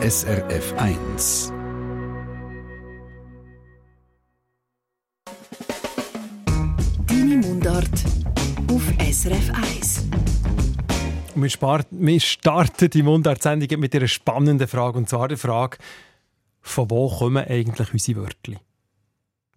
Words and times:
SRF 0.00 0.74
1. 0.76 1.52
Deine 7.08 7.36
Mundart 7.38 8.04
auf 8.70 8.82
SRF 9.00 9.50
1. 9.50 10.04
Wir, 11.34 11.84
wir 11.90 12.20
starten 12.20 12.90
die 12.90 13.02
Mundart-Sendung 13.02 13.80
mit 13.80 13.96
einer 13.96 14.06
spannenden 14.06 14.68
Frage. 14.68 14.98
Und 14.98 15.08
zwar 15.08 15.26
die 15.26 15.36
Frage, 15.36 15.78
von 16.60 16.88
wo 16.90 17.08
kommen 17.10 17.44
eigentlich 17.44 17.92
unsere 17.92 18.20
Wörter? 18.20 18.52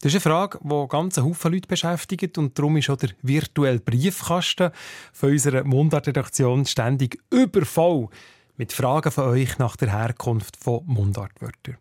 Das 0.01 0.15
ist 0.15 0.25
eine 0.25 0.33
Frage, 0.33 0.59
die 0.63 0.87
ganz 0.89 1.19
Haufen 1.19 1.53
Leute 1.53 1.67
beschäftigt 1.67 2.39
und 2.39 2.57
darum 2.57 2.77
ist 2.77 2.89
auch 2.89 2.97
der 2.97 3.11
virtuelle 3.21 3.79
Briefkasten 3.79 4.71
von 5.13 5.29
unserer 5.29 5.63
Mundart-Redaktion 5.63 6.65
ständig 6.65 7.19
übervoll 7.29 8.09
mit 8.61 8.73
Fragen 8.73 9.11
von 9.11 9.23
euch 9.23 9.57
nach 9.57 9.75
der 9.75 9.91
Herkunft 9.91 10.55
von 10.55 10.83
Mundartwörtern. 10.85 11.77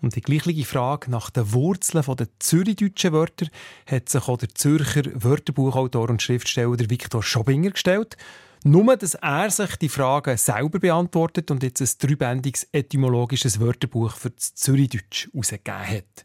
Und 0.00 0.16
die 0.16 0.22
gleiche 0.22 0.64
Frage 0.64 1.10
nach 1.10 1.28
den 1.28 1.52
Wurzeln 1.52 2.16
der 2.16 2.28
zürichdeutschen 2.38 3.12
Wörter 3.12 3.48
hat 3.84 4.08
sich 4.08 4.26
auch 4.26 4.38
der 4.38 4.48
Zürcher 4.48 5.02
Wörterbuchautor 5.12 6.08
und 6.08 6.22
Schriftsteller 6.22 6.78
Viktor 6.88 7.22
Schobinger 7.22 7.72
gestellt. 7.72 8.16
Nur, 8.64 8.96
dass 8.96 9.12
er 9.12 9.50
sich 9.50 9.76
die 9.76 9.90
Fragen 9.90 10.38
selber 10.38 10.78
beantwortet 10.78 11.50
und 11.50 11.62
jetzt 11.62 11.82
ein 11.82 12.08
dreibändiges 12.08 12.66
etymologisches 12.72 13.60
Wörterbuch 13.60 14.12
für 14.12 14.30
das 14.30 14.54
Zürichdeutsch 14.54 15.28
herausgegeben 15.34 15.86
hat. 15.86 16.24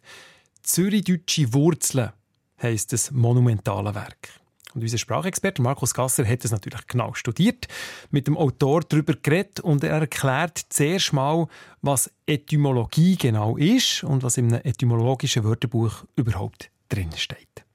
Zürichdeutsche 0.64 1.54
Wurzeln 1.54 2.14
heisst 2.62 2.94
das 2.94 3.12
monumentale 3.12 3.94
Werk. 3.94 4.41
Und 4.74 4.82
unser 4.82 4.98
Sprachexperte 4.98 5.62
Markus 5.62 5.94
Gasser 5.94 6.26
hat 6.26 6.46
es 6.46 6.52
natürlich 6.52 6.88
genau 6.88 7.14
studiert, 7.14 7.68
mit 8.10 8.28
dem 8.28 8.38
Autor 8.38 8.82
darüber 8.82 9.14
geredet 9.22 9.60
und 9.60 9.84
er 9.84 10.00
erklärt 10.00 10.62
zuerst 10.70 11.14
mal, 11.14 11.48
was 11.82 12.10
Etymologie 12.26 13.18
genau 13.18 13.58
ist 13.58 14.04
und 14.04 14.24
was 14.24 14.38
in 14.38 14.54
einem 14.54 14.62
etymologischen 14.64 15.44
Wörterbuch 15.44 16.06
überhaupt 16.16 16.72
drin 16.90 17.12
steht. 17.16 17.66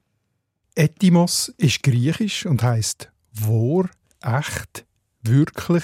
Etymos 0.75 1.53
ist 1.57 1.83
griechisch 1.83 2.45
und 2.45 2.63
heißt 2.63 3.11
wahr, 3.33 3.89
echt, 4.21 4.85
wirklich. 5.21 5.83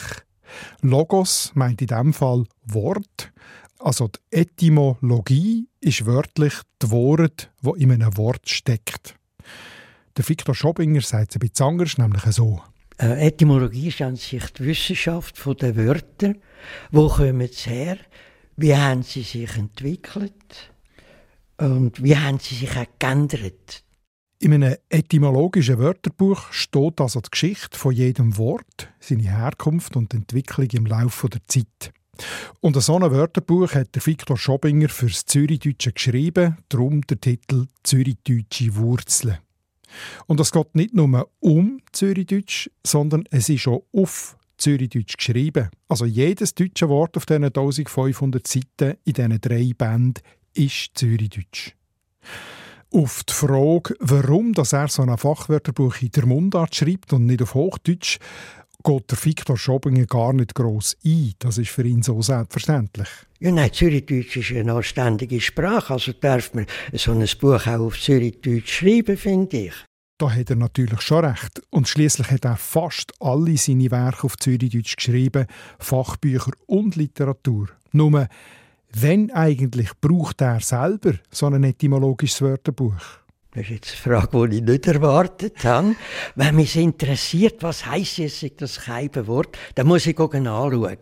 Logos 0.81 1.51
meint 1.55 1.81
in 1.81 1.87
diesem 1.87 2.13
Fall 2.13 2.45
Wort. 2.65 3.31
Also 3.79 4.07
die 4.07 4.37
Etymologie 4.37 5.67
ist 5.79 6.05
wörtlich 6.05 6.53
die 6.81 6.91
Wort, 6.91 7.51
wo 7.61 7.73
in 7.73 7.91
einem 7.91 8.15
Wort 8.17 8.47
steckt. 8.47 9.15
Der 10.15 10.29
Viktor 10.29 10.53
Schobinger 10.53 11.01
sagt 11.01 11.31
es 11.31 11.35
ein 11.37 11.39
bisschen 11.39 11.65
anders, 11.65 11.97
nämlich 11.97 12.23
so. 12.25 12.61
Äh, 12.99 13.27
Etymologie 13.27 13.87
ist 13.87 14.01
an 14.01 14.15
sich 14.15 14.45
die 14.53 14.65
Wissenschaft 14.65 15.43
der 15.59 15.75
Wörter. 15.75 16.35
Wo 16.91 17.07
kommen 17.09 17.47
sie 17.51 17.69
her? 17.69 17.97
Wie 18.55 18.75
haben 18.75 19.01
sie 19.01 19.23
sich 19.23 19.57
entwickelt? 19.57 20.71
Und 21.57 22.03
wie 22.03 22.15
haben 22.15 22.37
sie 22.37 22.55
sich 22.55 22.77
auch 22.77 22.85
geändert? 22.99 23.83
In 24.37 24.53
einem 24.53 24.75
etymologischen 24.89 25.79
Wörterbuch 25.79 26.51
steht 26.51 27.01
also 27.01 27.21
die 27.21 27.31
Geschichte 27.31 27.77
von 27.77 27.93
jedem 27.93 28.37
Wort, 28.37 28.89
seine 28.99 29.23
Herkunft 29.23 29.95
und 29.95 30.13
Entwicklung 30.13 30.67
im 30.71 30.85
Laufe 30.85 31.29
der 31.29 31.41
Zeit. 31.47 31.91
Und 32.59 32.79
so 32.79 32.95
ein 32.95 33.09
Wörterbuch 33.09 33.73
hat 33.73 33.95
der 33.95 34.05
Viktor 34.05 34.37
Schobinger 34.37 34.89
fürs 34.89 35.25
Zürichdeutsche 35.25 35.93
geschrieben, 35.93 36.57
darum 36.69 37.01
der 37.01 37.19
Titel 37.19 37.67
Zürichdeutsche 37.81 38.75
Wurzeln. 38.75 39.37
Und 40.27 40.39
es 40.39 40.51
geht 40.51 40.75
nicht 40.75 40.93
nur 40.93 41.29
um 41.39 41.79
Zürichdeutsch, 41.91 42.69
sondern 42.85 43.23
es 43.31 43.49
ist 43.49 43.67
auch 43.67 43.83
auf 43.93 44.37
Zürichdeutsch 44.57 45.17
geschrieben. 45.17 45.69
Also 45.87 46.05
jedes 46.05 46.55
deutsche 46.55 46.89
Wort 46.89 47.17
auf 47.17 47.25
diesen 47.25 47.45
1500 47.45 48.45
Seiten 48.47 48.97
in 49.03 49.13
diesen 49.13 49.41
drei 49.41 49.71
Bänden 49.77 50.23
ist 50.53 50.91
Zürichdeutsch. 50.95 51.73
Auf 52.91 53.23
die 53.23 53.33
Frage, 53.33 53.95
warum 53.99 54.53
dass 54.53 54.73
er 54.73 54.87
so 54.87 55.01
ein 55.01 55.17
Fachwörterbuch 55.17 56.01
in 56.01 56.11
der 56.11 56.27
Mundart 56.27 56.75
schreibt 56.75 57.11
und 57.11 57.25
nicht 57.25 57.41
auf 57.41 57.55
Hochdeutsch, 57.55 58.19
geht 58.83 59.11
der 59.11 59.23
Viktor 59.23 59.57
Schobinger 59.57 60.05
gar 60.05 60.33
nicht 60.33 60.55
gross 60.55 60.97
ein. 61.05 61.33
Das 61.39 61.57
ist 61.57 61.71
für 61.71 61.83
ihn 61.83 62.01
so 62.01 62.21
selbstverständlich. 62.21 63.07
Ja, 63.39 63.51
nein, 63.51 63.71
Zürichdeutsch 63.71 64.37
ist 64.37 64.51
eine 64.51 64.73
anständige 64.73 65.39
Sprache, 65.41 65.93
also 65.93 66.13
darf 66.13 66.53
man 66.53 66.65
so 66.93 67.11
ein 67.11 67.27
Buch 67.39 67.67
auch 67.67 67.79
auf 67.79 67.99
Zürichdeutsch 67.99 68.79
schreiben, 68.79 69.17
finde 69.17 69.57
ich. 69.57 69.73
Da 70.17 70.31
hat 70.31 70.49
er 70.49 70.55
natürlich 70.55 71.01
schon 71.01 71.25
recht. 71.25 71.61
Und 71.69 71.87
schließlich 71.87 72.29
hat 72.29 72.45
er 72.45 72.55
fast 72.55 73.11
alle 73.19 73.57
seine 73.57 73.91
Werke 73.91 74.25
auf 74.25 74.37
Zürichdeutsch 74.37 74.95
geschrieben, 74.95 75.47
Fachbücher 75.79 76.51
und 76.67 76.95
Literatur. 76.95 77.69
Nur, 77.91 78.27
wenn 78.93 79.31
eigentlich 79.31 79.89
braucht 79.99 80.41
er 80.41 80.59
selber 80.59 81.15
so 81.31 81.47
ein 81.47 81.63
etymologisches 81.63 82.41
Wörterbuch? 82.41 83.22
Das 83.55 83.65
ist 83.65 83.69
jetzt 83.69 84.07
eine 84.07 84.19
Frage, 84.19 84.47
die 84.49 84.55
ich 84.57 84.63
nicht 84.63 84.87
erwartet 84.87 85.63
habe. 85.63 85.95
Wenn 86.35 86.55
mich 86.55 86.75
interessiert, 86.75 87.61
was 87.61 87.85
heisst 87.85 88.17
jetzt 88.17 88.43
das 88.57 88.87
Wort, 88.87 89.57
dann 89.75 89.85
muss 89.85 90.07
ich 90.07 90.19
anschauen. 90.19 90.97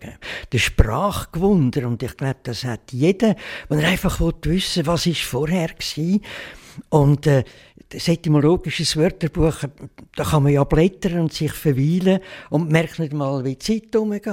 Der 0.51 0.57
Sprachgewunder, 0.57 1.88
und 1.88 2.03
ich 2.03 2.17
glaube, 2.17 2.40
das 2.44 2.66
hat 2.66 2.91
jeder, 2.91 3.38
wenn 3.69 3.79
er 3.79 3.88
einfach 3.88 4.19
wissen 4.19 4.85
will, 4.85 4.88
was 4.88 5.06
ist 5.06 5.22
vorher 5.22 5.69
war. 5.69 6.19
Und 6.90 7.25
äh, 7.28 7.45
das 7.88 8.07
etymologische 8.09 9.00
Wörterbuch, 9.00 9.63
da 10.16 10.23
kann 10.23 10.44
man 10.44 10.51
ja 10.51 10.66
blättern 10.66 11.19
und 11.19 11.34
sich 11.34 11.53
verweilen 11.53 12.19
und 12.50 12.69
merkt 12.69 13.00
nicht 13.00 13.13
mal, 13.13 13.45
wie 13.45 13.56
die 13.56 13.59
Zeit 13.59 13.95
umgeht. 13.95 14.28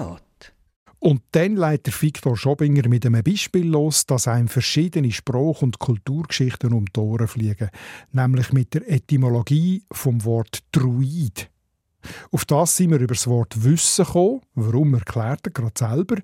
Und 1.01 1.23
dann 1.33 1.55
leitet 1.55 2.01
Viktor 2.03 2.37
Schobinger 2.37 2.89
mit 2.89 3.07
einem 3.07 3.23
Beispiel 3.23 3.67
los, 3.67 4.07
dass 4.07 4.27
einem 4.27 4.49
verschiedene 4.49 5.13
Spruch- 5.13 5.63
und 5.63 5.79
Kulturgeschichten 5.79 6.73
um 6.73 6.87
die 6.87 7.01
Ohren 7.01 7.29
fliegen, 7.29 7.71
nämlich 8.11 8.53
mit 8.53 8.75
der 8.75 8.91
Etymologie 8.91 9.85
vom 9.93 10.25
Wort 10.25 10.65
Druid. 10.73 11.51
Auf 12.31 12.45
das 12.45 12.77
sind 12.77 12.91
wir 12.91 12.99
über 12.99 13.15
das 13.15 13.27
Wort 13.27 13.65
Wissen 13.65 14.05
gekommen. 14.05 14.41
Warum 14.55 14.95
erklärt 14.95 15.47
er 15.47 15.53
gerade 15.53 15.79
selber. 15.79 16.17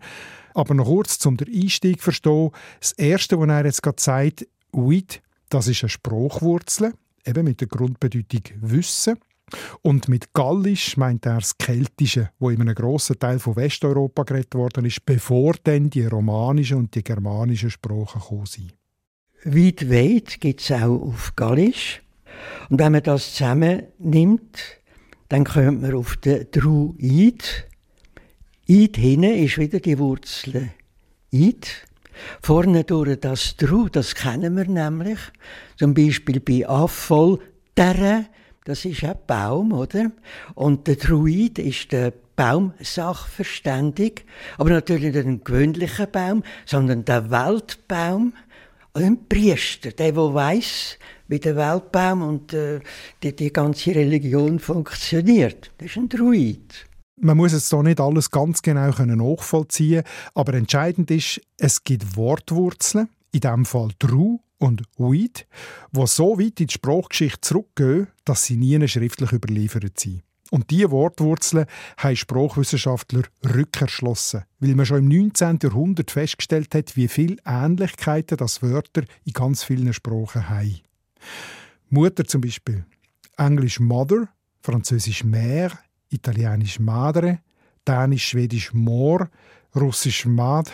Aber 0.55 0.75
noch 0.75 0.87
kurz 0.87 1.19
zum 1.19 1.37
Einstieg 1.39 2.03
verstehen. 2.03 2.51
Das 2.81 2.93
Erste, 2.93 3.39
was 3.39 3.49
er 3.49 3.65
jetzt 3.65 3.83
gerade 3.83 4.03
sagt, 4.03 4.47
Uit, 4.73 5.21
das 5.51 5.69
ist 5.69 5.83
eine 5.83 5.91
Spruchwurzel, 5.91 6.95
eben 7.25 7.45
mit 7.45 7.61
der 7.61 7.69
Grundbedeutung 7.69 8.43
Wissen. 8.61 9.19
Und 9.83 10.09
mit 10.09 10.33
Gallisch 10.33 10.97
meint 10.97 11.27
er 11.27 11.37
das 11.37 11.59
Keltische, 11.59 12.31
wo 12.39 12.51
in 12.51 12.61
einem 12.61 12.75
grossen 12.75 13.19
Teil 13.19 13.39
von 13.39 13.57
Westeuropa 13.57 14.23
geredet 14.23 14.55
worden 14.55 14.85
ist, 14.85 15.05
bevor 15.05 15.55
dann 15.63 15.91
die 15.91 16.07
romanischen 16.07 16.79
und 16.79 16.95
die 16.95 17.05
germanischen 17.05 17.71
Sprachen 17.71 18.21
gekommen 18.21 18.47
sind. 18.47 18.75
Weit 19.45 19.91
weit 19.91 20.41
gibt 20.41 20.63
es 20.63 20.73
auch 20.73 21.03
auf 21.03 21.37
Gallisch. 21.37 22.03
Und 22.71 22.81
wenn 22.81 22.93
man 22.93 23.03
das 23.03 23.35
zusammennimmt, 23.35 24.59
dann 25.29 25.45
kommt 25.45 25.83
man 25.83 25.95
auf 25.95 26.17
den 26.17 26.47
Druid. 26.51 27.67
Id 28.67 28.97
hinten 28.97 29.35
ist 29.45 29.59
wieder 29.59 29.81
die 29.81 29.99
Wurzel 29.99 30.71
Id. 31.31 31.69
Vorne 32.41 32.85
durch 32.85 33.19
das 33.21 33.57
Dru, 33.57 33.89
das 33.89 34.15
kennen 34.15 34.57
wir 34.57 34.67
nämlich. 34.67 35.19
Zum 35.77 35.93
Beispiel 35.93 36.41
bei 36.41 36.67
Affol, 36.67 37.41
Terre, 37.75 38.27
das 38.65 38.85
ist 38.85 39.05
ein 39.05 39.15
Baum, 39.27 39.73
oder? 39.73 40.11
Und 40.55 40.87
der 40.87 40.97
Druid 40.97 41.59
ist 41.59 41.93
der 41.93 42.13
Baumsachverständig, 42.37 44.25
aber 44.59 44.71
natürlich 44.71 45.15
nicht 45.15 45.27
ein 45.27 45.45
gewöhnlicher 45.45 46.07
Baum, 46.07 46.43
sondern 46.67 47.05
der 47.05 47.31
Weltbaum. 47.31 48.33
Ein 48.97 49.29
Priester, 49.29 49.91
der, 49.91 50.13
der 50.13 50.35
weiß, 50.35 50.99
wie 51.27 51.41
der 51.41 51.57
Weltbaum 51.57 52.23
und 52.23 52.53
äh, 52.53 52.81
die, 53.23 53.35
die 53.35 53.53
ganze 53.53 53.95
Religion 53.95 54.61
funktioniert. 54.61 55.73
Das 55.79 55.91
ist 55.91 55.97
ein 55.97 56.09
Druid. 56.09 56.87
Man 57.21 57.37
muss 57.37 57.53
jetzt 57.53 57.71
hier 57.71 57.83
nicht 57.83 58.01
alles 58.01 58.31
ganz 58.31 58.63
genau 58.63 58.91
nachvollziehen 58.91 60.05
aber 60.35 60.55
entscheidend 60.55 61.11
ist, 61.11 61.41
es 61.59 61.83
gibt 61.83 62.17
Wortwurzeln, 62.17 63.09
in 63.33 63.41
diesem 63.41 63.65
Fall 63.65 63.91
Dru 63.99 64.41
und 64.65 64.83
Huid, 64.99 65.47
die 65.93 66.07
so 66.07 66.39
weit 66.39 66.61
in 66.61 66.67
die 66.67 66.73
Sprachgeschichte 66.73 67.41
zurückgehen, 67.43 68.09
dass 68.25 68.45
sie 68.45 68.57
nie 68.57 68.89
schriftlich 68.89 69.33
überliefert 69.33 70.01
sind. 70.01 70.23
Und 70.51 70.71
diese 70.71 70.91
Wortwurzeln 70.91 71.67
haben 71.97 72.17
Sprachwissenschaftler 72.17 73.23
rückerschlossen, 73.45 74.45
weil 74.61 74.75
man 74.75 74.87
schon 74.87 75.11
im 75.11 75.25
19. 75.27 75.59
Jahrhundert 75.63 76.11
festgestellt 76.11 76.75
hat, 76.75 76.97
wie 76.97 77.09
viele 77.09 77.37
Ähnlichkeiten 77.45 78.37
das 78.37 78.63
Wörter 78.63 79.03
in 79.25 79.33
ganz 79.33 79.65
vielen 79.65 79.93
Sprachen 79.93 80.49
haben. 80.49 80.81
Mutter 81.89 82.25
zum 82.25 82.41
Beispiel. 82.41 82.85
Englisch 83.37 83.81
Mother, 83.81 84.29
Französisch 84.61 85.25
Mère, 85.25 85.73
Italienisch 86.09 86.79
Madre, 86.79 87.41
Dänisch, 87.87 88.29
Schwedisch 88.29 88.73
Mor, 88.73 89.29
Russisch 89.75 90.25
Mad, 90.25 90.71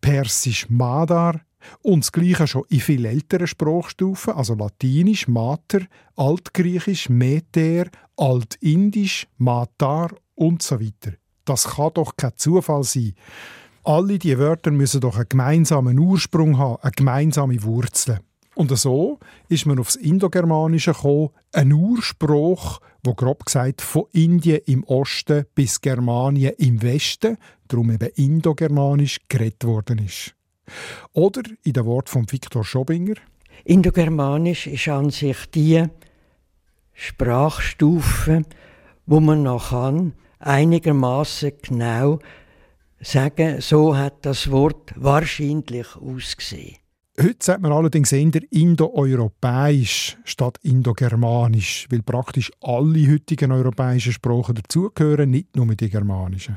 Persisch 0.00 0.68
Madar, 0.70 1.40
und 1.82 2.04
das 2.04 2.12
Gleiche 2.12 2.46
schon 2.46 2.64
in 2.68 2.80
viel 2.80 3.04
älteren 3.04 3.46
Sprachstufen, 3.46 4.34
also 4.34 4.54
Latinisch, 4.54 5.28
Mater, 5.28 5.80
Altgriechisch, 6.16 7.08
Meter, 7.08 7.86
Altindisch, 8.16 9.26
Matar 9.38 10.10
und 10.34 10.62
so 10.62 10.80
weiter. 10.80 11.12
Das 11.44 11.64
kann 11.64 11.90
doch 11.94 12.16
kein 12.16 12.32
Zufall 12.36 12.84
sein. 12.84 13.14
Alle 13.84 14.18
diese 14.18 14.38
Wörter 14.38 14.70
müssen 14.70 15.00
doch 15.00 15.16
einen 15.16 15.28
gemeinsamen 15.28 15.98
Ursprung 15.98 16.56
haben, 16.58 16.76
eine 16.82 16.92
gemeinsame 16.92 17.62
Wurzel. 17.64 18.20
Und 18.54 18.76
so 18.76 19.18
ist 19.48 19.66
man 19.66 19.78
aufs 19.78 19.96
Indogermanische 19.96 20.92
gekommen, 20.92 21.30
ein 21.52 21.72
Urspruch, 21.72 22.80
wo 23.02 23.14
grob 23.14 23.46
gesagt 23.46 23.80
von 23.80 24.04
Indien 24.12 24.60
im 24.66 24.84
Osten 24.84 25.46
bis 25.54 25.80
Germanien 25.80 26.52
im 26.58 26.82
Westen, 26.82 27.38
darum 27.68 27.90
eben 27.90 28.10
Indogermanisch, 28.14 29.20
geredet 29.28 29.64
worden 29.64 29.98
ist. 29.98 30.34
Oder 31.12 31.42
in 31.64 31.72
dem 31.72 31.86
Wort 31.86 32.08
von 32.08 32.30
Viktor 32.30 32.64
Schobinger. 32.64 33.14
Indogermanisch 33.64 34.66
ist 34.66 34.88
an 34.88 35.10
sich 35.10 35.46
die 35.54 35.84
Sprachstufe, 36.92 38.42
wo 39.06 39.20
man 39.20 39.42
noch 39.42 39.72
einigermaßen 40.38 41.52
genau 41.62 42.18
sagen, 43.00 43.60
so 43.60 43.96
hat 43.96 44.24
das 44.24 44.50
Wort 44.50 44.92
wahrscheinlich 44.96 45.96
ausgesehen. 45.96 46.76
Heute 47.20 47.36
sagt 47.40 47.60
man 47.60 47.72
allerdings 47.72 48.10
eher 48.10 48.40
indoeuropäisch 48.50 50.16
statt 50.24 50.58
indogermanisch, 50.62 51.86
weil 51.90 52.02
praktisch 52.02 52.50
alle 52.62 53.12
heutigen 53.12 53.52
europäischen 53.52 54.12
Sprachen 54.12 54.54
dazugehören, 54.54 55.30
nicht 55.30 55.54
nur 55.54 55.66
die 55.74 55.90
germanischen. 55.90 56.56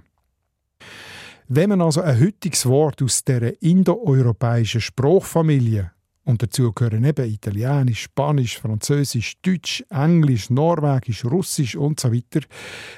Wenn 1.48 1.70
man 1.70 1.82
also 1.82 2.02
ein 2.02 2.20
heutiges 2.20 2.66
Wort 2.66 3.04
aus 3.04 3.24
der 3.24 3.62
indoeuropäischen 3.62 4.82
Sprachfamilie 4.82 5.92
und 6.24 6.42
dazu 6.42 6.74
gehören 6.74 7.04
eben 7.04 7.32
Italienisch, 7.32 8.04
Spanisch, 8.04 8.60
Französisch, 8.60 9.40
Deutsch, 9.44 9.84
Englisch, 9.92 10.50
Norwegisch, 10.50 11.24
Russisch 11.24 11.76
und 11.76 12.00
so 12.00 12.12
weiter. 12.12 12.46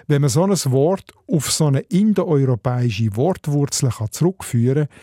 Wenn 0.07 0.21
man 0.21 0.29
so 0.29 0.43
ein 0.43 0.71
Wort 0.71 1.11
auf 1.27 1.51
so 1.51 1.65
eine 1.65 1.81
indoeuropäische 1.81 3.13
Wortwurzel 3.17 3.91
zurückführen 4.11 4.87
kann, 4.87 4.97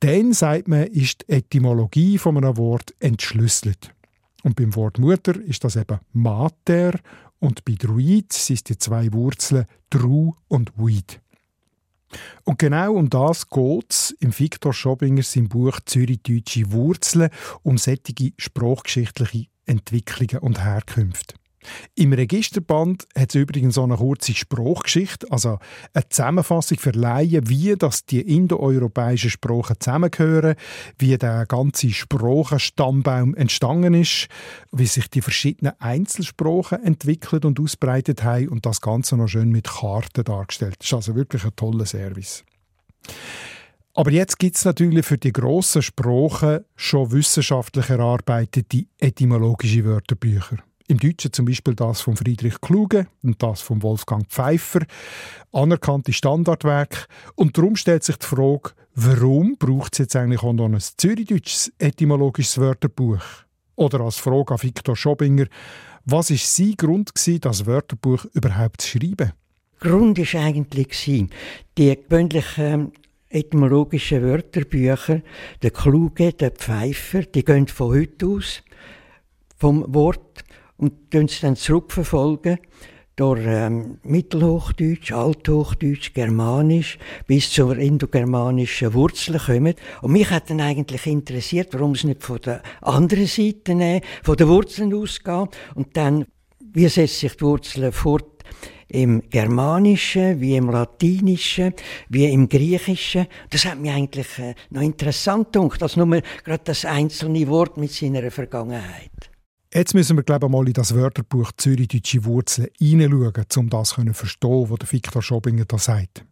dann 0.00 0.32
sagt 0.32 0.66
man, 0.66 0.88
ist 0.88 1.22
die 1.28 1.34
Etymologie 1.34 2.18
von 2.18 2.38
einem 2.38 2.56
Wort 2.56 2.92
entschlüsselt. 2.98 3.94
Und 4.42 4.56
beim 4.56 4.74
Wort 4.74 4.98
Mutter 4.98 5.40
ist 5.40 5.62
das 5.62 5.76
eben 5.76 6.00
Mater 6.12 6.98
und 7.38 7.64
bei 7.64 7.74
Druid 7.78 8.32
sind 8.32 8.68
die 8.68 8.78
zwei 8.78 9.12
Wurzeln 9.12 9.66
Dru 9.90 10.34
und 10.48 10.72
Weid. 10.76 11.20
Und 12.44 12.58
genau 12.58 12.94
um 12.94 13.10
das 13.10 13.48
geht 13.48 13.90
es 13.90 14.10
im 14.20 14.36
Viktor 14.36 14.72
Schobinger 14.72 15.22
sein 15.22 15.48
Buch 15.48 15.80
Zürich-Deutsche 15.84 16.72
Wurzeln, 16.72 17.30
um 17.62 17.78
solche 17.78 18.32
sprachgeschichtliche 18.36 19.46
Entwicklungen 19.66 20.38
und 20.42 20.62
Herkünfte. 20.62 21.39
Im 21.94 22.12
Registerband 22.12 23.06
hat 23.16 23.30
es 23.30 23.34
übrigens 23.34 23.74
so 23.74 23.82
eine 23.82 23.96
kurze 23.96 24.34
Sprachgeschichte, 24.34 25.26
also 25.30 25.58
eine 25.92 26.08
Zusammenfassung 26.08 26.78
für 26.78 26.92
Laien, 26.92 27.48
wie 27.48 27.74
das 27.76 28.06
die 28.06 28.20
indoeuropäischen 28.20 29.30
Sprachen 29.30 29.76
zusammengehören, 29.78 30.54
wie 30.98 31.16
der 31.18 31.46
ganze 31.46 31.90
Sprachenstammbaum 31.90 33.34
entstanden 33.34 33.94
ist, 33.94 34.28
wie 34.72 34.86
sich 34.86 35.08
die 35.10 35.22
verschiedenen 35.22 35.74
Einzelsprachen 35.78 36.82
entwickelt 36.82 37.44
und 37.44 37.60
ausbreitet 37.60 38.24
haben 38.24 38.48
und 38.48 38.64
das 38.64 38.80
Ganze 38.80 39.16
noch 39.16 39.28
schön 39.28 39.50
mit 39.50 39.68
Karten 39.68 40.24
dargestellt. 40.24 40.76
Das 40.78 40.86
ist 40.86 40.94
also 40.94 41.14
wirklich 41.14 41.44
ein 41.44 41.56
toller 41.56 41.86
Service. 41.86 42.44
Aber 43.92 44.12
jetzt 44.12 44.38
gibt 44.38 44.56
es 44.56 44.64
natürlich 44.64 45.04
für 45.04 45.18
die 45.18 45.32
grossen 45.32 45.82
Sprachen 45.82 46.60
schon 46.76 47.10
wissenschaftlich 47.12 47.90
erarbeitete 47.90 48.86
etymologische 48.98 49.84
Wörterbücher. 49.84 50.58
Im 50.90 50.98
Deutschen 50.98 51.32
zum 51.32 51.44
Beispiel 51.44 51.76
das 51.76 52.00
von 52.00 52.16
Friedrich 52.16 52.60
Kluge 52.60 53.06
und 53.22 53.40
das 53.40 53.60
von 53.60 53.80
Wolfgang 53.80 54.26
Pfeiffer. 54.26 54.80
Anerkannte 55.52 56.12
Standardwerke. 56.12 57.06
Und 57.36 57.56
darum 57.56 57.76
stellt 57.76 58.02
sich 58.02 58.16
die 58.16 58.26
Frage, 58.26 58.72
warum 58.96 59.56
braucht 59.56 59.92
es 59.92 59.98
jetzt 60.00 60.16
eigentlich 60.16 60.42
auch 60.42 60.52
noch 60.52 60.64
ein 60.64 60.80
zürichdeutsches 60.80 61.72
etymologisches 61.78 62.58
Wörterbuch? 62.58 63.22
Oder 63.76 64.00
als 64.00 64.16
Frage 64.16 64.52
an 64.52 64.62
Viktor 64.64 64.96
Schobinger, 64.96 65.46
was 66.06 66.30
war 66.30 66.36
sein 66.38 66.74
Grund, 66.76 67.14
gewesen, 67.14 67.40
das 67.40 67.66
Wörterbuch 67.66 68.24
überhaupt 68.32 68.80
zu 68.80 68.98
schreiben? 68.98 69.30
Grund 69.78 70.18
war 70.18 70.40
eigentlich, 70.42 71.30
die 71.78 72.00
gewöhnlichen 72.02 72.90
etymologischen 73.28 74.22
Wörterbücher, 74.22 75.22
der 75.62 75.70
Kluge, 75.70 76.32
der 76.32 76.50
Pfeifer, 76.50 77.22
die 77.22 77.44
gehen 77.44 77.68
von 77.68 77.94
heute 77.94 78.26
aus 78.26 78.64
vom 79.56 79.84
Wort 79.94 80.42
und 80.80 81.14
es 81.14 81.40
dann 81.40 81.56
zurückverfolgen 81.56 82.58
durch 83.16 83.42
ähm, 83.44 83.98
Mittelhochdeutsch, 84.02 85.12
Althochdeutsch, 85.12 86.14
Germanisch 86.14 86.98
bis 87.26 87.50
zur 87.50 87.76
indogermanischen 87.76 88.94
Wurzel 88.94 89.38
kommen. 89.38 89.74
Und 90.00 90.12
mich 90.12 90.30
hat 90.30 90.48
dann 90.48 90.62
eigentlich 90.62 91.06
interessiert, 91.06 91.74
warum 91.74 91.92
es 91.92 92.04
nicht 92.04 92.22
von 92.22 92.40
der 92.40 92.62
anderen 92.80 93.26
Seite 93.26 93.74
nehmen, 93.74 94.00
von 94.22 94.36
den 94.36 94.48
Wurzeln 94.48 94.94
ausgeht 94.94 95.50
und 95.74 95.94
dann, 95.98 96.24
wie 96.72 96.88
setzt 96.88 97.20
sich 97.20 97.36
die 97.36 97.42
Wurzel 97.42 97.92
fort 97.92 98.24
im 98.88 99.22
Germanischen, 99.28 100.40
wie 100.40 100.56
im 100.56 100.70
Latinischen, 100.70 101.74
wie 102.08 102.24
im 102.24 102.48
Griechischen. 102.48 103.26
Das 103.50 103.66
hat 103.66 103.78
mich 103.78 103.92
eigentlich 103.92 104.38
äh, 104.38 104.54
noch 104.70 104.80
interessant 104.80 105.52
gedacht, 105.52 105.82
als 105.82 105.96
nur 105.96 106.06
gerade 106.06 106.64
das 106.64 106.86
einzelne 106.86 107.46
Wort 107.48 107.76
mit 107.76 107.92
seiner 107.92 108.30
Vergangenheit. 108.30 109.29
Jetzt 109.72 109.94
müssen 109.94 110.16
wir 110.16 110.24
glaube 110.24 110.46
ich, 110.46 110.52
mal 110.52 110.66
in 110.66 110.72
das 110.72 110.96
Wörterbuch 110.96 111.52
Zürich-Deutsche 111.56 112.24
Wurzeln 112.24 112.66
hineinschauen, 112.76 113.46
um 113.56 113.70
das 113.70 113.90
zu 113.90 114.12
verstehen, 114.12 114.66
was 114.68 114.92
Viktor 114.92 115.22
Schobinger 115.22 115.64
da 115.64 115.78
sagt. 115.78 116.24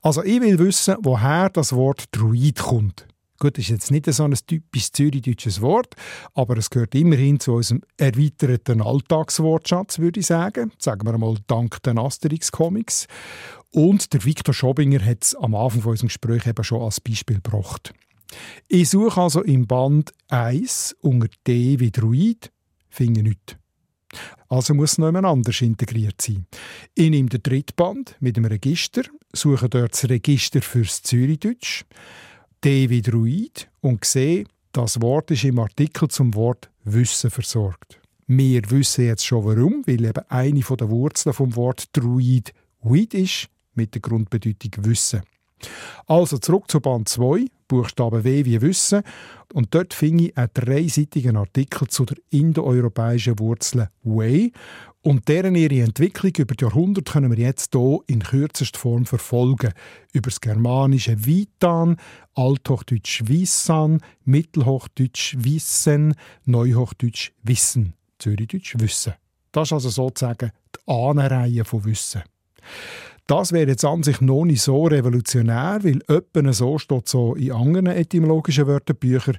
Also 0.00 0.22
ich 0.22 0.40
will 0.40 0.60
wissen, 0.60 0.94
woher 1.00 1.50
das 1.50 1.72
Wort 1.72 2.04
Druid 2.12 2.60
kommt. 2.60 3.08
Gut, 3.40 3.58
ist 3.58 3.70
jetzt 3.70 3.90
nicht 3.90 4.06
so 4.06 4.22
ein 4.22 4.32
typisch 4.46 4.92
zürichdeutsches 4.92 5.60
Wort, 5.60 5.96
aber 6.34 6.56
es 6.56 6.70
gehört 6.70 6.94
immerhin 6.94 7.40
zu 7.40 7.54
unserem 7.54 7.82
erweiterten 7.96 8.80
Alltagswortschatz, 8.80 9.98
würde 9.98 10.20
ich 10.20 10.26
sagen. 10.26 10.70
Sagen 10.78 11.04
wir 11.04 11.18
mal 11.18 11.36
dank 11.48 11.82
den 11.82 11.98
Asterix-Comics. 11.98 13.08
Und 13.72 14.12
der 14.12 14.24
Viktor 14.24 14.54
Schobinger 14.54 15.04
hat 15.04 15.24
es 15.24 15.34
am 15.34 15.56
Anfang 15.56 15.82
von 15.82 15.90
unserem 15.90 16.08
Gespräch 16.10 16.46
eben 16.46 16.62
schon 16.62 16.80
als 16.80 17.00
Beispiel 17.00 17.40
gebracht. 17.42 17.92
Ich 18.68 18.90
suche 18.90 19.20
also 19.20 19.42
im 19.42 19.66
Band 19.66 20.12
1 20.28 20.94
unter 21.00 21.28
D 21.44 21.80
wie 21.80 21.90
Druid 21.90 22.52
finde 22.94 23.22
nichts. 23.22 23.56
Also 24.48 24.74
muss 24.74 24.98
noch 24.98 25.06
jemand 25.08 25.26
anders 25.26 25.60
integriert 25.60 26.20
sein. 26.20 26.46
Ich 26.94 27.10
nehme 27.10 27.28
den 27.28 27.42
Drittband 27.42 28.16
mit 28.20 28.36
dem 28.36 28.44
Register, 28.44 29.02
suche 29.32 29.68
dort 29.68 29.92
das 29.92 30.08
Register 30.08 30.62
fürs 30.62 31.02
Zürichdeutsch, 31.02 31.84
D 32.62 32.88
wie 32.88 33.02
Druid 33.02 33.68
und 33.80 34.04
sehe, 34.04 34.44
das 34.72 35.00
Wort 35.02 35.30
ist 35.30 35.44
im 35.44 35.58
Artikel 35.58 36.08
zum 36.08 36.34
Wort 36.34 36.70
Wissen 36.84 37.30
versorgt. 37.30 38.00
Wir 38.26 38.62
wissen 38.70 39.06
jetzt 39.06 39.26
schon 39.26 39.44
warum, 39.44 39.82
weil 39.86 40.04
eben 40.04 40.24
eine 40.28 40.60
der 40.60 40.90
Wurzeln 40.90 41.34
vom 41.34 41.54
Wort 41.56 41.88
Druid 41.92 42.54
Weed 42.82 43.14
ist, 43.14 43.48
mit 43.74 43.94
der 43.94 44.02
Grundbedeutung 44.02 44.84
Wissen. 44.84 45.22
Also 46.06 46.38
zurück 46.38 46.70
zu 46.70 46.80
Band 46.80 47.08
2, 47.08 47.46
Buchstabe 47.74 48.22
W 48.22 48.44
wie 48.44 48.60
Wissen. 48.62 49.02
Und 49.52 49.74
dort 49.74 49.94
finde 49.94 50.26
ich 50.26 50.38
einen 50.38 50.50
dreiseitigen 50.54 51.36
Artikel 51.36 51.88
zu 51.88 52.04
der 52.04 52.16
indoeuropäischen 52.30 53.38
Wurzel 53.40 53.88
Way. 54.04 54.52
Und 55.02 55.28
deren 55.28 55.56
ihre 55.56 55.82
Entwicklung 55.82 56.32
über 56.38 56.54
die 56.54 56.64
Jahrhunderte 56.64 57.12
können 57.12 57.36
wir 57.36 57.38
jetzt 57.38 57.74
hier 57.74 57.98
in 58.06 58.20
kürzester 58.20 58.78
Form 58.78 59.06
verfolgen. 59.06 59.72
Über 60.12 60.30
das 60.30 60.40
germanische 60.40 61.26
Vitan, 61.26 61.96
Althochdeutsch 62.34 63.24
Wissan, 63.26 64.00
Mittelhochdeutsch 64.24 65.34
Wissen, 65.40 66.14
Neuhochdeutsch 66.44 67.32
Wissen, 67.42 67.94
Zürichdeutsch 68.18 68.76
Wissen. 68.78 69.14
Das 69.50 69.68
ist 69.68 69.72
also 69.72 69.90
sozusagen 69.90 70.52
die 70.76 70.92
Ahnenreihe 70.92 71.64
von 71.64 71.84
Wissen. 71.84 72.22
Das 73.26 73.52
wäre 73.52 73.70
jetzt 73.70 73.84
an 73.86 74.02
sich 74.02 74.20
noch 74.20 74.44
nicht 74.44 74.60
so 74.60 74.84
revolutionär, 74.84 75.78
weil 75.82 76.00
öppen 76.08 76.52
so 76.52 76.78
steht 76.78 77.08
so 77.08 77.34
in 77.34 77.52
anderen 77.52 77.86
etymologischen 77.86 78.66
Wörterbüchern. 78.66 79.38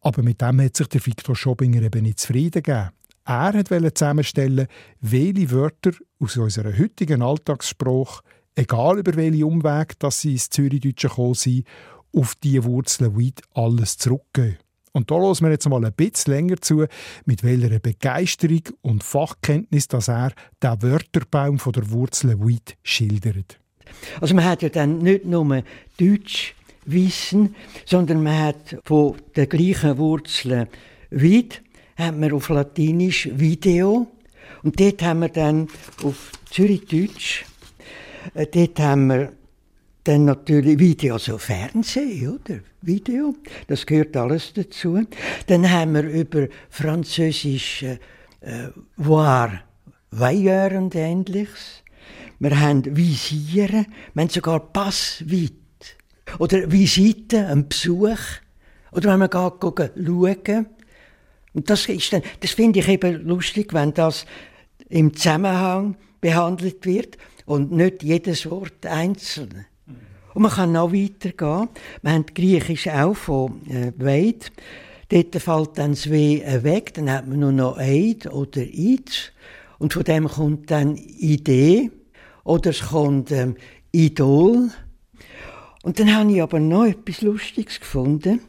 Aber 0.00 0.22
mit 0.22 0.40
dem 0.40 0.60
hat 0.60 0.76
sich 0.76 0.86
der 0.86 1.04
Viktor 1.04 1.34
Schobinger 1.34 1.82
eben 1.82 2.04
nicht 2.04 2.20
zufrieden 2.20 2.62
gegeben. 2.62 2.90
Er 3.24 3.52
wollte 3.54 3.92
zusammenstellen, 3.92 4.68
welche 5.00 5.50
Wörter 5.50 5.90
aus 6.20 6.36
unserer 6.36 6.78
heutigen 6.78 7.22
Alltagssprache, 7.22 8.22
egal 8.54 9.00
über 9.00 9.16
welche 9.16 9.44
Umweg 9.44 9.98
dass 9.98 10.20
sie 10.20 10.32
ins 10.32 10.48
Zürichdeutschen 10.48 11.10
gekommen 11.10 11.34
sind, 11.34 11.66
auf 12.14 12.36
diese 12.36 12.62
Wurzeln 12.62 13.18
weit 13.18 13.42
alles 13.54 13.98
zurückgehen. 13.98 14.58
Und 14.96 15.10
da 15.10 15.16
hören 15.16 15.36
wir 15.42 15.50
jetzt 15.50 15.68
mal 15.68 15.84
ein 15.84 15.92
bisschen 15.92 16.32
länger 16.32 16.56
zu, 16.56 16.86
mit 17.26 17.44
welcher 17.44 17.78
Begeisterung 17.80 18.62
und 18.80 19.04
Fachkenntnis 19.04 19.88
dass 19.88 20.08
er 20.08 20.32
den 20.62 20.80
Wörterbaum 20.80 21.58
von 21.58 21.74
der 21.74 21.90
Wurzel 21.90 22.40
Weid 22.40 22.78
schildert. 22.82 23.60
Also 24.22 24.34
man 24.34 24.46
hat 24.46 24.62
ja 24.62 24.70
dann 24.70 25.00
nicht 25.00 25.26
nur 25.26 25.62
Deutsch 25.98 26.54
Wissen, 26.86 27.54
sondern 27.84 28.22
man 28.22 28.38
hat 28.38 28.78
von 28.84 29.16
der 29.34 29.46
gleichen 29.46 29.98
Wurzel 29.98 30.66
Weid, 31.10 31.62
hat 31.96 32.16
man 32.16 32.32
auf 32.32 32.48
Latinisch 32.48 33.28
Video 33.34 34.06
und 34.62 34.80
dort 34.80 35.02
haben 35.02 35.20
wir 35.20 35.28
dann 35.28 35.68
auf 36.04 36.32
Zürichdeutsch, 36.50 37.44
äh, 38.32 38.46
dort 38.46 38.80
haben 38.80 39.08
wir 39.08 39.32
Dann 40.06 40.24
natürlich 40.24 40.78
Video, 40.78 41.18
so 41.18 41.36
Fernsehen, 41.36 42.38
oder? 42.38 42.60
Video, 42.80 43.34
das 43.66 43.84
gehört 43.84 44.16
alles 44.16 44.52
dazu. 44.52 45.04
Dann 45.48 45.68
haben 45.68 45.94
wir 45.94 46.04
über 46.04 46.46
Französisch 46.70 47.82
äh, 47.82 47.96
voir, 48.96 49.64
Veilleur 50.12 50.78
und 50.78 50.94
ähnliches. 50.94 51.82
Wir 52.38 52.60
haben 52.60 52.84
Visieren, 52.96 53.86
wir 54.14 54.22
haben 54.22 54.30
sogar 54.30 54.60
Passweit. 54.60 55.50
Oder 56.38 56.70
Visite, 56.70 57.44
ein 57.48 57.68
Besuch. 57.68 58.20
Oder 58.92 59.10
wenn 59.10 59.18
man 59.18 59.30
geht, 59.30 59.92
schauen. 60.06 60.66
Und 61.52 61.68
das, 61.68 61.88
ist 61.88 62.12
dann, 62.12 62.22
das 62.38 62.52
finde 62.52 62.78
ich 62.78 62.86
eben 62.86 63.26
lustig, 63.26 63.74
wenn 63.74 63.92
das 63.92 64.24
im 64.88 65.14
Zusammenhang 65.14 65.96
behandelt 66.20 66.86
wird 66.86 67.18
und 67.44 67.72
nicht 67.72 68.04
jedes 68.04 68.48
Wort 68.48 68.86
einzeln. 68.86 69.66
Und 70.36 70.42
man 70.42 70.52
kann 70.52 70.72
noch 70.72 70.92
weitergehen. 70.92 71.70
Wir 72.02 72.12
haben 72.12 72.26
Griechisch 72.26 72.88
auch 72.88 73.14
von 73.14 73.58
äh, 73.70 73.90
Weid. 73.96 74.52
Dort 75.08 75.34
fällt 75.36 75.78
dann 75.78 75.92
das 75.92 76.10
W 76.10 76.42
weg, 76.62 76.92
dann 76.92 77.10
hat 77.10 77.26
man 77.26 77.38
nur 77.38 77.52
noch 77.52 77.78
Eid 77.78 78.26
oder 78.26 78.60
Id. 78.60 79.32
Und 79.78 79.94
von 79.94 80.04
dem 80.04 80.28
kommt 80.28 80.70
dann 80.70 80.96
Idee 80.96 81.90
oder 82.44 82.68
es 82.68 82.88
kommt 82.88 83.32
ähm, 83.32 83.56
Idol. 83.92 84.68
Und 85.82 85.98
dann 86.00 86.14
habe 86.14 86.30
ich 86.30 86.42
aber 86.42 86.60
noch 86.60 86.84
etwas 86.84 87.22
Lustiges 87.22 87.80
gefunden. 87.80 88.40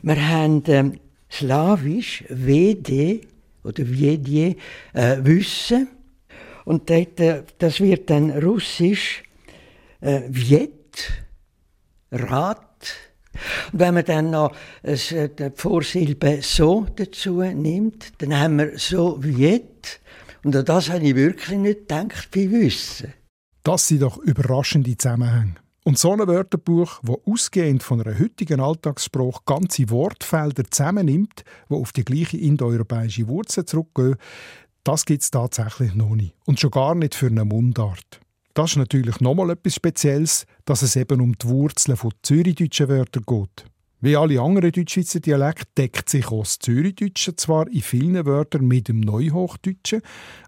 Wir 0.00 0.28
haben 0.30 0.62
ähm, 0.68 0.98
Slawisch 1.30 2.24
WD 2.30 3.20
oder 3.64 3.86
Wiedje 3.86 4.56
äh, 4.94 5.18
Wissen. 5.20 5.88
Und 6.64 6.88
dort, 6.88 7.20
äh, 7.20 7.42
das 7.58 7.80
wird 7.80 8.08
dann 8.08 8.30
Russisch 8.30 9.24
äh, 10.00 10.22
Viet, 10.28 11.12
Rat. 12.10 12.64
Und 13.72 13.80
wenn 13.80 13.94
man 13.94 14.04
dann 14.04 14.30
noch 14.30 14.54
äh, 14.82 15.28
die 15.28 15.50
Vorsilbe 15.54 16.40
so 16.42 16.86
dazu 16.96 17.42
nimmt, 17.42 18.20
dann 18.20 18.38
haben 18.38 18.58
wir 18.58 18.78
so 18.78 19.22
Viet. 19.22 20.00
Und 20.44 20.56
an 20.56 20.64
das 20.64 20.90
habe 20.90 21.04
ich 21.04 21.14
wirklich 21.14 21.58
nicht 21.58 21.88
gedacht 21.88 22.28
wie 22.32 22.50
Wissen. 22.50 23.12
Das 23.62 23.88
sind 23.88 24.02
doch 24.02 24.18
überraschende 24.18 24.96
Zusammenhänge. 24.96 25.56
Und 25.84 25.98
so 25.98 26.12
ein 26.12 26.18
Wörterbuch, 26.18 27.00
das 27.02 27.16
ausgehend 27.26 27.82
von 27.82 28.00
einer 28.00 28.18
heutigen 28.18 28.60
Alltagssprache 28.60 29.40
ganze 29.46 29.88
Wortfelder 29.90 30.64
zusammennimmt, 30.70 31.44
die 31.70 31.74
auf 31.74 31.92
die 31.92 32.04
gleiche 32.04 32.36
indoeuropäische 32.36 33.26
Wurzel 33.26 33.64
zurückgehen, 33.64 34.16
das 34.84 35.04
gibt 35.04 35.22
es 35.22 35.30
tatsächlich 35.30 35.94
noch 35.94 36.14
nicht. 36.14 36.34
Und 36.44 36.60
schon 36.60 36.70
gar 36.70 36.94
nicht 36.94 37.14
für 37.14 37.28
eine 37.28 37.44
Mundart. 37.44 38.20
Das 38.58 38.72
ist 38.72 38.76
natürlich 38.76 39.20
nochmal 39.20 39.50
etwas 39.50 39.76
Spezielles, 39.76 40.44
dass 40.64 40.82
es 40.82 40.96
eben 40.96 41.20
um 41.20 41.38
die 41.38 41.46
Wurzeln 41.46 41.96
von 41.96 42.10
zürichdeutschen 42.22 42.88
Wörtern 42.88 43.22
geht. 43.24 43.66
Wie 44.00 44.16
alle 44.16 44.40
anderen 44.40 44.72
Deutschschweizer 44.72 45.20
Dialekte 45.20 45.70
deckt 45.78 46.10
sich 46.10 46.26
auch 46.26 46.42
das 46.42 46.58
Zürichdeutsche 46.58 47.36
zwar 47.36 47.68
in 47.68 47.82
vielen 47.82 48.26
Wörtern 48.26 48.66
mit 48.66 48.88
dem 48.88 48.98
Neuhochdeutschen, 48.98 50.02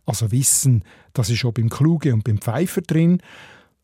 also 0.07 0.33
Wissen, 0.33 0.83
das 1.12 1.31
ist 1.31 1.38
schon 1.38 1.55
beim 1.55 1.69
Kluge 1.69 2.12
und 2.12 2.25
beim 2.25 2.38
Pfeifer 2.38 2.81
drin, 2.81 3.23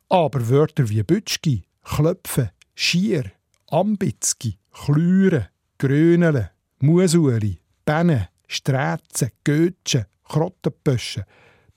aber 0.08 0.48
Wörter 0.48 0.88
wie 0.88 1.04
Bütschki, 1.04 1.62
Klöpfen, 1.84 2.50
Schier, 2.74 3.30
Ambitzki, 3.68 4.58
Chlüren, 4.72 5.46
Grönele, 5.78 6.50
Musuri, 6.80 7.60
Benne, 7.84 8.30
Sträzen, 8.48 9.30
Götschen, 9.44 10.06
Krottenpöschen, 10.24 11.22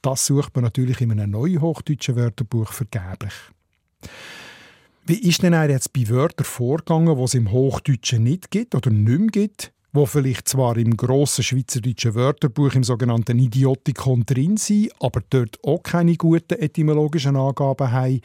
das 0.02 0.26
sucht 0.26 0.56
man 0.56 0.64
natürlich 0.64 1.02
in 1.02 1.12
einem 1.12 1.32
neuhochdeutschen 1.32 2.16
Wörterbuch 2.16 2.72
vergeblich. 2.72 3.34
Wie 5.06 5.28
ist 5.28 5.42
denn 5.42 5.54
jetzt 5.70 5.92
bei 5.94 6.08
Wörtern 6.08 6.46
vorgegangen, 6.46 7.18
die 7.18 7.24
es 7.24 7.34
im 7.34 7.52
Hochdeutschen 7.52 8.24
nicht 8.24 8.52
gibt 8.52 8.76
oder 8.76 8.92
nicht 8.92 9.20
mehr 9.20 9.28
gibt, 9.28 9.74
wo 9.92 10.06
vielleicht 10.06 10.48
zwar 10.48 10.78
im 10.78 10.96
grossen 10.96 11.44
schweizerdeutschen 11.44 12.14
Wörterbuch 12.14 12.76
im 12.76 12.84
sogenannten 12.84 13.40
Idiotikon 13.40 14.24
drin 14.26 14.58
sind, 14.58 14.92
aber 15.00 15.22
dort 15.30 15.58
auch 15.64 15.82
keine 15.82 16.16
guten 16.16 16.60
etymologischen 16.60 17.36
Angaben 17.36 17.92
haben. 17.92 18.22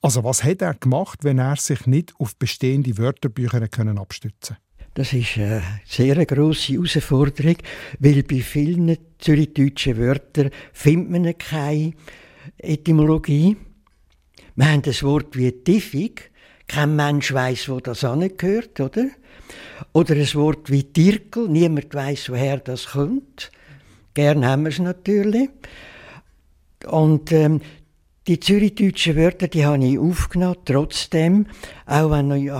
Also 0.00 0.24
was 0.24 0.42
hat 0.42 0.62
er 0.62 0.74
gemacht, 0.74 1.24
wenn 1.24 1.38
er 1.38 1.56
sich 1.56 1.86
nicht 1.86 2.14
auf 2.18 2.36
bestehende 2.36 2.96
Wörterbücher 2.96 3.68
können 3.68 3.98
abstützen 3.98 4.56
Das 4.94 5.12
ist 5.12 5.36
eine 5.38 5.60
sehr 5.84 6.24
grosse 6.24 6.74
Herausforderung, 6.74 7.56
weil 7.98 8.22
bei 8.22 8.40
vielen 8.40 8.96
zürichdeutschen 9.18 9.98
Wörtern 9.98 10.50
findet 10.72 11.10
man 11.10 11.36
keine 11.36 11.94
Etymologie. 12.58 13.56
Wir 14.54 14.70
haben 14.70 14.82
das 14.82 15.02
Wort 15.02 15.36
wie 15.36 15.50
tiffig. 15.50 16.30
Kein 16.68 16.94
Mensch 16.94 17.32
weiß, 17.32 17.68
wo 17.70 17.80
das 17.80 18.04
angehört, 18.04 18.78
oder? 18.78 19.08
Oder 19.92 20.14
ein 20.14 20.34
Wort 20.34 20.70
wie 20.70 20.84
Tirkel. 20.84 21.48
Niemand 21.48 21.92
weiß, 21.92 22.30
woher 22.30 22.58
das 22.58 22.86
kommt. 22.86 23.50
Gern 24.14 24.46
haben 24.46 24.62
wir 24.62 24.70
es 24.70 24.78
natürlich. 24.78 25.50
Und 26.86 27.32
ähm, 27.32 27.60
die 28.26 28.40
zürichdeutschen 28.40 29.16
Wörter, 29.16 29.48
die 29.48 29.66
habe 29.66 29.84
ich 29.84 29.98
aufgenommen, 29.98 30.56
trotzdem, 30.64 31.46
auch 31.86 32.10
wenn 32.10 32.30
ich 32.30 32.50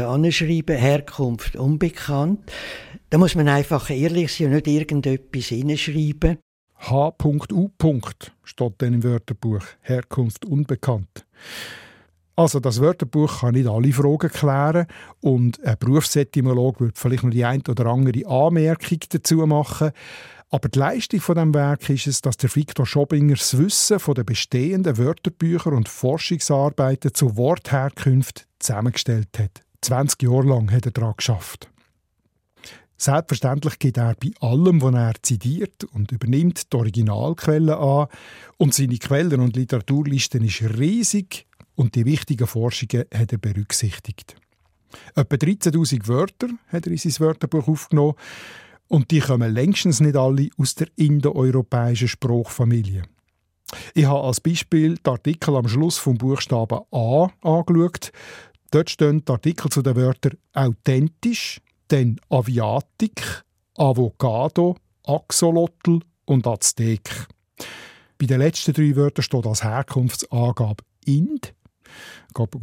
anschreiben 0.00 0.76
Herkunft 0.76 1.56
unbekannt. 1.56 2.40
Da 3.10 3.18
muss 3.18 3.34
man 3.34 3.48
einfach 3.48 3.90
ehrlich 3.90 4.32
sein 4.32 4.48
und 4.48 4.52
nicht 4.54 4.68
irgendetwas 4.68 5.46
hineinschreiben. 5.46 6.38
H.U. 6.76 7.70
steht 8.42 8.72
dann 8.78 8.94
im 8.94 9.04
Wörterbuch. 9.04 9.62
Herkunft 9.82 10.46
unbekannt. 10.46 11.26
Also 12.34 12.60
das 12.60 12.80
Wörterbuch 12.80 13.40
kann 13.40 13.54
nicht 13.54 13.68
alle 13.68 13.92
Fragen 13.92 14.30
klären 14.30 14.86
und 15.20 15.62
ein 15.62 15.76
Berufsetymolog 15.78 16.80
wird 16.80 16.98
vielleicht 16.98 17.22
noch 17.22 17.30
die 17.30 17.44
ein 17.44 17.62
oder 17.68 17.86
andere 17.86 18.26
Anmerkung 18.26 18.98
dazu 19.10 19.46
machen. 19.46 19.92
Aber 20.52 20.68
die 20.68 20.78
Leistung 20.78 21.20
von 21.20 21.36
dem 21.36 21.54
Werk 21.54 21.88
ist 21.88 22.06
es, 22.06 22.20
dass 22.20 22.36
der 22.36 22.54
Viktor 22.54 22.84
Schobinger 22.84 23.36
das 23.36 23.56
Wissen 23.56 23.98
von 23.98 24.14
den 24.14 24.26
bestehenden 24.26 24.98
Wörterbüchern 24.98 25.72
und 25.72 25.88
Forschungsarbeiten 25.88 27.14
zu 27.14 27.38
Wortherkünft 27.38 28.46
zusammengestellt 28.58 29.30
hat. 29.38 29.62
20 29.80 30.22
Jahre 30.22 30.48
lang 30.48 30.70
hat 30.70 30.84
er 30.84 30.92
daran 30.92 31.14
geschafft. 31.16 31.70
Selbstverständlich 32.98 33.78
geht 33.78 33.96
er 33.96 34.14
bei 34.14 34.30
allem, 34.46 34.82
was 34.82 34.94
er 34.94 35.14
zitiert 35.22 35.84
und 35.84 36.12
übernimmt 36.12 36.70
die 36.70 36.76
Originalquellen 36.76 37.70
an 37.70 38.08
und 38.58 38.74
seine 38.74 38.98
Quellen- 38.98 39.40
und 39.40 39.56
Literaturlisten 39.56 40.44
ist 40.44 40.62
riesig 40.62 41.46
und 41.76 41.94
die 41.94 42.04
wichtigen 42.04 42.46
Forschungen 42.46 43.06
hat 43.12 43.32
er 43.32 43.38
berücksichtigt. 43.38 44.36
Etwa 45.14 45.34
13.000 45.34 46.06
Wörter 46.08 46.48
hat 46.68 46.86
er 46.86 46.92
in 46.92 46.98
sein 46.98 47.18
Wörterbuch 47.18 47.66
aufgenommen 47.66 48.14
und 48.92 49.10
die 49.10 49.20
kommen 49.20 49.54
längstens 49.54 50.00
nicht 50.00 50.16
alle 50.16 50.50
aus 50.58 50.74
der 50.74 50.86
indoeuropäischen 50.96 52.08
Sprachfamilie. 52.08 53.04
Ich 53.94 54.04
habe 54.04 54.26
als 54.26 54.42
Beispiel 54.42 54.96
die 54.96 55.10
Artikel 55.10 55.56
am 55.56 55.66
Schluss 55.66 55.96
vom 55.96 56.18
Buchstaben 56.18 56.80
A 56.90 57.30
angeschaut. 57.40 58.12
Dort 58.70 58.90
stehen 58.90 59.24
die 59.24 59.32
Artikel 59.32 59.70
zu 59.70 59.80
den 59.80 59.96
Wörtern 59.96 60.36
authentisch, 60.52 61.62
dann 61.88 62.20
Aviatik, 62.28 63.22
Avocado, 63.78 64.76
Axolotl 65.04 66.00
und 66.26 66.46
Aztek. 66.46 67.28
Bei 68.18 68.26
den 68.26 68.40
letzten 68.40 68.74
drei 68.74 68.94
Wörtern 68.94 69.22
steht 69.22 69.46
als 69.46 69.64
Herkunftsangabe 69.64 70.84
Ind. 71.06 71.54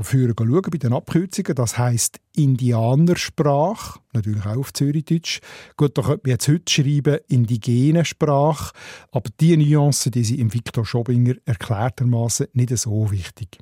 Führen 0.01 0.35
schauen 0.37 0.61
bei 0.71 0.77
den 0.77 0.93
Abkürzungen. 0.93 1.55
Das 1.55 1.77
heisst 1.77 2.19
Indianersprache, 2.35 3.99
natürlich 4.13 4.45
auch 4.45 4.57
auf 4.57 4.73
Zürichdeutsch. 4.73 5.41
Gut, 5.77 5.97
da 5.97 6.01
könnte 6.01 6.21
man 6.23 6.31
jetzt 6.31 6.47
heute 6.47 6.71
schreiben 6.71 7.19
indigene 7.27 8.05
Sprache, 8.05 8.73
aber 9.11 9.29
die 9.39 9.57
Nuancen, 9.57 10.11
die 10.11 10.23
sie 10.23 10.39
im 10.39 10.53
Viktor 10.53 10.85
Schobinger 10.85 11.35
erklärtermaßen 11.45 12.47
nicht 12.53 12.77
so 12.77 13.11
wichtig. 13.11 13.59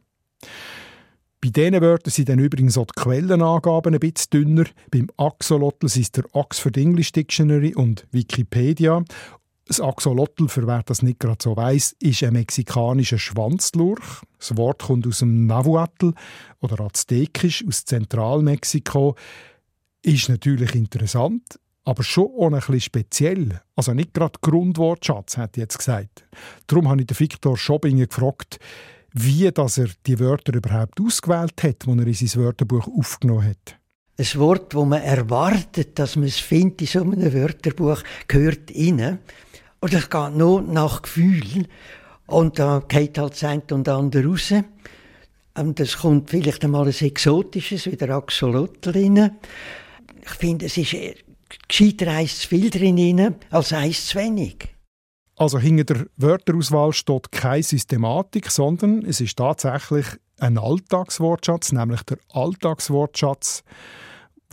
Bei 1.39 1.49
diesen 1.49 1.81
Wörtern 1.81 2.11
sind 2.11 2.29
dann 2.29 2.39
übrigens 2.39 2.77
auch 2.77 2.87
die 2.87 2.99
Quellenangaben 2.99 3.93
ein 3.93 3.99
bisschen 3.99 4.31
dünner. 4.31 4.65
Beim 4.89 5.07
Axolotl 5.17 5.87
sind 5.87 6.03
es 6.03 6.11
der 6.11 6.23
Oxford 6.33 6.77
English 6.77 7.11
Dictionary 7.11 7.75
und 7.75 8.07
Wikipedia. 8.11 9.03
Das 9.67 9.81
Axolotl, 9.81 10.47
für 10.47 10.65
wer 10.65 10.81
das 10.83 11.01
nicht 11.01 11.19
gerade 11.19 11.43
so 11.43 11.57
weiss, 11.57 11.93
ist 11.99 12.23
ein 12.23 12.33
mexikanischer 12.33 13.19
Schwanzlurch. 13.19 14.21
Das 14.39 14.55
Wort 14.55 14.83
kommt 14.83 15.05
aus 15.05 15.19
dem 15.19 15.45
Nahuatl 15.45 16.13
oder 16.61 16.85
Aztekisch 16.85 17.65
aus 17.67 17.83
Zentralmexiko. 17.83 19.15
Ist 20.03 20.29
natürlich 20.29 20.73
interessant, 20.73 21.59
aber 21.83 22.01
schon 22.03 22.31
auch 22.37 22.45
ein 22.45 22.53
bisschen 22.53 22.79
speziell. 22.79 23.61
Also 23.75 23.93
nicht 23.93 24.13
gerade 24.13 24.39
Grundwortschatz, 24.39 25.35
hat 25.35 25.57
jetzt 25.57 25.79
gesagt. 25.79 26.25
Darum 26.67 26.87
habe 26.87 27.01
ich 27.01 27.07
den 27.07 27.19
Viktor 27.19 27.57
Schobinger 27.57 28.07
gefragt, 28.07 28.59
wie 29.11 29.51
dass 29.51 29.77
er 29.77 29.89
die 30.05 30.17
Wörter 30.19 30.53
überhaupt 30.53 31.01
ausgewählt 31.01 31.61
hat, 31.61 31.85
die 31.85 31.89
er 31.89 32.07
in 32.07 32.13
sein 32.13 32.41
Wörterbuch 32.41 32.87
aufgenommen 32.87 33.49
hat. 33.49 33.77
Ein 34.19 34.39
Wort, 34.39 34.73
wo 34.73 34.85
man 34.85 35.01
erwartet, 35.01 35.99
dass 35.99 36.15
man 36.15 36.25
es 36.25 36.39
findet 36.39 36.81
in 36.81 36.87
so 36.87 37.01
einem 37.01 37.33
Wörterbuch, 37.33 38.01
gehört 38.27 38.71
rein. 38.71 39.19
Und 39.79 39.93
das 39.93 40.09
geht 40.09 40.35
nur 40.35 40.61
nach 40.61 41.01
Gefühl. 41.01 41.67
Und 42.25 42.59
da 42.59 42.83
geht 42.87 43.17
halt 43.17 43.33
das 43.33 43.43
eine 43.43 43.63
und 43.71 43.87
andere 43.87 44.25
raus. 44.25 44.53
Und 45.55 45.79
es 45.79 45.97
kommt 45.97 46.29
vielleicht 46.29 46.63
einmal 46.63 46.87
ein 46.87 46.93
exotisches, 46.93 47.85
wie 47.87 47.95
der 47.95 48.11
Axolotl 48.11 48.91
rein. 48.91 49.37
Ich 50.23 50.31
finde, 50.31 50.65
es 50.65 50.77
ist 50.77 50.95
gescheiter 51.67 52.11
eins 52.11 52.39
zu 52.39 52.47
viel 52.49 52.69
drin 52.69 53.35
als 53.49 53.73
eins 53.73 54.07
zu 54.07 54.19
wenig. 54.19 54.67
Also 55.35 55.59
hinter 55.59 55.83
der 55.85 56.07
Wörterauswahl 56.17 56.93
steht 56.93 57.31
keine 57.31 57.63
Systematik, 57.63 58.49
sondern 58.49 59.05
es 59.05 59.21
ist 59.21 59.37
tatsächlich 59.37 60.05
ein 60.39 60.57
Alltagswortschatz, 60.57 61.71
nämlich 61.71 62.01
der 62.03 62.17
Alltagswortschatz, 62.33 63.63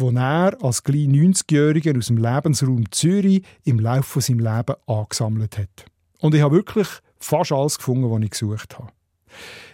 den 0.01 0.17
er 0.17 0.57
als 0.63 0.83
klein 0.83 1.13
90-Jähriger 1.13 1.97
aus 1.97 2.07
dem 2.07 2.19
Lebensraum 2.19 2.91
Zürich 2.91 3.45
im 3.65 3.79
Laufe 3.79 4.21
seines 4.21 4.45
Lebens 4.45 4.79
angesammelt 4.87 5.59
hat. 5.59 5.87
Und 6.21 6.35
ich 6.35 6.43
habe 6.43 6.57
wirklich 6.57 6.89
fast 7.19 7.53
alles 7.53 7.79
gefunden, 7.79 8.11
was 8.11 8.23
ich 8.23 8.31
gesucht 8.31 8.79
habe. 8.79 8.93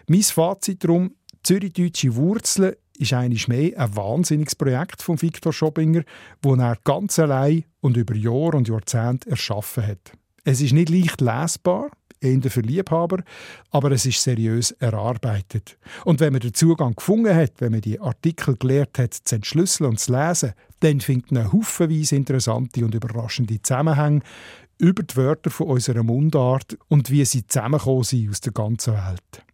Mein 0.09 0.23
Fazit 0.23 0.85
darum, 0.85 1.15
Zürich-deutsche 1.43 2.15
Wurzeln 2.17 2.75
ist 2.99 3.13
eigentlich 3.13 3.49
mehr 3.49 3.79
ein 3.79 3.97
wahnsinniges 3.97 4.55
Projekt 4.55 5.03
von 5.03 5.21
Viktor 5.21 5.53
Schobinger, 5.53 6.03
das 6.43 6.59
er 6.59 6.77
ganz 6.85 7.19
allein 7.19 7.65
und 7.81 7.97
über 7.97 8.15
Jahre 8.15 8.57
und 8.57 8.69
Jahrzehnte 8.69 9.31
erschaffen 9.31 9.87
hat. 9.87 10.13
Es 10.45 10.61
ist 10.61 10.73
nicht 10.73 10.91
leicht 10.91 11.21
lesbar, 11.21 11.91
eher 12.21 12.51
für 12.51 12.61
Liebhaber, 12.61 13.23
aber 13.71 13.93
es 13.93 14.07
ist 14.07 14.23
seriös 14.23 14.73
erarbeitet. 14.73 15.79
Und 16.05 16.21
wenn 16.21 16.33
man 16.33 16.41
den 16.41 16.55
Zugang 16.55 16.95
gefunden 16.95 17.35
hat, 17.35 17.55
wenn 17.59 17.73
man 17.73 17.81
die 17.81 18.01
Artikel 18.01 18.57
gelehrt 18.57 18.99
hat, 18.99 19.15
zu 19.15 19.35
entschlüsseln 19.37 19.91
und 19.91 20.01
zu 20.01 20.13
lesen, 20.13 20.53
dann 20.81 21.01
findet 21.01 21.33
man 21.33 21.53
haufenweise 21.53 22.17
interessante 22.17 22.85
und 22.85 22.95
überraschende 22.95 23.61
Zusammenhänge 23.63 24.21
über 24.79 25.03
die 25.03 25.17
Wörter 25.17 25.51
von 25.51 25.69
unserer 25.69 26.03
Mundart 26.03 26.77
und 26.89 27.11
wie 27.11 27.25
sie 27.25 27.47
zusammengekommen 27.47 28.05
sind 28.05 28.31
aus 28.31 28.41
der 28.41 28.53
ganzen 28.53 28.95
Welt. 28.95 29.45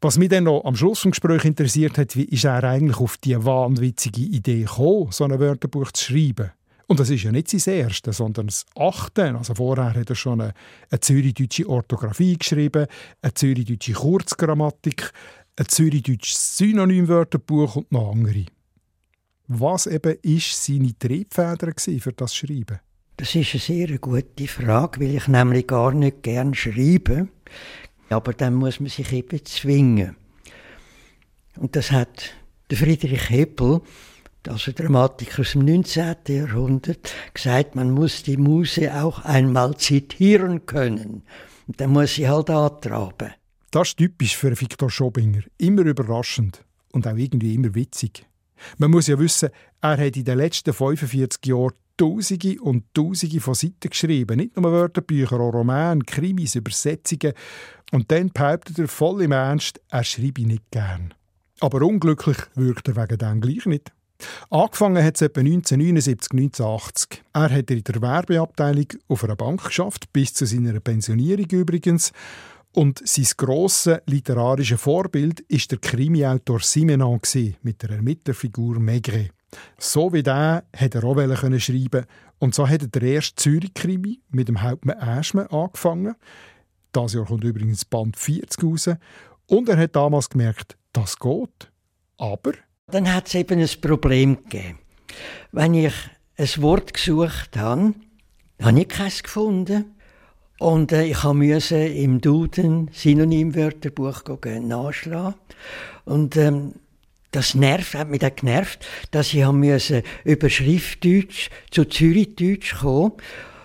Was 0.00 0.18
mich 0.18 0.30
dann 0.30 0.44
noch 0.44 0.64
am 0.64 0.74
Schluss 0.74 1.02
des 1.02 1.12
Gesprächs 1.12 1.44
interessiert 1.44 1.96
hat, 1.96 2.16
wie 2.16 2.24
ist 2.24 2.44
er 2.44 2.64
eigentlich 2.64 2.98
auf 2.98 3.16
die 3.18 3.36
wahnwitzige 3.42 4.22
Idee 4.22 4.62
gekommen, 4.62 5.12
so 5.12 5.24
ein 5.24 5.38
Wörterbuch 5.38 5.92
zu 5.92 6.04
schreiben? 6.04 6.50
Und 6.86 7.00
das 7.00 7.10
ist 7.10 7.22
ja 7.22 7.32
nicht 7.32 7.48
sein 7.48 7.74
erstes, 7.74 8.16
sondern 8.18 8.46
das 8.46 8.66
achte. 8.76 9.36
Also 9.36 9.54
vorher 9.54 9.94
hat 9.94 10.10
er 10.10 10.16
schon 10.16 10.40
eine, 10.40 10.54
eine 10.90 11.00
zürich-deutsche 11.00 11.68
Orthographie 11.68 12.36
geschrieben, 12.36 12.86
eine 13.22 13.34
zürich-deutsche 13.34 13.92
Kurzgrammatik, 13.92 15.12
ein 15.56 15.66
zürich-deutsches 15.68 16.58
Synonymwörterbuch 16.58 17.76
und 17.76 17.92
noch 17.92 18.12
andere. 18.12 18.46
Was 19.48 19.86
eben 19.86 20.16
ist 20.22 20.64
seine 20.64 20.96
Triebfeder 20.98 21.72
für 21.76 22.12
das 22.12 22.34
Schreiben? 22.34 22.80
Das 23.16 23.34
ist 23.34 23.52
eine 23.52 23.60
sehr 23.60 23.98
gute 23.98 24.48
Frage, 24.48 25.00
weil 25.00 25.14
ich 25.14 25.28
nämlich 25.28 25.66
gar 25.66 25.92
nicht 25.92 26.22
gern 26.22 26.54
schreibe. 26.54 27.28
Aber 28.08 28.32
dann 28.32 28.54
muss 28.54 28.80
man 28.80 28.88
sich 28.88 29.12
eben 29.12 29.44
zwingen. 29.44 30.16
Und 31.56 31.76
das 31.76 31.90
hat 31.90 32.34
Friedrich 32.72 33.28
Heppel, 33.28 33.82
also 34.48 34.72
Dramatiker 34.72 35.40
aus 35.40 35.52
dem 35.52 35.64
19. 35.64 36.16
Jahrhundert, 36.28 37.12
gesagt, 37.34 37.74
man 37.74 37.90
muss 37.90 38.22
die 38.22 38.36
Muse 38.36 38.94
auch 39.02 39.24
einmal 39.24 39.76
zitieren 39.76 40.66
können. 40.66 41.22
Und 41.66 41.80
dann 41.80 41.90
muss 41.90 42.14
sie 42.14 42.28
halt 42.28 42.50
antraben. 42.50 43.32
Das 43.70 43.88
ist 43.88 43.96
typisch 43.96 44.36
für 44.36 44.58
Viktor 44.60 44.90
Schobinger. 44.90 45.42
Immer 45.58 45.82
überraschend 45.82 46.64
und 46.92 47.06
auch 47.06 47.16
irgendwie 47.16 47.54
immer 47.54 47.74
witzig. 47.74 48.26
Man 48.78 48.90
muss 48.90 49.06
ja 49.06 49.18
wissen, 49.18 49.50
er 49.80 49.98
hat 49.98 50.16
in 50.16 50.24
den 50.24 50.38
letzten 50.38 50.72
45 50.72 51.46
Jahren 51.46 51.72
Tausende 51.96 52.60
und 52.60 52.84
Tausende 52.94 53.40
von 53.40 53.54
Seiten 53.54 53.90
geschrieben. 53.90 54.38
Nicht 54.38 54.56
nur 54.56 54.72
Wörterbücher, 54.72 55.38
auch 55.38 55.52
Romane, 55.52 56.02
Krimis, 56.04 56.54
Übersetzungen. 56.54 57.32
Und 57.92 58.10
dann 58.10 58.30
behauptet 58.30 58.78
er 58.78 58.88
voll 58.88 59.22
im 59.22 59.32
Ernst, 59.32 59.80
er 59.88 60.04
schreibe 60.04 60.42
nicht 60.42 60.70
gern. 60.70 61.14
Aber 61.60 61.82
unglücklich 61.82 62.38
wirkt 62.54 62.88
er 62.88 62.96
wegen 62.96 63.18
dem 63.18 63.40
gleich 63.40 63.66
nicht. 63.66 63.92
Angefangen 64.50 65.02
hat 65.02 65.16
es 65.16 65.22
etwa 65.22 65.40
1979, 65.40 66.32
1980. 66.32 67.22
Er 67.32 67.50
hat 67.50 67.70
in 67.70 67.84
der 67.84 68.02
Werbeabteilung 68.02 68.86
auf 69.08 69.24
einer 69.24 69.36
Bank 69.36 69.64
geschafft, 69.64 70.12
bis 70.12 70.34
zu 70.34 70.46
seiner 70.46 70.78
Pensionierung 70.80 71.46
übrigens. 71.46 72.12
Und 72.74 73.06
sein 73.06 73.26
grosses 73.36 73.98
literarisches 74.06 74.80
Vorbild 74.80 75.40
ist 75.40 75.70
der 75.70 75.78
Krimiautor 75.78 76.60
Simenon 76.60 77.20
mit 77.62 77.82
der 77.82 77.90
Ermittlerfigur 77.90 78.80
Maigret. 78.80 79.30
So 79.78 80.12
wie 80.12 80.22
der 80.22 80.64
hat 80.74 80.94
er 80.94 81.04
auch 81.04 81.58
schreiben 81.58 82.06
und 82.38 82.54
so 82.54 82.66
hat 82.66 82.82
er 82.82 82.88
der 82.88 83.02
erste 83.02 83.36
Zürich-Krimi 83.36 84.20
mit 84.30 84.48
dem 84.48 84.62
Hauptmann 84.62 84.98
Aschmann 84.98 85.46
angefangen. 85.48 86.16
Das 86.92 87.12
Jahr 87.12 87.26
kommt 87.26 87.44
übrigens 87.44 87.84
Band 87.84 88.16
40 88.16 88.64
raus. 88.64 88.90
Und 89.46 89.68
er 89.68 89.76
hat 89.76 89.94
damals 89.94 90.28
gemerkt, 90.28 90.76
das 90.92 91.18
geht. 91.18 91.70
Aber... 92.16 92.52
Dann 92.92 93.10
hat 93.10 93.26
es 93.26 93.34
eben 93.34 93.58
ein 93.58 93.80
Problem 93.80 94.36
gegeben. 94.44 94.78
Wenn 95.50 95.72
ich 95.72 95.94
ein 96.36 96.62
Wort 96.62 96.92
gesucht 96.92 97.56
habe, 97.56 97.94
habe 98.60 98.80
ich 98.80 98.88
keins 98.88 99.22
gefunden. 99.22 99.96
Und 100.58 100.92
äh, 100.92 101.04
ich 101.04 101.24
musste 101.24 101.76
im 101.76 102.20
Duden 102.20 102.90
Synonymwörterbuch 102.92 104.24
nachschlagen. 104.44 105.34
Und 106.04 106.36
ähm, 106.36 106.74
das 107.30 107.54
nervt, 107.54 107.94
hat 107.94 108.10
mich 108.10 108.20
dann 108.20 108.36
genervt, 108.36 108.86
dass 109.10 109.32
ich 109.32 109.46
musste 109.46 110.02
über 110.24 110.50
Schriftdeutsch 110.50 111.48
zu 111.70 111.86
Zürichdeutsch 111.86 112.74
kommen 112.80 113.12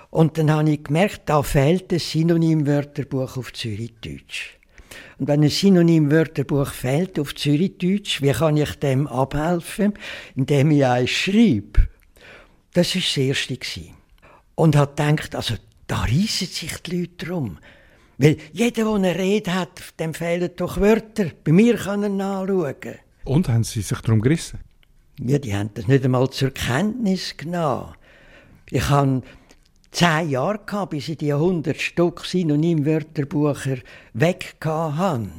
und 0.09 0.37
dann 0.37 0.49
habe 0.49 0.71
ich 0.71 0.85
gemerkt, 0.85 1.23
da 1.25 1.43
fehlt 1.43 1.91
ein 1.91 1.99
Synonymwörterbuch 1.99 3.35
auf 3.35 3.51
Zürichdeutsch. 3.51 4.56
Und 5.17 5.27
wenn 5.27 5.43
ein 5.43 5.49
Synonymwörterbuch 5.49 6.71
fehlt 6.71 7.19
auf 7.19 7.35
Zürichdeutsch, 7.35 8.21
wie 8.21 8.31
kann 8.31 8.57
ich 8.57 8.75
dem 8.75 9.07
abhelfen? 9.07 9.93
Indem 10.35 10.71
ich 10.71 10.85
eins 10.85 11.09
schreibe. 11.09 11.87
Das 12.73 12.95
war 12.95 13.01
das 13.01 13.17
Erste. 13.17 13.57
Und 14.55 14.75
hat 14.75 14.97
gedacht, 14.97 15.35
also 15.35 15.55
da 15.87 16.01
reissen 16.01 16.47
sich 16.47 16.77
die 16.83 16.99
Leute 16.99 17.25
drum. 17.25 17.57
Weil 18.17 18.37
jeder, 18.51 18.83
der 18.83 18.93
eine 18.93 19.15
Rede 19.15 19.53
hat, 19.53 19.99
dem 19.99 20.13
fehlen 20.13 20.49
doch 20.55 20.79
Wörter. 20.79 21.31
Bei 21.43 21.51
mir 21.51 21.77
kann 21.77 22.03
er 22.03 22.09
nachschauen. 22.09 22.95
Und 23.23 23.47
haben 23.49 23.63
Sie 23.63 23.81
sich 23.81 23.99
darum 24.01 24.21
gerissen? 24.21 24.59
Ja, 25.19 25.39
die 25.39 25.55
haben 25.55 25.69
das 25.73 25.87
nicht 25.87 26.05
einmal 26.05 26.29
zur 26.29 26.51
Kenntnis 26.51 27.35
genommen. 27.37 27.93
Ich 28.69 28.89
habe 28.89 29.21
zehn 29.91 30.29
Jahre 30.29 30.59
gehabt, 30.65 30.91
bis 30.91 31.09
ich 31.09 31.17
die 31.17 31.33
100 31.33 31.79
Stück 31.79 32.25
Synonymwörterbücher 32.25 33.77
weg 34.13 34.55
hatte. 34.63 35.29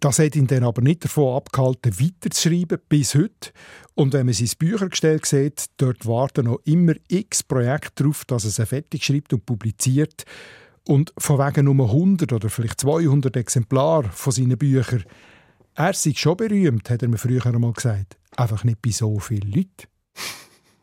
Das 0.00 0.18
hat 0.18 0.36
ihn 0.36 0.46
dann 0.46 0.64
aber 0.64 0.82
nicht 0.82 1.04
davon 1.04 1.36
abgehalten, 1.36 1.98
weiterzuschreiben 1.98 2.78
bis 2.88 3.14
heute. 3.14 3.50
Und 3.94 4.12
wenn 4.12 4.26
man 4.26 4.34
sein 4.34 4.50
Büchergestell 4.58 5.24
sieht, 5.24 5.66
dort 5.78 6.06
warten 6.06 6.46
noch 6.46 6.60
immer 6.64 6.94
x 7.08 7.42
Projekte 7.42 8.02
darauf, 8.02 8.24
dass 8.26 8.44
er 8.44 8.50
sie 8.50 8.66
fertig 8.66 9.04
schreibt 9.04 9.32
und 9.32 9.46
publiziert. 9.46 10.24
Und 10.86 11.12
von 11.18 11.38
wegen 11.38 11.64
nur 11.64 11.86
100 11.86 12.32
oder 12.32 12.50
vielleicht 12.50 12.80
200 12.80 13.34
Exemplare 13.36 14.10
von 14.12 14.32
seinen 14.32 14.58
Büchern 14.58 15.04
er 15.78 15.92
sei 15.92 16.14
schon 16.16 16.38
berühmt, 16.38 16.88
hat 16.88 17.02
er 17.02 17.08
mir 17.08 17.18
früher 17.18 17.44
einmal 17.44 17.74
gesagt. 17.74 18.16
Einfach 18.34 18.64
nicht 18.64 18.80
bei 18.80 18.90
so 18.90 19.18
vielen 19.18 19.52
Leuten. 19.52 19.88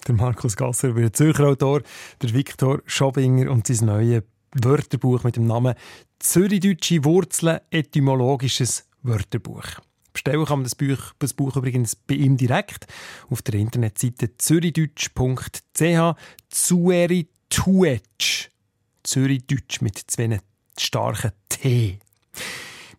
Der 0.08 0.16
Markus 0.16 0.58
Gasser 0.58 0.94
den 0.94 1.14
Zürcher 1.14 1.48
Autor, 1.48 1.82
der 2.22 2.34
Viktor 2.34 2.82
Schobinger 2.86 3.50
und 3.50 3.68
sein 3.68 3.88
neues 3.88 4.24
Wörterbuch 4.54 5.24
mit 5.24 5.38
dem 5.38 5.48
Namen 5.48 5.76
Zürichdeutsche 6.20 7.06
Wurzeln, 7.06 7.62
etymologisches 7.70 8.86
Wörterbuch. 9.02 9.64
Bestellen 10.12 10.46
kann 10.46 10.60
man 10.60 10.66
das 10.66 10.76
Buch, 10.76 11.14
das 11.20 11.34
Buch 11.34 11.56
übrigens 11.56 11.96
bei 11.96 12.16
ihm 12.16 12.36
direkt 12.36 12.86
auf 13.30 13.42
der 13.42 13.56
Internetseite 13.56 14.38
zürichdeutsch.ch 14.38 16.16
Zuerituetsch. 16.50 18.50
Zürichdeutsch 19.04 19.82
mit 19.82 20.04
zwei 20.08 20.40
starken 20.78 21.32
T. 21.48 22.00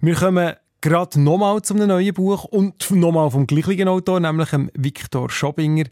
Wir 0.01 0.15
kommen 0.15 0.55
gerade 0.81 1.21
nochmal 1.21 1.63
zu 1.63 1.75
einem 1.75 1.89
neuen 1.89 2.13
Buch 2.13 2.45
und 2.45 2.91
nochmal 2.91 3.31
vom 3.31 3.47
gleichen 3.47 3.89
Autor, 3.89 4.21
nämlich 4.21 4.51
Viktor 4.75 5.31
Schobinger. 5.31 5.85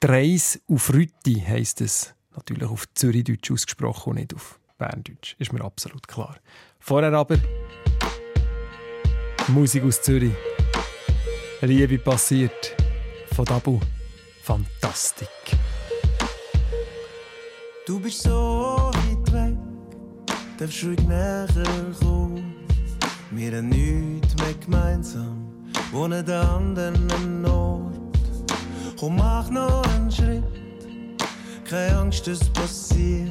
«Dreis 0.00 0.60
auf 0.68 0.92
Rütti» 0.92 1.42
heisst 1.46 1.80
es. 1.80 2.14
Natürlich 2.36 2.68
auf 2.68 2.86
Zürichdeutsch 2.94 3.50
ausgesprochen 3.50 4.10
und 4.10 4.16
nicht 4.16 4.32
auf 4.32 4.60
Berndeutsch. 4.78 5.34
Ist 5.40 5.52
mir 5.52 5.64
absolut 5.64 6.06
klar. 6.06 6.36
Vorher 6.78 7.12
aber 7.12 7.36
Musik 9.48 9.82
aus 9.82 10.00
Zürich. 10.00 10.34
Liebe 11.62 11.98
passiert 11.98 12.76
von 13.34 13.44
Dabu. 13.44 13.80
Fantastik. 14.44 15.28
Du 17.84 17.98
bist 17.98 18.22
so 18.22 18.92
weit 18.92 19.32
weg, 19.32 19.56
darfst 20.58 20.84
ruhig 20.84 21.00
näher 21.08 21.48
kommen. 22.00 22.54
Wir 23.32 23.56
haben 23.56 23.68
nichts 23.70 24.36
mehr 24.36 24.54
gemeinsam, 24.54 25.64
wohnen 25.90 26.24
der 26.24 26.48
anderen 26.48 27.44
Ort. 27.46 27.97
Komm, 28.98 29.16
mach 29.16 29.48
noch 29.50 29.84
einen 29.94 30.10
Schritt, 30.10 30.42
keine 31.68 31.98
Angst, 31.98 32.26
es 32.26 32.40
passiert. 32.50 33.30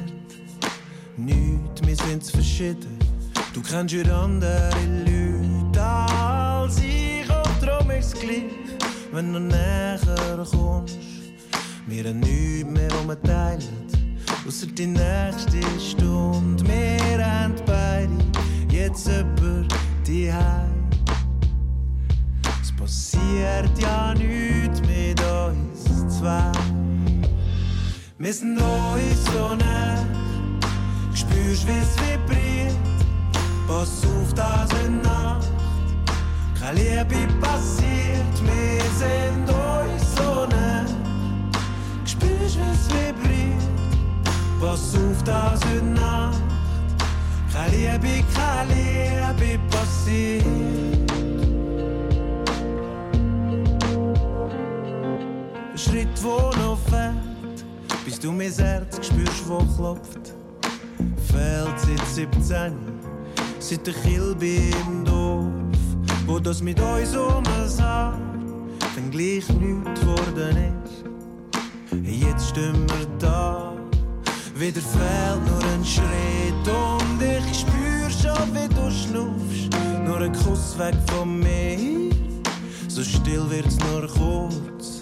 Nichts, 1.16 1.82
wir 1.84 1.96
sind 1.96 2.24
verschieden, 2.24 2.98
du 3.52 3.60
kennst 3.60 3.94
ja 3.94 4.22
andere 4.22 4.70
Leute 5.04 5.82
als 5.82 6.80
ich. 6.80 7.08
uns 8.08 8.20
gleich, 8.20 8.44
wenn 9.12 9.32
du 9.32 9.40
näher 9.40 9.98
kommst. 10.50 10.96
Wir 11.86 12.04
haben 12.04 12.20
nichts 12.20 12.70
mehr, 12.70 12.90
was 12.90 13.08
wir 13.08 13.22
teilen, 13.22 14.18
außer 14.46 14.66
die 14.66 14.86
nächste 14.86 15.60
Stunde. 15.80 16.64
Wir 16.66 17.26
haben 17.26 17.54
beide 17.66 18.12
jetzt 18.70 19.06
über 19.06 19.66
die 20.06 20.32
Heim. 20.32 20.77
Passiert 22.88 23.78
ja 23.78 24.14
nichts 24.14 24.80
mit 24.80 25.20
uns 25.20 26.18
zwei. 26.18 26.50
Wir 28.16 28.32
sind 28.32 28.56
uns 28.56 29.24
so 29.26 29.54
nah, 29.56 30.06
spürst, 31.12 31.66
es 31.68 31.94
vibriert. 32.00 32.74
Pass 33.66 34.06
auf, 34.06 34.32
das 34.32 34.70
in 34.86 35.02
Nacht, 35.02 35.50
keine 36.58 36.80
Liebe 36.80 37.30
passiert. 37.42 38.36
Wir 38.40 38.82
sind 38.96 39.46
uns 39.50 40.16
so 40.16 40.46
nah, 40.46 40.86
spürst, 42.06 42.56
es 42.56 42.88
vibriert. 42.88 43.68
Pass 44.62 44.94
auf, 44.94 45.22
das 45.24 45.60
in 45.76 45.92
Nacht, 45.92 46.40
keine 47.52 47.98
Liebe, 47.98 48.24
keine 48.34 49.34
Liebe 49.36 49.58
passiert. 49.68 51.17
Schritt, 55.78 56.22
wo 56.22 56.50
noch 56.60 56.78
fehlt 56.90 57.38
bis 58.08 58.18
du 58.18 58.32
mein 58.32 58.50
Herz 58.50 59.06
spürst, 59.06 59.46
wo 59.46 59.58
klopft. 59.76 60.32
Fehlt 61.30 61.78
seit 61.78 62.06
17, 62.06 62.72
seit 63.58 63.86
der 63.86 63.92
Kilbe 63.92 64.46
im 64.46 65.04
Dorf, 65.04 65.44
wo 66.26 66.38
das 66.38 66.62
mit 66.62 66.80
uns 66.80 67.14
um 67.14 67.42
es 67.62 67.78
hat, 67.78 68.18
dann 68.96 69.10
gleich 69.10 69.46
nichts 69.50 70.00
geworden 70.00 70.56
ist. 70.82 71.04
Jetzt 72.02 72.48
stehen 72.48 72.86
wir 72.88 73.06
da, 73.18 73.74
wieder 74.54 74.80
fehlt 74.80 75.46
nur 75.46 75.64
ein 75.74 75.84
Schritt 75.84 76.66
und 76.66 77.22
ich 77.22 77.58
spür 77.58 78.08
schon, 78.08 78.54
wie 78.54 78.68
du 78.74 78.90
schnuffst, 78.90 79.68
nur 80.06 80.20
ein 80.20 80.32
Kuss 80.32 80.78
weg 80.78 80.96
von 81.08 81.40
mir. 81.40 82.10
So 82.88 83.02
still 83.02 83.50
wird's 83.50 83.76
nur 83.80 84.06
kurz 84.06 84.97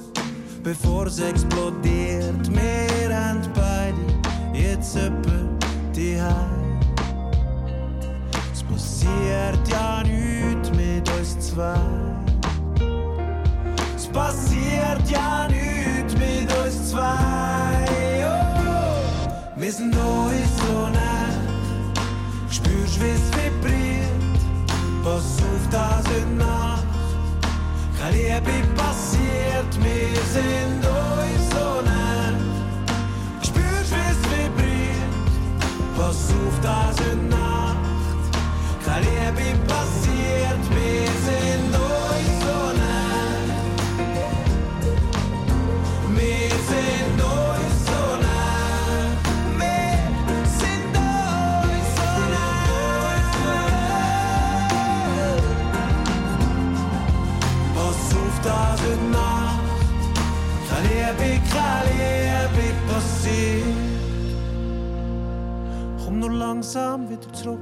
bevor 0.67 1.07
es 1.07 1.21
explodiert. 1.21 2.51
Wir 2.51 3.17
haben 3.17 3.41
beide 3.55 4.03
jetzt 4.53 4.97
etwa 4.97 5.39
die. 5.95 6.19
Es 8.53 8.65
passiert 8.65 9.69
ja 9.69 10.03
nichts 10.03 10.71
mit 10.73 11.09
uns 11.17 11.39
zwei. 11.39 11.79
Es 13.95 14.09
passiert 14.09 15.09
ja 15.09 15.47
nichts 15.47 16.15
mit 16.15 16.53
uns 16.65 16.91
zwei. 16.91 17.87
Oh, 18.27 19.61
wir 19.61 19.73
sind 19.73 19.95
uns 19.95 20.51
so 20.59 20.89
nah. 20.89 21.31
Spürst, 22.51 22.99
es 23.01 23.25
vibriert. 23.37 24.37
Pass 25.05 25.39
auf, 25.39 25.71
das 25.71 26.09
heute 26.09 26.27
Nacht. 26.37 26.56
Liebe 28.11 28.67
passiert, 28.77 29.73
wir 29.83 30.23
sind 30.35 30.83
uns 30.85 31.51
so 31.51 31.83
nah. 31.83 32.33
Spürst, 33.43 33.93
wie 33.93 34.11
es 34.13 34.23
vibriert, 34.31 35.27
pass 35.97 36.31
auf, 36.31 36.57
ist 36.61 37.29
Nacht. 37.29 37.77
Keine 38.85 39.07
Liebe 39.07 39.59
passiert, 39.67 40.63
wir 40.71 41.11
sind 41.27 41.66
langsam 66.57 67.11
wieder 67.11 67.31
zurück. 67.35 67.61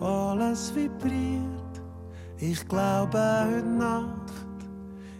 Alles 0.00 0.74
vibriert. 0.74 1.82
Ich 2.38 2.66
glaube, 2.66 3.18
heute 3.18 3.68
Nacht 3.68 4.32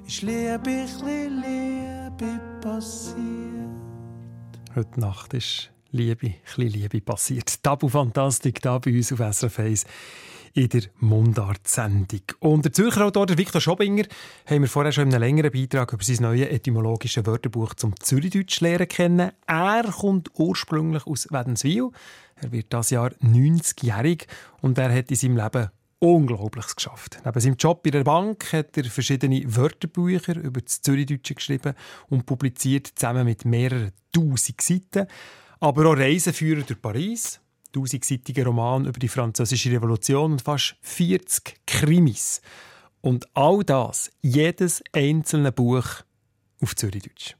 ist 0.07 0.23
Liebe, 0.23 0.87
ich 0.87 1.03
Liebe 1.03 2.40
passiert. 2.62 3.12
Heute 4.75 5.01
Nacht 5.01 5.35
ist 5.35 5.71
Liebe, 5.90 6.35
ein 6.57 6.66
Liebe 6.68 7.03
passiert. 7.03 7.62
Tabu 7.62 7.88
Fantastik, 7.88 8.62
da 8.62 8.79
bei 8.79 8.97
uns 8.97 9.12
auf 9.12 9.18
SRF 9.18 9.59
1 9.59 9.85
in 10.55 10.68
der 10.68 10.83
Mundart-Sendung. 11.01 12.23
Und 12.40 12.64
der 12.64 12.73
Zürcher 12.73 13.07
Autor 13.07 13.27
Viktor 13.29 13.61
Schobinger 13.61 14.05
haben 14.47 14.62
wir 14.62 14.68
vorher 14.68 14.92
schon 14.92 15.09
in 15.09 15.14
einem 15.14 15.23
längeren 15.23 15.51
Beitrag 15.51 15.92
über 15.92 16.05
sein 16.05 16.18
neues 16.21 16.49
etymologisches 16.49 17.25
Wörterbuch 17.25 17.75
zum 17.75 17.99
Zürichdeutsch 17.99 18.61
lernen 18.61 18.88
kennen. 18.88 19.33
Er 19.47 19.85
kommt 19.85 20.31
ursprünglich 20.35 21.07
aus 21.07 21.29
Wädenswil. 21.31 21.90
Er 22.42 22.50
wird 22.50 22.72
das 22.72 22.90
Jahr 22.90 23.12
90-jährig 23.22 24.26
und 24.61 24.76
er 24.78 24.92
hat 24.92 25.11
in 25.11 25.16
seinem 25.16 25.37
Leben 25.37 25.70
Unglaubliches 26.00 26.74
geschafft. 26.74 27.20
Neben 27.24 27.40
seinem 27.40 27.57
Job 27.57 27.85
bei 27.85 27.90
der 27.90 28.02
Bank 28.02 28.52
hat 28.52 28.76
er 28.76 28.85
verschiedene 28.87 29.44
Wörterbücher 29.55 30.35
über 30.37 30.61
das 30.61 30.83
Zürichdeutsche 30.83 31.37
geschrieben 31.37 31.74
und 32.09 32.26
publiziert 32.26 32.88
zusammen 32.96 33.24
mit 33.24 33.44
mehreren 33.44 33.92
tausend 34.12 34.61
Seiten. 34.61 35.07
Aber 35.61 35.87
auch 35.87 35.96
Reiseführer 35.96 36.62
durch 36.62 36.83
Paris, 36.83 37.40
tausendseitiger 37.70 38.46
Roman 38.46 38.87
über 38.87 38.98
die 38.98 39.07
französische 39.07 39.70
Revolution 39.70 40.33
und 40.33 40.42
fast 40.42 40.74
40 40.81 41.61
Krimis. 41.66 42.40
Und 43.00 43.28
all 43.35 43.62
das, 43.62 44.11
jedes 44.22 44.83
einzelne 44.92 45.52
Buch 45.52 45.87
auf 46.61 46.74
Zürichdeutsch. 46.74 47.37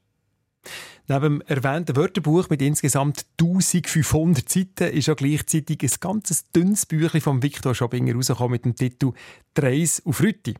Neben 1.07 1.39
dem 1.39 1.41
erwähnten 1.47 1.97
Wörterbuch 1.97 2.49
mit 2.49 2.61
insgesamt 2.61 3.25
1500 3.39 4.47
Seiten 4.47 4.93
ist 4.93 5.09
auch 5.09 5.17
gleichzeitig 5.17 5.81
ein 5.81 5.91
ganz 5.99 6.49
dünnes 6.51 6.85
Büchlein 6.85 7.21
von 7.21 7.43
Viktor 7.43 7.75
Schobinger 7.75 8.15
rausgekommen 8.15 8.51
mit 8.51 8.65
dem 8.65 8.75
Titel 8.75 9.11
«Dreis 9.53 10.01
auf 10.05 10.21
Rütti». 10.21 10.55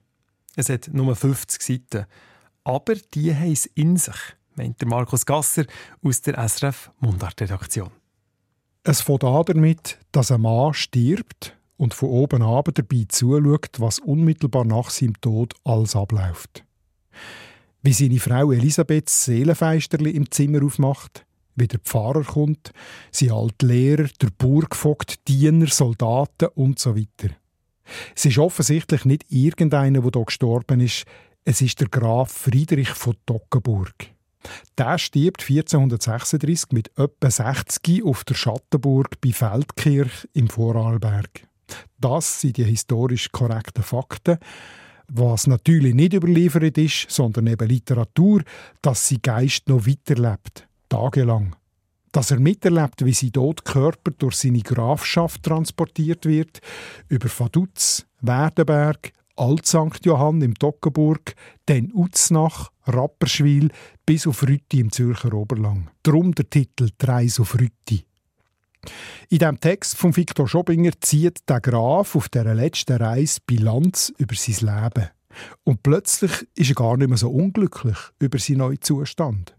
Es 0.56 0.67
hat 0.67 0.89
nur 0.91 1.15
50 1.15 1.62
Seiten. 1.62 2.06
Aber 2.65 2.95
die 3.13 3.34
haben 3.34 3.53
es 3.53 3.65
in 3.67 3.95
sich, 3.95 4.15
meint 4.56 4.82
der 4.82 4.88
Markus 4.88 5.25
Gasser 5.25 5.65
aus 6.01 6.21
der 6.21 6.38
SRF 6.47 6.91
Mundart-Redaktion. 6.99 7.91
Es 8.84 8.99
fängt 8.99 9.23
an 9.23 9.45
damit, 9.45 9.97
dass 10.12 10.29
ein 10.29 10.41
Mann 10.41 10.73
stirbt 10.73 11.58
und 11.77 11.93
von 11.93 12.10
oben 12.10 12.41
ab 12.41 12.67
dabei 12.73 13.06
zuschaut, 13.08 13.79
was 13.79 13.99
unmittelbar 13.99 14.65
nach 14.65 14.89
seinem 14.89 15.19
Tod 15.21 15.53
alles 15.63 15.95
abläuft. 15.95 16.65
Wie 17.86 17.91
seine 17.91 18.19
Frau 18.19 18.54
Elisabeth 18.54 19.10
Seelenfeisterli 19.10 20.12
im 20.12 20.32
Zimmer 20.32 20.63
aufmacht, 20.63 21.26
wie 21.56 21.67
der 21.67 21.80
Pfarrer 21.80 22.24
kommt, 22.24 22.72
sein 23.12 23.32
alter 23.32 23.67
Lehrer, 23.67 24.08
der 24.22 24.30
Burgvogt, 24.38 25.28
Diener, 25.28 25.67
Soldaten 25.67 26.48
und 26.56 26.80
so 26.80 26.96
weiter. 26.96 27.36
Es 28.15 28.24
ist 28.24 28.38
offensichtlich 28.38 29.04
nicht 29.04 29.26
irgendeiner, 29.30 30.00
der 30.00 30.12
hier 30.13 30.26
gestorben 30.26 30.80
ist, 30.80 31.04
es 31.43 31.62
ist 31.62 31.82
der 31.82 31.89
Graf 31.89 32.32
Friedrich 32.32 32.91
von 32.91 33.17
Toggenburg. 33.26 33.93
Der 34.78 34.98
stirbt 34.98 35.41
1436 35.41 36.72
mit 36.72 36.89
etwa 36.98 37.30
60 37.30 38.02
auf 38.06 38.24
der 38.24 38.36
Schattenburg 38.36 39.19
bei 39.19 39.34
Feldkirch 39.34 40.26
im 40.32 40.48
Vorarlberg. 40.48 41.48
Das 42.00 42.39
sind 42.39 42.56
die 42.56 42.63
historisch 42.63 43.30
korrekten 43.34 43.84
Fakten. 43.84 44.38
Was 45.08 45.48
natürlich 45.48 45.94
nicht 45.94 46.13
überliefert 46.13 46.78
ist, 46.78 47.06
sondern 47.10 47.48
eben 47.48 47.68
Literatur, 47.68 48.44
dass 48.82 49.08
sie 49.08 49.22
Geist 49.22 49.68
noch 49.68 49.86
weiterlebt, 49.86 50.68
tagelang. 50.89 51.56
Dass 52.12 52.32
er 52.32 52.39
miterlebt, 52.39 53.04
wie 53.06 53.13
sein 53.13 53.32
Todkörper 53.32 54.12
durch 54.12 54.36
seine 54.36 54.62
Grafschaft 54.62 55.44
transportiert 55.44 56.26
wird, 56.26 56.62
über 57.10 57.28
Vaduz, 57.28 58.06
Werdenberg, 58.22 59.12
Alt-St. 59.36 60.06
Johann 60.06 60.42
im 60.42 60.54
Toggenburg, 60.54 61.34
dann 61.66 61.92
Uznach, 61.92 62.72
Rapperschwil 62.86 63.70
bis 64.06 64.28
auf 64.28 64.44
Rütti 64.44 64.80
im 64.80 64.92
Zürcher 64.92 65.34
Oberlang. 65.34 65.89
Drum 66.04 66.36
der 66.36 66.50
Titel 66.50 66.89
«Dreis 66.98 67.39
auf 67.39 67.56
Rütti». 67.60 68.06
In 69.30 69.39
dem 69.39 69.60
Text 69.60 69.98
von 69.98 70.15
Viktor 70.15 70.48
Schobinger 70.48 70.91
zieht 71.02 71.48
der 71.50 71.62
Graf 71.62 72.15
auf 72.15 72.30
der 72.30 72.54
letzten 72.54 72.98
Reise 72.98 73.39
Bilanz 73.46 74.13
über 74.17 74.36
sein 74.36 74.84
Leben. 74.84 75.10
Und 75.63 75.84
plötzlich 75.84 76.48
ist 76.56 76.69
er 76.69 76.76
gar 76.76 76.98
nicht 76.98 77.08
mehr 77.08 77.17
so 77.17 77.30
unglücklich 77.30 77.98
über 78.19 78.38
seinen 78.38 78.58
neuen 78.58 78.82
Zustand. 78.82 79.56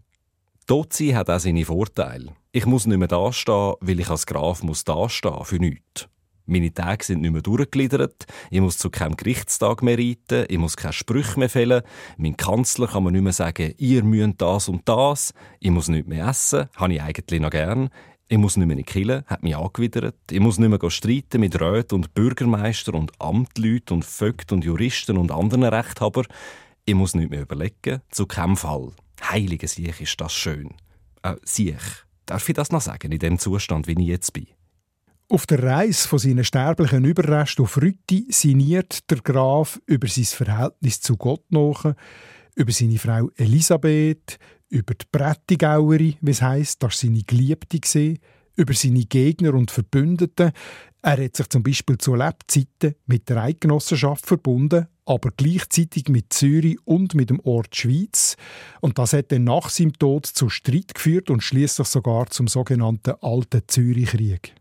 Dort 0.67 0.93
sein 0.93 1.15
hat 1.15 1.29
auch 1.29 1.39
seine 1.39 1.65
Vorteile. 1.65 2.33
Ich 2.51 2.65
muss 2.65 2.87
nicht 2.87 2.97
mehr 2.97 3.07
dastehen, 3.07 3.73
weil 3.81 3.99
ich 3.99 4.09
als 4.09 4.25
Graf 4.25 4.63
muss 4.63 4.83
dastehen 4.83 5.43
für 5.43 5.57
nichts. 5.57 6.07
Meine 6.47 6.73
Tage 6.73 7.03
sind 7.03 7.21
nicht 7.21 7.31
mehr 7.31 7.41
durchgegliedert. 7.41 8.25
Ich 8.51 8.61
muss 8.61 8.77
zu 8.77 8.91
keinem 8.91 9.17
Gerichtstag 9.17 9.81
mehr 9.81 9.97
reiten. 9.97 10.45
Ich 10.47 10.59
muss 10.59 10.77
keine 10.77 10.93
Sprüche 10.93 11.39
mehr 11.39 11.49
fällen. 11.49 11.81
Mein 12.17 12.37
Kanzler 12.37 12.87
kann 12.87 13.03
mir 13.03 13.11
nicht 13.11 13.23
mehr 13.23 13.33
sagen, 13.33 13.73
ihr 13.77 14.03
müsst 14.03 14.35
das 14.41 14.69
und 14.69 14.87
das. 14.87 15.33
Ich 15.59 15.71
muss 15.71 15.87
nicht 15.87 16.07
mehr 16.07 16.27
essen. 16.27 16.69
Habe 16.75 16.93
ich 16.93 17.01
eigentlich 17.01 17.41
noch 17.41 17.49
gern. 17.49 17.89
Ich 18.27 18.37
muss 18.39 18.57
nicht 18.57 18.65
mehr 18.65 18.77
in 18.77 18.83
die 18.83 19.23
hat 19.27 19.43
mich 19.43 19.55
angewidert. 19.55 20.15
Ich 20.31 20.39
muss 20.39 20.57
nicht 20.57 20.69
mehr 20.69 20.89
streiten 20.89 21.41
mit 21.41 21.61
Räten 21.61 21.95
und 21.95 22.15
Bürgermeister 22.15 22.95
und 22.95 23.11
Amtleuten 23.21 23.97
und 23.97 24.05
Vögten 24.05 24.55
und 24.55 24.65
Juristen 24.65 25.17
und 25.17 25.31
anderen 25.31 25.63
Rechthabern. 25.63 26.25
Ich 26.85 26.95
muss 26.95 27.13
nicht 27.13 27.29
mehr 27.29 27.43
überlegen, 27.43 28.01
zu 28.09 28.25
keinem 28.25 28.57
Fall. 28.57 28.93
Heilige 29.21 29.67
Siech 29.67 30.01
ist 30.01 30.19
das 30.19 30.33
schön. 30.33 30.73
Äh, 31.21 31.35
Siech. 31.43 32.05
Darf 32.25 32.49
ich 32.49 32.55
das 32.55 32.71
noch 32.71 32.81
sagen, 32.81 33.11
in 33.11 33.19
dem 33.19 33.37
Zustand, 33.37 33.87
wie 33.87 33.93
ich 33.93 34.07
jetzt 34.07 34.33
bin? 34.33 34.47
Auf 35.29 35.45
der 35.45 35.61
Reise 35.61 36.07
von 36.07 36.19
seinen 36.19 36.43
sterblichen 36.43 37.05
Überresten 37.05 37.65
auf 37.65 37.77
Rütti 37.77 38.27
sinniert 38.29 39.09
der 39.09 39.19
Graf 39.19 39.79
über 39.85 40.07
sein 40.07 40.25
Verhältnis 40.25 41.01
zu 41.01 41.17
Gott 41.17 41.43
nach, 41.49 41.93
über 42.55 42.71
seine 42.71 42.97
Frau 42.97 43.29
Elisabeth, 43.35 44.39
über 44.75 44.93
die 44.93 45.05
Prättigaueri, 45.09 46.17
wie 46.19 46.31
es 46.31 46.41
heisst, 46.41 46.83
dass 46.83 46.99
seine 46.99 47.23
Geliebte 47.23 47.77
war, 47.77 48.17
über 48.57 48.73
seine 48.73 49.05
Gegner 49.05 49.53
und 49.53 49.71
Verbündeten. 49.71 50.51
Er 51.01 51.23
hat 51.23 51.37
sich 51.37 51.47
zum 51.49 51.63
Beispiel 51.63 51.97
zu 51.97 52.15
Lebzeiten 52.15 52.95
mit 53.05 53.29
der 53.29 53.41
Eidgenossenschaft 53.43 54.25
verbunden, 54.25 54.87
aber 55.05 55.29
gleichzeitig 55.37 56.09
mit 56.09 56.33
Zürich 56.33 56.77
und 56.85 57.15
mit 57.15 57.29
dem 57.29 57.39
Ort 57.41 57.75
Schweiz. 57.75 58.35
Und 58.81 58.97
das 58.97 59.13
hat 59.13 59.31
dann 59.31 59.45
nach 59.45 59.69
seinem 59.69 59.93
Tod 59.93 60.25
zu 60.25 60.49
Streit 60.49 60.95
geführt 60.95 61.29
und 61.29 61.41
schließlich 61.41 61.87
sogar 61.87 62.27
zum 62.27 62.47
sogenannten 62.47 63.15
Alten 63.21 63.61
Zürichkrieg. 63.67 64.55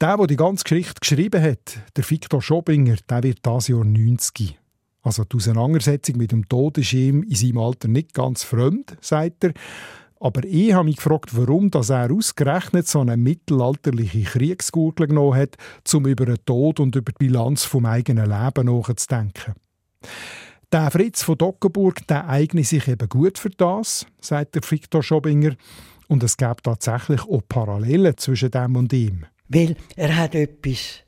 Der, 0.00 0.16
der 0.16 0.26
die 0.26 0.36
ganze 0.36 0.64
Geschichte 0.64 1.00
geschrieben 1.00 1.42
hat, 1.42 1.80
der 1.96 2.08
Viktor 2.08 2.42
Schobinger, 2.42 2.96
der 3.08 3.22
wird 3.22 3.38
das 3.42 3.68
Jahr 3.68 3.84
90. 3.84 4.58
Also 5.02 5.24
die 5.24 5.36
Auseinandersetzung 5.36 6.16
mit 6.16 6.32
dem 6.32 6.48
Tod 6.48 6.78
ist 6.78 6.92
ihm 6.92 7.22
in 7.22 7.34
seinem 7.34 7.58
Alter 7.58 7.88
nicht 7.88 8.14
ganz 8.14 8.42
fremd, 8.42 8.96
sagt 9.00 9.44
er. 9.44 9.52
Aber 10.20 10.44
ich 10.44 10.72
habe 10.72 10.86
mich 10.86 10.96
gefragt, 10.96 11.36
warum 11.36 11.70
dass 11.70 11.90
er 11.90 12.10
ausgerechnet 12.10 12.88
so 12.88 13.00
eine 13.00 13.16
mittelalterliche 13.16 14.22
Kriegsgurgel 14.22 15.06
genommen 15.06 15.36
hat, 15.36 15.56
um 15.94 16.06
über 16.06 16.26
den 16.26 16.44
Tod 16.44 16.80
und 16.80 16.96
über 16.96 17.12
die 17.12 17.26
Bilanz 17.26 17.64
vom 17.64 17.86
eigenen 17.86 18.28
Leben 18.28 18.66
nachzudenken. 18.66 19.54
Der 20.72 20.90
Fritz 20.90 21.22
von 21.22 21.38
Dockenburg 21.38 22.06
der 22.08 22.28
eignet 22.28 22.66
sich 22.66 22.88
eben 22.88 23.08
gut 23.08 23.38
für 23.38 23.50
das, 23.50 24.06
sagt 24.20 24.54
der 24.54 24.62
Viktor 24.68 25.02
Schobinger. 25.02 25.54
Und 26.08 26.22
es 26.22 26.36
gab 26.36 26.62
tatsächlich 26.62 27.22
auch 27.22 27.42
Parallelen 27.48 28.16
zwischen 28.16 28.50
dem 28.50 28.76
und 28.76 28.92
ihm. 28.92 29.24
Weil 29.48 29.76
er 29.96 30.16
hat 30.16 30.34
etwas 30.34 31.04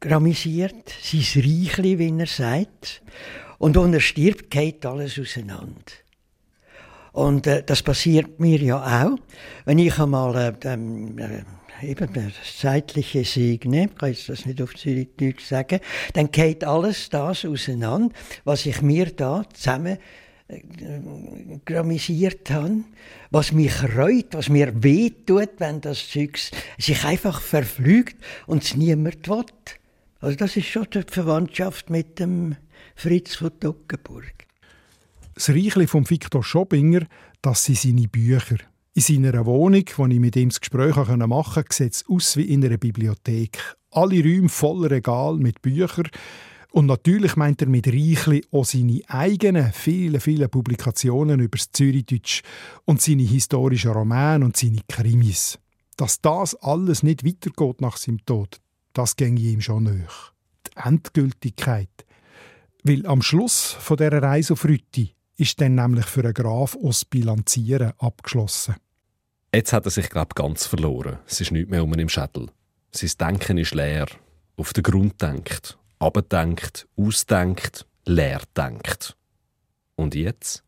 zusammengramisiert, 0.00 0.88
sein 1.02 1.42
Reichli, 1.42 1.98
wie 1.98 2.18
er 2.18 2.26
sagt. 2.26 3.02
Und 3.58 3.76
wenn 3.76 3.92
er 3.92 4.00
stirbt, 4.00 4.50
geht 4.50 4.86
alles 4.86 5.18
auseinander. 5.18 5.74
Und 7.12 7.46
äh, 7.46 7.62
das 7.64 7.82
passiert 7.82 8.40
mir 8.40 8.58
ja 8.58 9.04
auch. 9.04 9.18
Wenn 9.64 9.78
ich 9.78 9.98
einmal 9.98 10.54
äh, 10.64 10.68
äh, 10.68 11.88
eben 11.90 12.12
das 12.12 12.58
zeitliche 12.58 13.24
segne, 13.24 13.86
ich 13.86 13.94
kann 13.96 14.10
jetzt 14.10 14.28
das 14.28 14.46
nicht 14.46 14.62
auf 14.62 14.74
Zürichdeutsch 14.74 15.44
sagen, 15.44 15.80
dann 16.14 16.30
geht 16.30 16.64
alles 16.64 17.10
das 17.10 17.44
auseinander, 17.44 18.14
was 18.44 18.64
ich 18.66 18.80
mir 18.80 19.06
da 19.06 19.44
zusammen 19.52 19.98
gramisiert 21.64 22.50
habe, 22.50 22.80
was 23.30 23.52
mich 23.52 23.72
reut, 23.96 24.26
was 24.32 24.48
mir 24.48 24.82
wehtut, 24.82 25.50
wenn 25.58 25.80
das 25.80 26.08
Zeug 26.08 26.40
sich 26.76 27.04
einfach 27.04 27.40
verflügt 27.40 28.16
und 28.48 28.64
es 28.64 28.74
niemand 28.74 29.28
will. 29.28 29.44
Also 30.20 30.36
das 30.36 30.56
ist 30.56 30.66
schon 30.66 30.86
die 30.92 31.02
Verwandtschaft 31.06 31.88
mit 31.88 32.18
dem 32.18 32.56
Fritz 32.94 33.36
von 33.36 33.58
Toggenburg. 33.58 34.46
Das 35.34 35.48
Reichli 35.48 35.86
von 35.86 36.08
Viktor 36.08 36.44
Schobinger, 36.44 37.06
das 37.40 37.64
sind 37.64 37.78
seine 37.78 38.06
Bücher. 38.06 38.58
In 38.92 39.02
seiner 39.02 39.46
Wohnung, 39.46 39.84
wo 39.96 40.06
ich 40.06 40.20
mit 40.20 40.36
ihm 40.36 40.50
das 40.50 40.60
Gespräch 40.60 40.94
machen 40.96 41.20
konnte, 41.20 41.64
sieht 41.70 41.94
es 41.94 42.04
aus 42.08 42.36
wie 42.36 42.52
in 42.52 42.64
einer 42.64 42.76
Bibliothek. 42.76 43.58
Alle 43.92 44.22
Räume 44.22 44.48
voller 44.48 44.90
Regal 44.90 45.36
mit 45.36 45.62
Büchern, 45.62 46.10
und 46.72 46.86
natürlich 46.86 47.34
meint 47.34 47.62
er 47.62 47.68
mit 47.68 47.88
Reichli 47.88 48.44
auch 48.52 48.64
seine 48.64 49.00
eigenen 49.08 49.72
vielen, 49.72 50.20
vielen 50.20 50.48
Publikationen 50.48 51.40
über 51.40 51.58
das 51.58 51.72
Zürichdeutsch 51.72 52.42
und 52.84 53.00
seine 53.00 53.24
historischen 53.24 53.90
Romane 53.90 54.44
und 54.44 54.56
seine 54.56 54.80
Krimis. 54.88 55.58
Dass 55.96 56.20
das 56.20 56.54
alles 56.54 57.02
nicht 57.02 57.24
weitergeht 57.24 57.80
nach 57.80 57.96
seinem 57.96 58.24
Tod, 58.24 58.60
das 58.92 59.16
ginge 59.16 59.40
ihm 59.40 59.60
schon 59.60 59.84
nach. 59.84 60.32
Die 60.66 60.76
Endgültigkeit. 60.76 61.88
Weil 62.82 63.06
am 63.06 63.22
Schluss 63.22 63.72
von 63.78 63.96
dieser 63.96 64.22
Reise 64.22 64.54
auf 64.54 64.64
Rütti 64.64 65.14
ist 65.36 65.60
dann 65.60 65.74
nämlich 65.74 66.06
für 66.06 66.24
einen 66.24 66.34
Graf 66.34 66.76
aus 66.82 67.04
Bilanzieren 67.04 67.92
abgeschlossen. 67.98 68.76
Jetzt 69.54 69.72
hat 69.72 69.84
er 69.84 69.90
sich, 69.90 70.08
glaube 70.08 70.34
ganz 70.34 70.66
verloren. 70.66 71.18
Es 71.26 71.40
ist 71.40 71.50
nichts 71.50 71.70
mehr 71.70 71.82
um 71.82 71.92
ihn 71.92 72.00
im 72.00 72.08
Schädel. 72.08 72.48
Sein 72.92 73.10
Denken 73.20 73.58
ist 73.58 73.74
leer. 73.74 74.06
Auf 74.56 74.72
den 74.72 74.82
Grund 74.82 75.20
denkt 75.20 75.78
abdenkt, 76.00 76.88
ausdenkt, 76.96 77.86
leer 78.06 78.40
denkt. 78.56 79.16
Und 79.94 80.14
jetzt? 80.14 80.64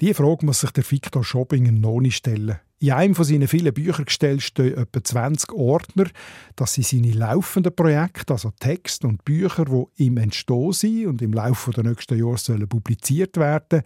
Die 0.00 0.14
Frage 0.14 0.46
muss 0.46 0.60
sich 0.60 0.70
der 0.70 0.88
Viktor 0.88 1.24
Schobinger 1.24 1.72
noch 1.72 2.00
nicht 2.00 2.16
stellen. 2.16 2.60
In 2.78 2.92
einem 2.92 3.16
von 3.16 3.24
seinen 3.24 3.48
vielen 3.48 3.74
Büchergestellen 3.74 4.40
stehen 4.40 4.78
etwa 4.78 5.02
20 5.02 5.52
Ordner. 5.52 6.06
Das 6.54 6.74
sind 6.74 6.86
seine 6.86 7.10
laufenden 7.10 7.74
Projekte, 7.74 8.32
also 8.32 8.52
Texte 8.60 9.08
und 9.08 9.24
Bücher, 9.24 9.64
die 9.64 10.04
ihm 10.04 10.16
entstehen 10.16 10.72
sind 10.72 11.06
und 11.06 11.22
im 11.22 11.32
Laufe 11.32 11.72
der 11.72 11.82
nächsten 11.82 12.16
Jahre 12.16 12.38
sollen 12.38 12.68
publiziert 12.68 13.36
werden. 13.36 13.82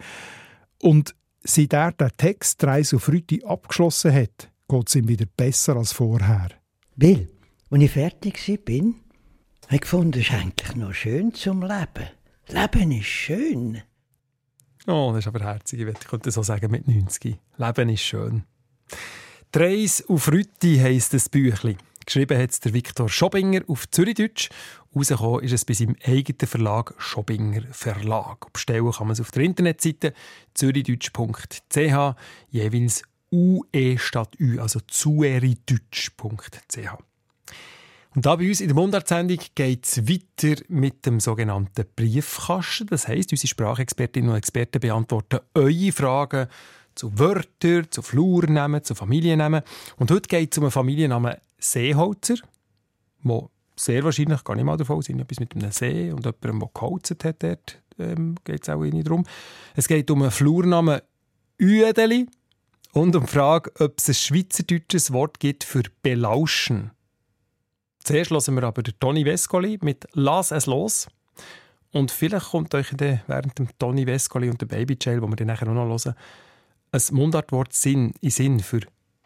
Und 0.79 1.15
seit 1.43 1.73
er 1.73 1.91
den 1.93 2.11
Text 2.15 2.63
«Reise 2.63 2.97
auf 2.97 3.09
Rüti» 3.09 3.43
abgeschlossen 3.43 4.13
hat, 4.13 4.51
geht 4.69 4.87
es 4.87 4.95
ihm 4.95 5.07
wieder 5.07 5.25
besser 5.25 5.75
als 5.75 5.93
vorher. 5.93 6.49
Will, 6.95 7.29
als 7.71 7.81
ich 7.81 7.91
fertig 7.91 8.63
bin, 8.63 8.95
ich 9.71 9.81
gefunden, 9.81 10.19
es 10.19 10.27
ist 10.27 10.33
eigentlich 10.33 10.75
noch 10.75 10.93
schön 10.93 11.33
zum 11.33 11.61
Leben. 11.61 12.09
Leben 12.49 12.91
ist 12.91 13.05
schön. 13.05 13.81
Oh, 14.87 15.11
das 15.11 15.19
ist 15.19 15.27
aber 15.27 15.43
herzig. 15.43 15.79
Ich 15.79 16.07
könnte 16.07 16.31
so 16.31 16.43
sagen 16.43 16.71
mit 16.71 16.87
90. 16.87 17.37
Leben 17.57 17.89
ist 17.89 18.01
schön. 18.01 18.43
«Dreis 19.51 20.03
auf 20.07 20.31
Rütti» 20.31 20.77
heisst 20.77 21.13
das 21.13 21.29
Büchlein. 21.29 21.77
Geschrieben 22.05 22.41
hat 22.41 22.49
es 22.49 22.59
der 22.59 22.73
Viktor 22.73 23.07
Schobinger 23.07 23.61
auf 23.67 23.89
Zürichdeutsch. 23.89 24.49
Rausgekommen 24.95 25.43
ist 25.43 25.53
es 25.53 25.63
bei 25.63 25.73
seinem 25.73 25.95
eigenen 26.05 26.47
Verlag 26.47 26.93
Schobinger 26.97 27.61
Verlag. 27.71 28.51
Bestellen 28.51 28.91
kann 28.91 29.07
man 29.07 29.13
es 29.13 29.21
auf 29.21 29.31
der 29.31 29.43
Internetseite 29.43 30.13
zürichdeutsch.ch, 30.53 32.15
jeweils 32.49 33.03
UE 33.31 33.97
statt 33.97 34.35
Ü, 34.39 34.59
also 34.59 34.81
zuerideutsch.ch. 34.81 36.77
Und 38.15 38.25
da 38.25 38.35
bei 38.35 38.47
uns 38.47 38.61
in 38.61 38.67
der 38.67 38.75
Mundartsendung 38.75 39.39
geht 39.55 39.85
es 39.85 40.07
weiter 40.07 40.61
mit 40.67 41.05
dem 41.05 41.19
sogenannten 41.19 41.85
Briefkasten. 41.95 42.87
Das 42.87 43.07
heisst, 43.07 43.31
unsere 43.31 43.47
Sprachexpertinnen 43.47 44.29
und 44.29 44.37
Experten 44.37 44.79
beantworten 44.79 45.39
eure 45.55 45.91
Fragen 45.91 46.47
zu 46.93 47.17
Wörtern, 47.17 47.87
zu 47.89 48.03
Flurnamen, 48.03 48.83
zu 48.83 48.93
Familiennamen. 48.93 49.63
Und 49.97 50.11
heute 50.11 50.27
geht 50.27 50.51
es 50.51 50.57
um 50.59 50.65
einen 50.65 50.71
Familiennamen 50.71 51.37
Seeholzer, 51.57 52.35
wo 53.23 53.49
sehr 53.75 54.03
wahrscheinlich, 54.03 54.43
gar 54.43 54.55
nicht 54.55 54.65
mal 54.65 54.77
davon 54.77 54.97
aus, 54.97 55.09
etwas 55.09 55.39
mit 55.39 55.55
einem 55.55 55.71
See 55.71 56.11
und 56.11 56.25
jemandem, 56.25 56.59
der 56.59 56.69
geholzt 56.73 57.23
hat, 57.23 57.41
dort 57.41 57.81
ähm, 57.97 58.35
geht 58.43 58.61
es 58.61 58.69
auch 58.69 58.81
nicht 58.81 59.07
darum. 59.07 59.25
Es 59.75 59.87
geht 59.87 60.11
um 60.11 60.21
einen 60.21 60.31
Flurnamen 60.31 61.01
Uedeli 61.59 62.27
und 62.91 63.15
um 63.15 63.25
die 63.25 63.31
Frage, 63.31 63.71
ob 63.79 63.97
es 63.97 64.09
ein 64.09 64.13
schweizerdeutsches 64.13 65.11
Wort 65.13 65.39
gibt 65.39 65.63
für 65.63 65.83
belauschen. 66.03 66.91
Zuerst 68.03 68.31
hören 68.31 68.55
wir 68.55 68.63
aber 68.63 68.83
Toni 68.83 69.23
Vescoli 69.23 69.79
mit 69.81 70.05
«Lass 70.11 70.51
es 70.51 70.65
los». 70.65 71.07
Und 71.93 72.11
vielleicht 72.11 72.49
kommt 72.49 72.75
euch 72.75 72.89
dann 72.97 73.21
während 73.27 73.57
dem 73.57 73.69
Toni 73.77 74.05
Vescoli 74.05 74.49
und 74.49 74.59
der 74.59 74.65
Baby 74.65 74.97
Jail, 74.99 75.21
wo 75.21 75.27
wir 75.27 75.37
dann 75.37 75.47
nachher 75.47 75.67
noch 75.67 75.87
hören, 75.87 76.15
ein 76.91 77.01
Mundartwort 77.11 77.71
Sinn, 77.71 78.13
in 78.19 78.29
Sinn 78.29 78.59
für 78.59 78.81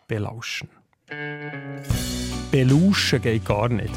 belauschen. 0.07 0.69
Belauschen 2.51 3.21
geht 3.21 3.45
gar 3.45 3.69
nicht. 3.69 3.93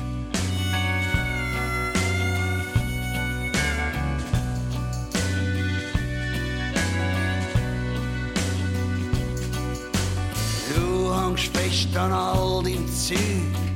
Du 10.74 11.14
hängst 11.14 11.54
fest 11.54 11.96
an 11.96 12.12
all 12.12 12.62
deinem 12.62 12.88
Zeug 12.88 13.69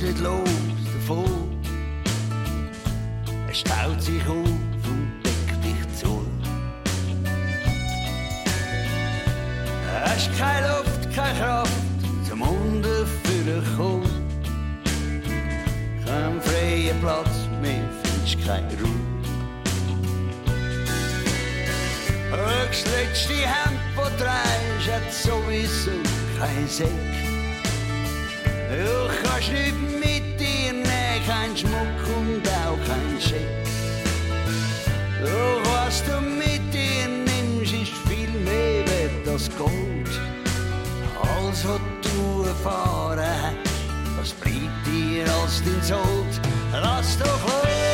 kommst 0.00 0.02
nicht 0.02 0.20
los 0.20 0.48
davon. 0.94 1.48
Er 3.48 3.54
staut 3.54 4.02
sich 4.02 4.22
auf 4.26 4.34
und 4.34 5.12
deckt 5.24 5.64
dich 5.64 5.98
zu. 5.98 6.26
Hast 10.04 10.38
keine 10.38 10.68
Luft, 10.68 11.14
keine 11.14 11.38
Kraft 11.38 11.72
zum 12.28 12.42
Unten 12.42 13.06
kommen. 13.76 14.10
am 16.06 16.40
freien 16.40 17.00
Platz, 17.00 17.48
mehr 17.60 17.88
findest 18.02 18.46
keine 18.46 18.68
Ruhe. 18.80 18.90
Das 22.30 22.84
letzte 22.86 23.34
Hemd, 23.34 23.80
das 23.96 24.16
trägst, 24.16 24.92
hat 24.92 25.12
sowieso 25.12 25.90
kein 26.38 26.68
Säck. 26.68 27.29
Du 28.70 29.26
kannst 29.26 29.50
nicht 29.50 29.74
mit 29.98 30.38
dir 30.38 30.72
nehmen, 30.72 31.26
kein 31.26 31.56
Schmuck 31.56 32.00
und 32.16 32.48
auch 32.48 32.78
kein 32.86 33.20
Scheck. 33.20 33.66
Doch 35.20 35.60
was 35.72 36.04
du 36.04 36.20
mit 36.20 36.62
dir 36.72 37.08
nimmst, 37.08 37.72
ist 37.72 37.92
viel 38.08 38.30
mehr 38.30 38.86
wert 38.86 39.28
als 39.28 39.50
Gold. 39.58 40.20
Alles, 41.20 41.66
du 42.02 42.44
erfahren 42.44 43.18
hast, 43.18 44.20
was 44.20 44.32
bleibt 44.34 44.86
dir 44.86 45.24
als 45.42 45.62
dein 45.64 45.82
Sold? 45.82 46.40
Lass 46.72 47.18
doch 47.18 47.42
los, 47.48 47.89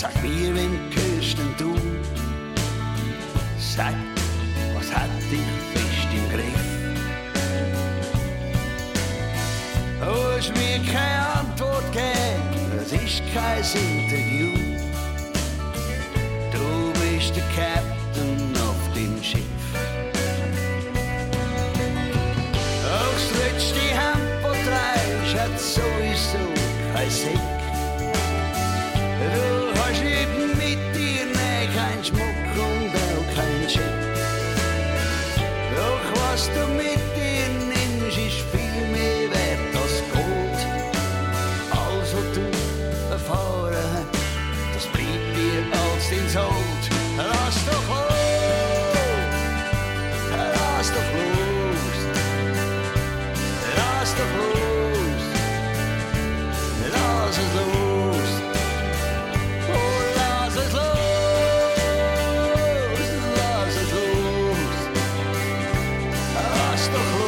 sag 0.00 0.22
mir, 0.22 0.54
wem 0.54 0.78
gehörst 0.88 1.36
denn 1.36 1.54
du? 1.58 1.74
Sag, 3.58 3.94
was 4.74 4.90
hat 4.94 5.10
dich 5.30 5.50
fest 5.74 6.08
im 6.18 6.26
Griff? 6.30 6.64
Du 10.00 10.06
hast 10.06 10.52
mir 10.56 10.78
keine 10.90 11.40
Antwort 11.40 11.84
gegeben, 11.92 12.78
es 12.80 12.92
ist 12.92 13.22
kein 13.34 13.62
Interview. 13.62 14.52
Du 16.50 16.92
bist 17.00 17.36
der 17.36 17.44
Captain 17.54 18.56
auf 18.56 18.94
dem 18.94 19.22
Schiff. 19.22 19.42
Auch 22.86 23.12
das 23.12 23.30
letzte 23.42 23.80
Hemd, 24.00 24.44
das 24.44 24.56
trägst, 24.64 25.38
hat 25.38 25.60
sowieso 25.60 26.44
kein 26.94 27.10
Sick. 27.10 27.49
Lass 66.80 66.90
doch 66.92 67.19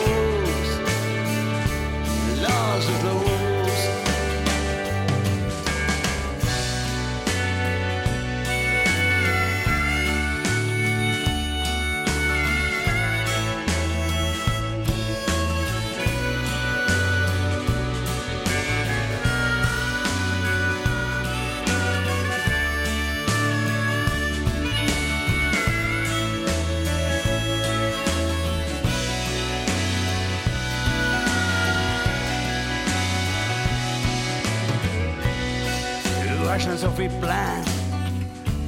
So 36.83 36.91
viel 36.91 37.11
Plan, 37.21 37.63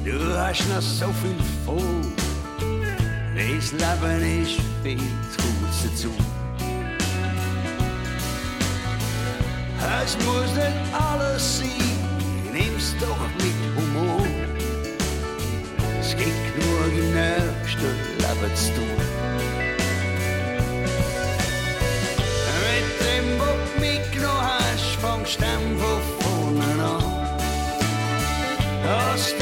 du 0.05 0.17
hast 0.39 0.69
noch 0.69 0.81
so 0.81 1.07
viel 1.21 1.35
vor. 1.65 1.75
Das 3.35 3.73
Leben 3.73 4.41
ist 4.41 4.61
viel 4.83 4.97
zu 4.97 5.41
kurz 5.41 5.83
dazu. 5.83 6.13
Es 10.01 10.15
muss 10.19 10.55
nicht 10.55 10.77
alles 10.93 11.57
sein, 11.57 12.53
nimm's 12.53 12.95
doch 13.01 13.19
mit 13.43 13.59
Humor. 13.75 14.25
Es 15.99 16.11
gibt 16.15 16.55
genug 16.55 16.93
im 16.97 17.13
nächsten 17.13 17.95
Leben 18.17 18.55
zu 18.55 18.75
tun. 18.75 18.97
Mit 22.63 22.87
dem, 23.01 23.39
was 23.39 23.73
du 23.73 23.81
mitgenommen 23.81 24.41
hast, 24.41 24.95
fangst 25.01 25.41
du. 25.41 25.94
Was 28.85 29.34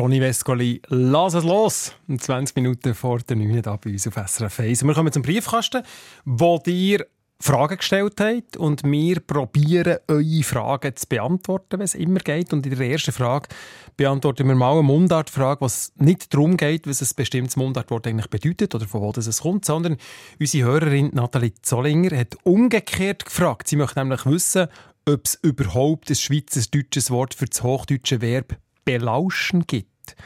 Toni 0.00 0.18
Vescoli. 0.18 0.80
Lass 0.88 1.34
es 1.34 1.44
los! 1.44 1.92
20 2.08 2.56
Minuten 2.56 2.94
vor 2.94 3.18
der 3.18 3.36
9 3.36 3.60
da 3.60 3.76
bei 3.76 3.90
uns 3.90 4.06
auf 4.06 4.14
SRF 4.14 4.60
1. 4.60 4.82
Wir 4.82 4.94
kommen 4.94 5.12
zum 5.12 5.20
Briefkasten, 5.20 5.82
wo 6.24 6.56
dir 6.56 7.06
Fragen 7.38 7.76
gestellt 7.76 8.18
habt 8.18 8.56
und 8.56 8.82
wir 8.82 9.20
probieren, 9.20 9.98
eure 10.08 10.42
Fragen 10.42 10.96
zu 10.96 11.06
beantworten, 11.06 11.80
wenn 11.80 11.84
es 11.84 11.94
immer 11.94 12.20
geht. 12.20 12.54
Und 12.54 12.64
in 12.64 12.74
der 12.74 12.88
ersten 12.88 13.12
Frage 13.12 13.50
beantworten 13.98 14.48
wir 14.48 14.54
mal 14.54 14.72
eine 14.72 14.84
Mundartfrage, 14.84 15.60
was 15.60 15.92
nicht 15.96 16.32
darum 16.32 16.56
geht, 16.56 16.86
was 16.86 17.02
ein 17.02 17.14
bestimmtes 17.14 17.56
Mundartwort 17.56 18.06
eigentlich 18.06 18.30
bedeutet 18.30 18.74
oder 18.74 18.86
von 18.86 19.02
wo 19.02 19.12
das 19.12 19.26
es 19.26 19.42
kommt, 19.42 19.66
sondern 19.66 19.98
unsere 20.40 20.66
Hörerin 20.66 21.10
Nathalie 21.12 21.52
Zollinger 21.60 22.16
hat 22.16 22.38
umgekehrt 22.44 23.26
gefragt. 23.26 23.68
Sie 23.68 23.76
möchte 23.76 24.00
nämlich 24.00 24.24
wissen, 24.24 24.68
ob 25.06 25.26
es 25.26 25.34
überhaupt 25.42 26.08
ein 26.08 26.16
schweizerdeutsches 26.16 27.10
Wort 27.10 27.34
für 27.34 27.44
das 27.44 27.62
hochdeutsche 27.62 28.22
Verb 28.22 28.56
belauschen 28.84 29.66
gibt. 29.66 30.16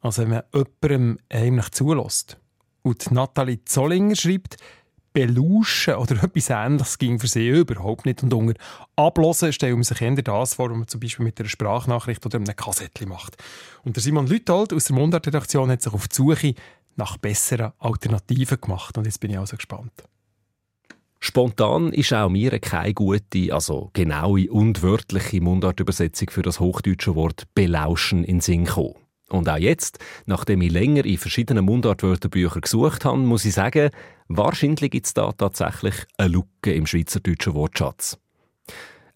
Also 0.00 0.22
wenn 0.22 0.30
man 0.30 0.42
jemandem 0.52 1.18
heimlich 1.32 1.70
zulässt. 1.70 2.38
Und 2.82 3.10
Nathalie 3.12 3.64
Zollinger 3.64 4.16
schreibt, 4.16 4.56
belauschen 5.12 5.94
oder 5.94 6.22
etwas 6.22 6.50
Ähnliches 6.50 6.98
ging 6.98 7.18
für 7.18 7.28
sie 7.28 7.48
überhaupt 7.48 8.06
nicht. 8.06 8.22
Und 8.22 8.32
unter 8.34 8.54
Ablosen 8.96 9.52
stellen 9.52 9.76
wir 9.76 9.84
sich 9.84 10.00
eher 10.00 10.14
das 10.14 10.54
vor, 10.54 10.70
was 10.70 10.76
man 10.76 10.88
zum 10.88 11.00
Beispiel 11.00 11.24
mit 11.24 11.38
einer 11.38 11.48
Sprachnachricht 11.48 12.24
oder 12.26 12.38
einem 12.38 12.56
Kassettchen 12.56 13.08
macht. 13.08 13.36
Und 13.84 13.96
der 13.96 14.02
Simon 14.02 14.26
Lüthold 14.26 14.72
aus 14.72 14.86
der 14.86 14.96
Mundart-Redaktion 14.96 15.70
hat 15.70 15.82
sich 15.82 15.92
auf 15.92 16.08
die 16.08 16.16
Suche 16.16 16.54
nach 16.96 17.16
besseren 17.18 17.72
Alternativen 17.78 18.60
gemacht. 18.60 18.98
Und 18.98 19.06
jetzt 19.06 19.20
bin 19.20 19.30
ich 19.30 19.38
also 19.38 19.56
gespannt. 19.56 19.92
Spontan 21.24 21.92
ist 21.92 22.12
auch 22.12 22.28
mir 22.28 22.58
keine 22.58 22.94
gute, 22.94 23.54
also 23.54 23.90
genaue 23.92 24.50
und 24.50 24.82
wörtliche 24.82 25.40
Mundartübersetzung 25.40 26.30
für 26.30 26.42
das 26.42 26.58
hochdeutsche 26.58 27.14
Wort 27.14 27.44
belauschen 27.54 28.24
in 28.24 28.40
Sinn 28.40 28.64
gekommen. 28.64 28.96
Und 29.28 29.48
auch 29.48 29.56
jetzt, 29.56 30.00
nachdem 30.26 30.62
ich 30.62 30.72
länger 30.72 31.04
in 31.04 31.18
verschiedenen 31.18 31.64
Mundartwörterbüchern 31.64 32.62
gesucht 32.62 33.04
habe, 33.04 33.18
muss 33.18 33.44
ich 33.44 33.54
sagen, 33.54 33.90
wahrscheinlich 34.26 34.90
gibt 34.90 35.06
es 35.06 35.14
da 35.14 35.30
tatsächlich 35.30 35.94
eine 36.18 36.30
Lücke 36.30 36.74
im 36.74 36.86
schweizerdeutschen 36.86 37.54
Wortschatz. 37.54 38.18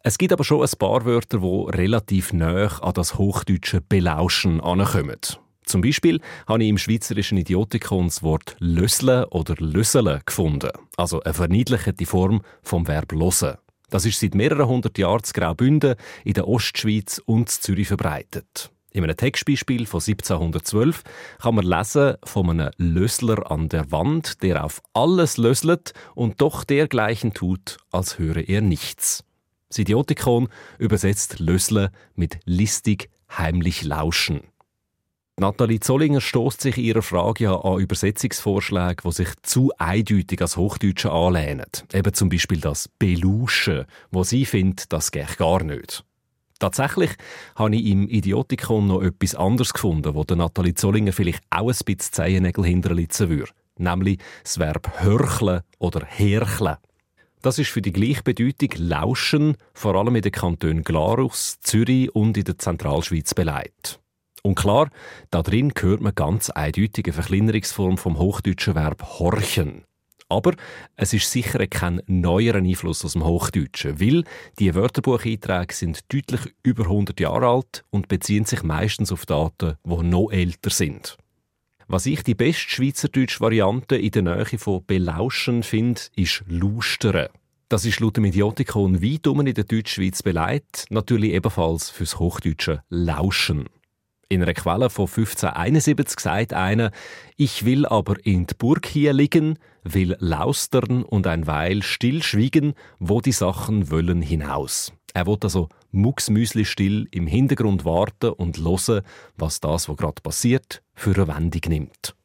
Es 0.05 0.17
gibt 0.17 0.33
aber 0.33 0.45
schon 0.45 0.63
ein 0.63 0.79
paar 0.79 1.05
Wörter, 1.07 1.41
die 1.41 1.77
relativ 1.77 2.33
nah 2.33 2.69
an 2.83 2.95
das 2.95 3.19
hochdeutsche 3.19 3.81
Belauschen 3.81 4.61
ankommen. 4.61 5.19
Zum 5.67 5.81
Beispiel 5.81 6.21
habe 6.47 6.63
ich 6.63 6.69
im 6.69 6.79
schweizerischen 6.79 7.39
Idiotikon 7.39 8.07
das 8.07 8.23
Wort 8.23 8.57
«lösle» 8.61 9.29
oder 9.31 9.57
«lösele» 9.59 10.21
gefunden, 10.25 10.71
also 10.97 11.21
eine 11.23 11.35
verniedlichte 11.35 12.07
Form 12.07 12.43
vom 12.63 12.87
Verb 12.87 13.11
«losen». 13.11 13.57
Das 13.91 14.07
ist 14.07 14.21
seit 14.21 14.37
mehreren 14.37 14.69
hundert 14.69 14.97
Jahren 14.97 15.23
in 15.27 15.33
Graubünden, 15.33 15.97
in 16.25 16.35
der 16.35 16.47
Ostschweiz 16.47 17.21
und 17.25 17.41
in 17.41 17.47
Zürich 17.49 17.89
verbreitet. 17.89 18.71
In 18.93 19.03
einem 19.03 19.17
Textbeispiel 19.17 19.87
von 19.87 20.01
1712 20.01 21.03
kann 21.43 21.57
man 21.57 21.67
lesen 21.67 22.15
von 22.23 22.49
einem 22.49 22.71
Lösler 22.79 23.51
an 23.51 23.69
der 23.69 23.91
Wand, 23.91 24.43
der 24.43 24.65
auf 24.65 24.81
alles 24.95 25.37
löslet 25.37 25.93
und 26.15 26.41
doch 26.41 26.63
dergleichen 26.63 27.35
tut, 27.35 27.79
als 27.91 28.19
höre 28.19 28.49
er 28.49 28.61
nichts. 28.61 29.25
Das 29.69 29.79
Idiotikon 29.79 30.49
übersetzt 30.79 31.41
Lösle 31.41 31.91
mit 32.15 32.39
listig, 32.45 33.11
heimlich 33.29 33.83
lauschen. 33.83 34.43
Nathalie 35.39 35.81
Zollinger 35.81 36.23
stoßt 36.23 36.63
sich 36.63 36.79
in 36.79 36.85
ihrer 36.85 37.03
Frage 37.03 37.45
ja 37.45 37.61
an 37.61 37.79
Übersetzungsvorschläge, 37.79 39.03
die 39.05 39.13
sich 39.13 39.29
zu 39.43 39.71
eindeutig 39.77 40.41
als 40.41 40.57
Hochdeutsche 40.57 41.13
anlehnen. 41.13 41.67
Eben 41.93 42.15
zum 42.15 42.31
Beispiel 42.31 42.59
das 42.59 42.89
Beluschen, 42.89 43.85
wo 44.11 44.25
sie 44.25 44.47
findet, 44.47 44.91
das 44.95 45.11
geht 45.11 45.37
gar 45.37 45.63
nicht. 45.63 46.05
Tatsächlich 46.59 47.11
habe 47.55 47.77
ich 47.77 47.85
im 47.85 48.09
Idiotikon 48.09 48.87
noch 48.87 49.03
etwas 49.03 49.35
anderes 49.35 49.75
gefunden, 49.75 50.15
wo 50.15 50.25
der 50.25 50.39
Nathalie 50.39 50.73
Zollinger 50.73 51.13
vielleicht 51.13 51.43
auch 51.51 51.69
ein 51.69 51.77
bisschen 51.85 52.13
Zehennägel 52.13 52.65
hinterlitzen 52.65 53.29
würde. 53.29 53.53
Nämlich 53.77 54.19
das 54.43 54.59
Verb 54.59 54.91
hörchle 55.03 55.65
oder 55.79 56.03
herchle. 56.07 56.79
Das 57.43 57.59
ist 57.59 57.69
für 57.69 57.83
die 57.83 57.93
Gleichbedeutung 57.93 58.71
lauschen, 58.79 59.59
vor 59.75 59.97
allem 59.97 60.17
in 60.17 60.23
den 60.23 60.33
Kantonen 60.33 60.83
Glarus, 60.83 61.61
Zürich 61.61 62.15
und 62.15 62.39
in 62.39 62.45
der 62.45 62.59
Zentralschweiz 62.59 63.35
beleidigt. 63.35 64.01
Und 64.47 64.55
klar, 64.55 64.91
da 65.33 65.43
drin 65.43 65.73
hört 65.77 66.01
man 66.01 66.15
ganz 66.15 66.51
eindeutige 66.51 67.13
Verkleinerungsform 67.13 67.99
vom 67.99 68.17
hochdeutschen 68.17 68.77
Verb 68.77 69.19
horchen. 69.19 69.83
Aber 70.29 70.55
es 70.95 71.13
ist 71.13 71.33
sicher 71.33 71.67
kein 71.67 72.01
neuer 72.07 72.55
Einfluss 72.55 73.05
aus 73.05 73.15
dem 73.15 73.25
Hochdeutschen, 73.25 74.01
weil 74.01 74.23
die 74.61 74.73
Wörterbucheinträge 74.77 75.75
sind 75.75 76.13
deutlich 76.13 76.55
über 76.63 76.85
100 76.85 77.19
Jahre 77.19 77.49
alt 77.49 77.85
und 77.91 78.07
beziehen 78.07 78.45
sich 78.45 78.63
meistens 78.63 79.11
auf 79.11 79.27
Daten, 79.27 79.79
die 79.85 80.03
noch 80.05 80.31
älter 80.31 80.71
sind. 80.71 81.17
Was 81.89 82.07
ich 82.07 82.23
die 82.23 82.37
beste 82.37 82.71
schweizerdeutsche 82.71 83.41
Variante 83.41 83.97
in 83.97 84.13
der 84.13 84.23
Nähe 84.23 84.59
von 84.59 84.85
belauschen 84.87 85.65
finde, 85.65 86.03
ist 86.15 86.45
lustern. 86.47 87.31
Das 87.69 87.85
ist 87.85 87.99
laut 87.99 88.17
dem 88.17 88.27
Idiotikon 88.27 89.03
weit 89.03 89.27
in 89.27 89.55
der 89.55 89.65
Deutschschweiz 89.65 90.23
beleidigt, 90.23 90.87
natürlich 90.91 91.33
ebenfalls 91.33 91.91
fürs 91.91 92.21
Hochdeutsche 92.21 92.85
lauschen. 92.91 93.67
In 94.29 94.43
einer 94.43 94.55
Quelle 94.55 94.91
von 94.91 95.07
1571 95.07 96.19
sagt 96.19 96.53
einer, 96.53 96.91
ich 97.37 97.65
will 97.65 97.87
aber 97.87 98.17
in 98.27 98.47
die 98.47 98.55
Burg 98.55 98.87
hier 98.87 99.13
liegen, 99.13 99.57
will 99.85 100.17
laustern 100.19 101.05
und 101.05 101.29
ein 101.29 101.47
Weil 101.47 101.85
stillschwiegen, 101.85 102.75
wo 102.99 103.21
die 103.21 103.31
Sachen 103.31 103.89
wollen 103.89 104.23
hinaus. 104.23 104.93
Er 105.15 105.29
will 105.29 105.39
also 105.41 105.69
mucksmüsli 105.93 106.65
still 106.65 107.07
im 107.13 107.29
Hintergrund 107.29 107.85
warten 107.85 108.31
und 108.31 108.59
hören, 108.59 109.03
was 109.37 109.61
das, 109.61 109.89
was 109.89 109.97
gerade 109.97 110.21
passiert, 110.21 110.83
für 110.93 111.15
eine 111.15 111.29
Wendung 111.29 111.63
nimmt. 111.69 112.17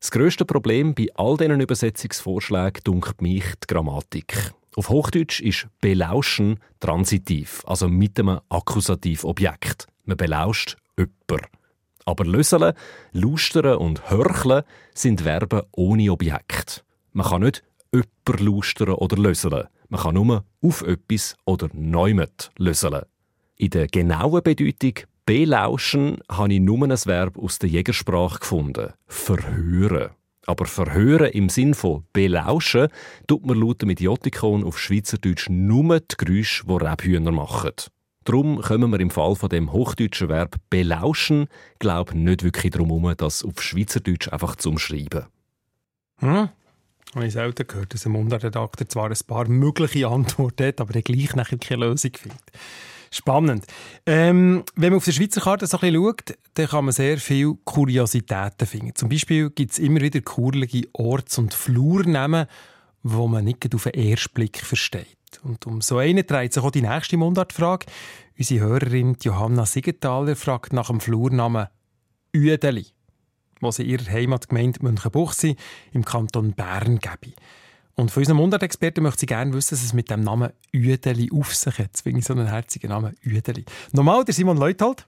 Das 0.00 0.10
grösste 0.10 0.44
Problem 0.44 0.96
bei 0.96 1.06
all 1.14 1.36
diesen 1.36 1.60
Übersetzungsvorschlägen 1.60 2.82
dunkelt 2.82 3.22
mich 3.22 3.44
die 3.62 3.66
Grammatik. 3.68 4.52
Auf 4.74 4.88
Hochdeutsch 4.88 5.40
ist 5.40 5.68
belauschen 5.80 6.58
transitiv, 6.80 7.62
also 7.66 7.88
mit 7.88 8.18
einem 8.18 8.40
Akkusativobjekt. 8.48 9.86
Man 10.06 10.16
belauscht 10.16 10.76
jemanden. 10.96 11.46
Aber 12.06 12.24
löseln, 12.24 12.72
lustern 13.12 13.78
und 13.78 14.08
hörcheln 14.10 14.62
sind 14.94 15.22
Verben 15.22 15.62
ohne 15.72 16.12
Objekt. 16.12 16.84
Man 17.12 17.26
kann 17.26 17.42
nicht 17.42 17.64
jemanden 17.92 18.46
lustern 18.46 18.94
oder 18.94 19.16
löseln. 19.16 19.66
Man 19.88 20.00
kann 20.00 20.14
nur 20.14 20.44
auf 20.62 20.82
etwas 20.82 21.36
oder 21.44 21.68
neumet 21.72 22.50
löseln. 22.56 23.02
In 23.56 23.70
der 23.70 23.88
genauen 23.88 24.42
Bedeutung 24.42 24.94
belauschen 25.24 26.18
habe 26.30 26.54
ich 26.54 26.60
nur 26.60 26.84
ein 26.84 26.90
Verb 26.90 27.36
aus 27.38 27.58
der 27.58 27.68
Jägersprache 27.68 28.38
gefunden. 28.38 28.92
Verhören. 29.06 30.10
Aber 30.46 30.66
verhören 30.66 31.32
im 31.32 31.48
Sinn 31.48 31.74
von 31.74 32.04
belauschen 32.12 32.88
tut 33.26 33.44
man 33.44 33.58
laut 33.58 33.82
dem 33.82 33.90
Idiotikon 33.90 34.62
auf 34.62 34.78
Schweizerdeutsch 34.78 35.48
nur 35.50 35.98
die 35.98 36.16
Geräusche, 36.16 36.64
die 36.66 36.72
Rebhühner 36.72 37.32
machen. 37.32 37.72
Darum 38.26 38.60
kommen 38.60 38.90
wir 38.90 38.98
im 38.98 39.10
Fall 39.10 39.36
von 39.36 39.48
dem 39.48 39.72
hochdeutschen 39.72 40.28
Verb 40.28 40.56
belauschen, 40.68 41.46
glaube 41.78 42.18
nicht 42.18 42.42
wirklich 42.42 42.72
darum 42.72 42.88
herum, 42.88 43.14
das 43.16 43.44
auf 43.44 43.62
Schweizerdeutsch 43.62 44.28
einfach 44.32 44.56
zu 44.56 44.70
umschreiben. 44.70 45.26
Hm? 46.18 46.48
Habe 47.14 47.26
ich 47.26 47.32
selten 47.32 47.68
gehört, 47.68 47.94
dass 47.94 48.04
ein 48.04 48.12
Mundartredakteur 48.12 48.88
zwar 48.88 49.10
ein 49.10 49.16
paar 49.28 49.48
mögliche 49.48 50.08
Antworten 50.08 50.66
hat, 50.66 50.80
aber 50.80 50.96
er 50.96 51.02
gleich 51.02 51.36
nachher 51.36 51.56
keine 51.56 51.86
Lösung 51.86 52.10
findet. 52.14 52.40
Spannend. 53.12 53.64
Ähm, 54.04 54.64
wenn 54.74 54.90
man 54.90 54.96
auf 54.96 55.04
der 55.04 55.12
Schweizer 55.12 55.40
Karte 55.40 55.68
so 55.68 55.78
ein 55.78 55.92
bisschen 55.92 56.02
schaut, 56.02 56.38
dann 56.54 56.66
kann 56.66 56.84
man 56.84 56.92
sehr 56.92 57.18
viele 57.18 57.54
Kuriositäten 57.64 58.66
finden. 58.66 58.94
Zum 58.96 59.08
Beispiel 59.08 59.50
gibt 59.50 59.70
es 59.70 59.78
immer 59.78 60.00
wieder 60.00 60.20
kurlige 60.20 60.88
Orts- 60.94 61.38
und 61.38 61.54
Flurnamen, 61.54 62.46
wo 63.04 63.28
man 63.28 63.44
nicht 63.44 63.72
auf 63.72 63.84
den 63.84 63.94
ersten 63.94 64.34
Blick 64.34 64.58
versteht. 64.58 65.15
Und 65.42 65.66
um 65.66 65.80
so 65.80 65.98
einen 65.98 66.26
dreht 66.26 66.52
sich 66.52 66.62
auch 66.62 66.70
die 66.70 66.82
nächste 66.82 67.16
Mundartfrage. 67.16 67.86
Unsere 68.38 68.64
Hörerin 68.66 69.16
Johanna 69.20 69.66
Siegenthaler 69.66 70.36
fragt 70.36 70.72
nach 70.72 70.88
dem 70.88 71.00
Flurnamen 71.00 71.68
Uedeli, 72.34 72.86
wo 73.60 73.70
sie 73.70 73.84
ihrer 73.84 74.10
Heimatgemeinde 74.10 74.80
Münchenbuchsee 74.82 75.56
im 75.92 76.04
Kanton 76.04 76.52
Bern 76.52 76.98
gebe. 76.98 77.34
Und 77.94 78.10
von 78.10 78.22
unseren 78.22 78.36
Mundartexperten 78.36 79.02
möchte 79.02 79.20
sie 79.20 79.26
gerne 79.26 79.54
wissen, 79.54 79.74
dass 79.74 79.82
es 79.82 79.94
mit 79.94 80.10
dem 80.10 80.20
Namen 80.20 80.52
Uedeli 80.74 81.30
auf 81.32 81.54
sich 81.54 81.78
hat. 81.78 81.90
Deswegen 81.94 82.20
so 82.20 82.34
einen 82.34 82.46
herzigen 82.46 82.90
Namen 82.90 83.16
Uedeli. 83.24 83.64
Nochmal, 83.92 84.24
der 84.24 84.34
Simon 84.34 84.58
Leuthold. 84.58 85.06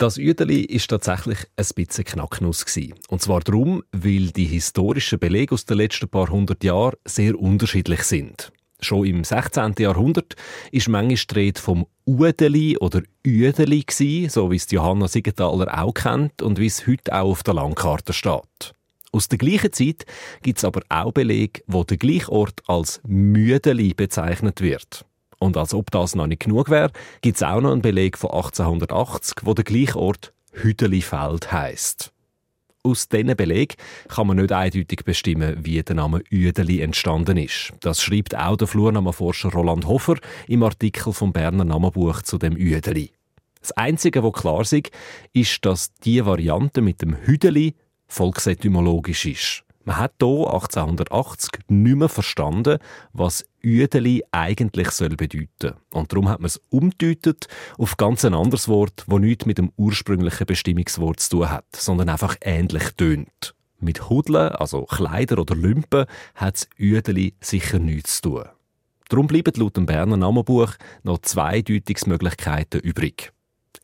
Das 0.00 0.16
Üdeli 0.16 0.62
ist 0.62 0.88
tatsächlich 0.88 1.40
ein 1.56 1.66
bisschen 1.74 2.04
Knacknuss 2.06 2.64
Und 3.10 3.20
zwar 3.20 3.40
darum, 3.40 3.82
weil 3.92 4.28
die 4.28 4.46
historischen 4.46 5.18
Belege 5.18 5.52
aus 5.52 5.66
den 5.66 5.76
letzten 5.76 6.08
paar 6.08 6.30
hundert 6.30 6.64
Jahren 6.64 6.96
sehr 7.04 7.38
unterschiedlich 7.38 8.04
sind. 8.04 8.50
Schon 8.80 9.04
im 9.04 9.24
16. 9.24 9.74
Jahrhundert 9.78 10.36
ist 10.72 10.88
manchmal 10.88 11.16
die 11.16 11.34
Rede 11.34 11.60
vom 11.60 11.86
Udeli 12.06 12.78
oder 12.78 13.02
Üdeli 13.22 13.84
so 14.30 14.50
wie 14.50 14.56
es 14.56 14.70
Johanna 14.70 15.06
Siegenthaler 15.06 15.78
auch 15.78 15.92
kennt 15.92 16.40
und 16.40 16.58
wie 16.58 16.64
es 16.64 16.86
heute 16.86 17.14
auch 17.14 17.32
auf 17.32 17.42
der 17.42 17.52
Landkarte 17.52 18.14
steht. 18.14 18.74
Aus 19.12 19.28
der 19.28 19.36
gleichen 19.36 19.74
Zeit 19.74 20.06
gibt 20.40 20.56
es 20.56 20.64
aber 20.64 20.80
auch 20.88 21.12
Belege, 21.12 21.60
wo 21.66 21.84
der 21.84 21.98
gleiche 21.98 22.32
Ort 22.32 22.62
als 22.66 23.02
Müdeli 23.06 23.92
bezeichnet 23.92 24.62
wird. 24.62 25.04
Und 25.40 25.56
als 25.56 25.74
ob 25.74 25.90
das 25.90 26.14
noch 26.14 26.26
nicht 26.26 26.44
genug 26.44 26.68
wäre, 26.68 26.92
gibt 27.22 27.36
es 27.36 27.42
auch 27.42 27.60
noch 27.60 27.72
einen 27.72 27.82
Beleg 27.82 28.18
von 28.18 28.30
1880, 28.30 29.38
wo 29.42 29.54
der 29.54 29.64
gleiche 29.64 29.98
Ort 29.98 30.32
Hüdelifeld 30.52 31.50
heisst. 31.50 32.12
Aus 32.82 33.08
diesen 33.08 33.34
Beleg 33.36 33.76
kann 34.08 34.26
man 34.26 34.36
nicht 34.36 34.52
eindeutig 34.52 35.04
bestimmen, 35.04 35.56
wie 35.64 35.82
der 35.82 35.96
Name 35.96 36.22
Uedeli 36.30 36.80
entstanden 36.80 37.38
ist. 37.38 37.72
Das 37.80 38.02
schreibt 38.02 38.36
auch 38.36 38.56
der 38.56 38.68
Flurnamenforscher 38.68 39.50
Roland 39.50 39.86
Hofer 39.86 40.16
im 40.46 40.62
Artikel 40.62 41.12
vom 41.12 41.32
Berner 41.32 41.64
Namenbuch 41.64 42.22
zu 42.22 42.38
dem 42.38 42.54
Uedeli. 42.54 43.10
Das 43.60 43.72
Einzige, 43.72 44.22
was 44.22 44.32
klar 44.32 44.60
ist, 44.60 44.90
ist, 45.32 45.64
dass 45.64 45.92
die 46.04 46.24
Variante 46.24 46.80
mit 46.80 47.02
dem 47.02 47.16
Hüdeli 47.16 47.74
volksetymologisch 48.08 49.26
ist. 49.26 49.64
Man 49.84 49.96
hat 49.96 50.14
hier 50.20 50.52
1880 50.52 51.50
nicht 51.68 51.96
mehr 51.96 52.10
verstanden, 52.10 52.78
was 53.14 53.46
Üdeli 53.62 54.22
eigentlich 54.30 54.90
soll 54.90 55.16
bedeuten 55.16 55.74
Und 55.90 56.12
darum 56.12 56.28
hat 56.28 56.40
man 56.40 56.46
es 56.46 56.60
umdeutet 56.68 57.48
auf 57.78 57.96
ganz 57.96 58.24
ein 58.26 58.34
anderes 58.34 58.68
Wort, 58.68 59.04
das 59.06 59.18
nichts 59.18 59.46
mit 59.46 59.56
dem 59.56 59.72
ursprünglichen 59.76 60.46
Bestimmungswort 60.46 61.20
zu 61.20 61.30
tun 61.30 61.50
hat, 61.50 61.64
sondern 61.74 62.10
einfach 62.10 62.36
ähnlich 62.42 62.90
tönt. 62.96 63.54
Mit 63.78 64.10
Hudeln, 64.10 64.50
also 64.50 64.84
Kleider 64.84 65.38
oder 65.38 65.56
Lümpen, 65.56 66.04
hat 66.34 66.54
das 66.54 66.68
Üdeli 66.76 67.34
sicher 67.40 67.78
nichts 67.78 68.20
zu 68.20 68.30
tun. 68.30 68.44
Darum 69.08 69.26
bleiben 69.26 69.52
laut 69.56 69.78
dem 69.78 69.86
Berner 69.86 70.18
Namenbuch 70.18 70.74
noch 71.04 71.18
zwei 71.22 71.62
Deutungsmöglichkeiten 71.62 72.80
übrig. 72.80 73.32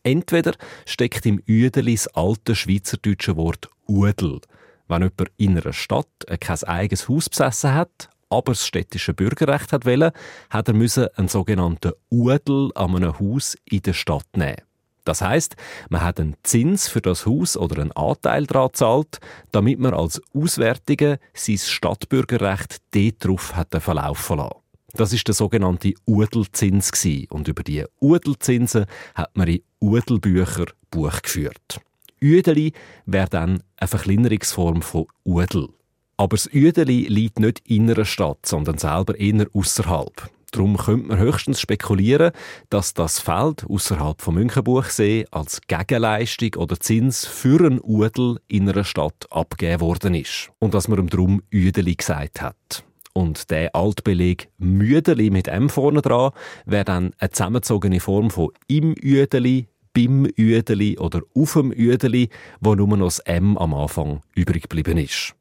Entweder 0.03 0.53
steckt 0.85 1.25
im 1.25 1.39
Üdeli 1.47 1.95
das 1.95 2.07
alte 2.09 2.55
schweizerdeutsche 2.55 3.37
Wort 3.37 3.71
Udel– 3.89 4.41
wenn 4.89 5.03
jemand 5.03 5.31
in 5.37 5.59
einer 5.59 5.73
Stadt 5.73 6.09
kein 6.41 6.63
eigenes 6.65 7.09
Haus 7.09 7.29
besessen 7.29 7.75
hat, 7.75 8.11
aber 8.29 8.53
das 8.53 8.67
städtische 8.67 9.15
Bürgerrecht 9.15 9.73
hat 9.73 9.87
wollen, 9.87 10.11
hat 10.51 10.69
er 10.69 10.75
einen 10.75 11.29
sogenannten 11.29 11.93
Udel 12.11 12.71
an 12.75 12.97
einem 12.97 13.19
Haus 13.19 13.57
in 13.65 13.83
der 13.83 13.93
Stadt 13.93 14.27
nehmen. 14.37 14.57
Das 15.05 15.23
heißt, 15.23 15.55
man 15.89 16.03
hat 16.03 16.19
einen 16.19 16.35
Zins 16.43 16.89
für 16.89 17.01
das 17.01 17.27
Haus 17.27 17.57
oder 17.57 17.81
einen 17.81 17.93
Anteil 17.93 18.45
daran 18.47 18.69
gezahlt, 18.69 19.21
damit 19.53 19.79
man 19.79 19.95
als 19.95 20.21
Auswärtige 20.35 21.21
sein 21.33 21.59
Stadtbürgerrecht 21.59 22.79
dort 22.93 23.25
drauf 23.25 23.55
hat 23.55 23.69
verlaufen 23.81 24.39
lassen. 24.39 24.57
Das 24.95 25.13
ist 25.13 25.29
der 25.29 25.35
sogenannte 25.35 25.95
Udelzins 26.07 26.91
und 27.29 27.49
über 27.49 27.63
die 27.63 27.85
Udelzinsen 28.01 28.87
hat 29.15 29.37
man 29.37 29.47
in 29.47 29.63
Udelbücher 29.81 30.67
Buch 30.91 31.23
geführt. 31.23 31.81
Üdeli 32.21 32.73
wäre 33.05 33.29
dann 33.29 33.63
eine 33.77 33.89
Verkleinerungsform 33.89 34.83
von 34.83 35.07
Udel. 35.25 35.69
Aber 36.17 36.37
das 36.37 36.47
Üdeli 36.47 37.07
liegt 37.09 37.39
nicht 37.39 37.61
in 37.69 37.91
einer 37.91 38.05
Stadt, 38.05 38.47
sondern 38.47 38.79
selber 38.79 39.19
eher 39.19 39.47
außerhalb. 39.53 40.31
Darum 40.53 40.79
könnte 40.79 41.09
man 41.09 41.19
höchstens 41.19 41.61
spekulieren, 41.61 42.33
dass 42.71 42.95
das 42.95 43.21
Feld 43.21 43.67
außerhalb 43.69 44.23
vom 44.23 44.37
Münchenbuchsee 44.37 45.27
als 45.31 45.61
Gegenleistung 45.67 46.55
oder 46.57 46.81
Zins 46.81 47.27
für 47.27 47.61
einen 47.61 47.81
Udel 47.83 48.39
in 48.49 48.69
einer 48.69 48.85
Stadt 48.85 49.27
abgegeben 49.31 49.81
worden 49.83 50.15
ist. 50.15 50.51
Und 50.59 50.73
dass 50.73 50.89
man 50.89 50.99
ihm 50.99 51.11
darum 51.11 51.43
Üdeli 51.51 51.97
gesagt 51.97 52.41
hat. 52.41 52.85
Und 53.13 53.51
der 53.51 53.75
Altbeleg 53.75 54.49
Müdeli 54.59 55.31
mit 55.31 55.49
M 55.49 55.69
vorne 55.69 56.03
dran 56.03 56.33
wäre 56.65 56.85
dann 56.85 57.13
eine 57.19 57.31
zusammengezogene 57.31 58.01
Form 58.01 58.31
von 58.31 58.51
im 58.69 58.93
Üdeli, 58.93 59.69
beim 59.97 60.27
Üdeli 60.27 60.99
oder 60.99 61.23
auf 61.35 61.55
dem 61.55 61.73
Üdeli, 61.73 62.29
wo 62.61 62.75
nur 62.75 62.97
noch 62.97 63.07
das 63.07 63.21
M 63.21 63.57
am 63.57 63.73
Anfang 63.73 64.21
übrig 64.35 64.65
geblieben 64.65 64.99
ist. 64.99 65.35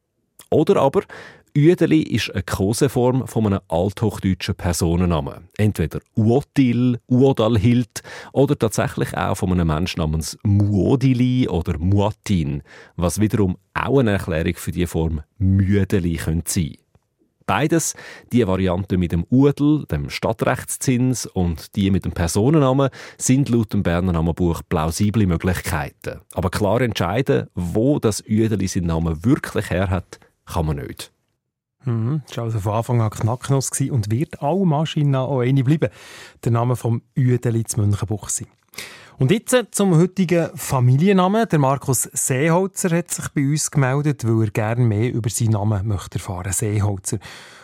Oder 0.49 0.77
aber 0.77 1.01
Üdeli 1.53 2.01
ist 2.01 2.31
eine 2.31 2.43
Koseform 2.43 3.27
von 3.27 3.47
einem 3.47 3.59
althochdeutschen 3.67 4.55
Personennamen. 4.55 5.49
Entweder 5.57 5.99
Uotil, 6.15 6.99
Uodalhild 7.09 8.01
oder 8.31 8.57
tatsächlich 8.57 9.15
auch 9.15 9.35
von 9.35 9.51
einem 9.51 9.67
Menschen 9.67 9.99
namens 9.99 10.37
Muodili 10.43 11.47
oder 11.49 11.77
Muatin, 11.77 12.63
was 12.95 13.19
wiederum 13.19 13.57
auch 13.73 13.99
eine 13.99 14.11
Erklärung 14.11 14.55
für 14.55 14.71
die 14.71 14.87
Form 14.87 15.21
Müdeli 15.37 16.15
könnte 16.15 16.51
sein. 16.51 16.84
Beides, 17.47 17.93
die 18.31 18.45
Variante 18.47 18.97
mit 18.97 19.11
dem 19.11 19.25
Udel, 19.29 19.85
dem 19.91 20.09
Stadtrechtszins 20.09 21.27
und 21.27 21.75
die 21.75 21.91
mit 21.91 22.03
dem 22.03 22.11
Personennamen, 22.11 22.89
sind 23.17 23.49
laut 23.49 23.71
dem 23.71 23.83
Berner 23.83 24.13
Namenbuch 24.13 24.61
plausible 24.67 25.27
Möglichkeiten. 25.27 26.21
Aber 26.33 26.49
klar 26.49 26.81
entscheiden, 26.81 27.47
wo 27.53 27.99
das 27.99 28.19
Üdeli 28.19 28.67
seinen 28.67 28.87
Namen 28.87 29.23
wirklich 29.23 29.69
her 29.69 29.91
hat, 29.91 30.19
kann 30.45 30.65
man 30.65 30.77
nicht. 30.77 31.11
Mhm, 31.83 32.23
das 32.27 32.37
war 32.37 32.43
also 32.45 32.59
von 32.59 32.73
Anfang 32.73 33.01
an 33.01 33.11
Knacknuss 33.11 33.69
und 33.91 34.09
wird 34.09 34.41
auch 34.41 34.65
Maschine 34.65 35.19
auch 35.19 35.41
eine 35.41 35.63
bleiben. 35.63 35.89
Der 36.43 36.51
Name 36.51 36.75
vom 36.75 37.03
Üdeli 37.13 37.63
zu 37.63 37.79
Münchenbuchsee. 37.79 38.47
Und 39.17 39.31
jetzt 39.31 39.55
zum 39.71 39.95
heutigen 39.95 40.49
Familiennamen. 40.55 41.47
Der 41.47 41.57
Markus 41.57 42.03
Seeholzer 42.11 42.97
hat 42.97 43.11
sich 43.11 43.29
bei 43.29 43.43
uns 43.43 43.71
gemeldet, 43.71 44.27
weil 44.27 44.47
er 44.47 44.51
gerne 44.51 44.83
mehr 44.83 45.13
über 45.13 45.29
seinen 45.29 45.51
Namen 45.51 45.87
möchte 45.87 46.15
erfahren 46.15 46.51
Seeholzer. 46.51 47.19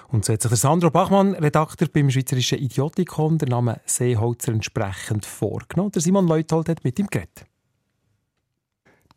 Und 0.07 0.23
so 0.23 0.31
hat 0.31 0.41
sich 0.41 0.49
der 0.49 0.57
Sandro 0.57 0.89
Bachmann, 0.89 1.33
Redakteur 1.35 1.89
beim 1.91 2.09
Schweizerischen 2.09 2.59
Idiotikon, 2.59 3.37
der 3.37 3.49
Name 3.49 3.81
Seeholzer 3.85 4.53
entsprechend 4.53 5.25
vorgenommen. 5.25 5.91
Der 5.91 6.01
Simon 6.01 6.25
Leuthold 6.25 6.69
hat 6.69 6.85
mit 6.85 6.97
ihm 6.99 7.07
geredet. 7.07 7.45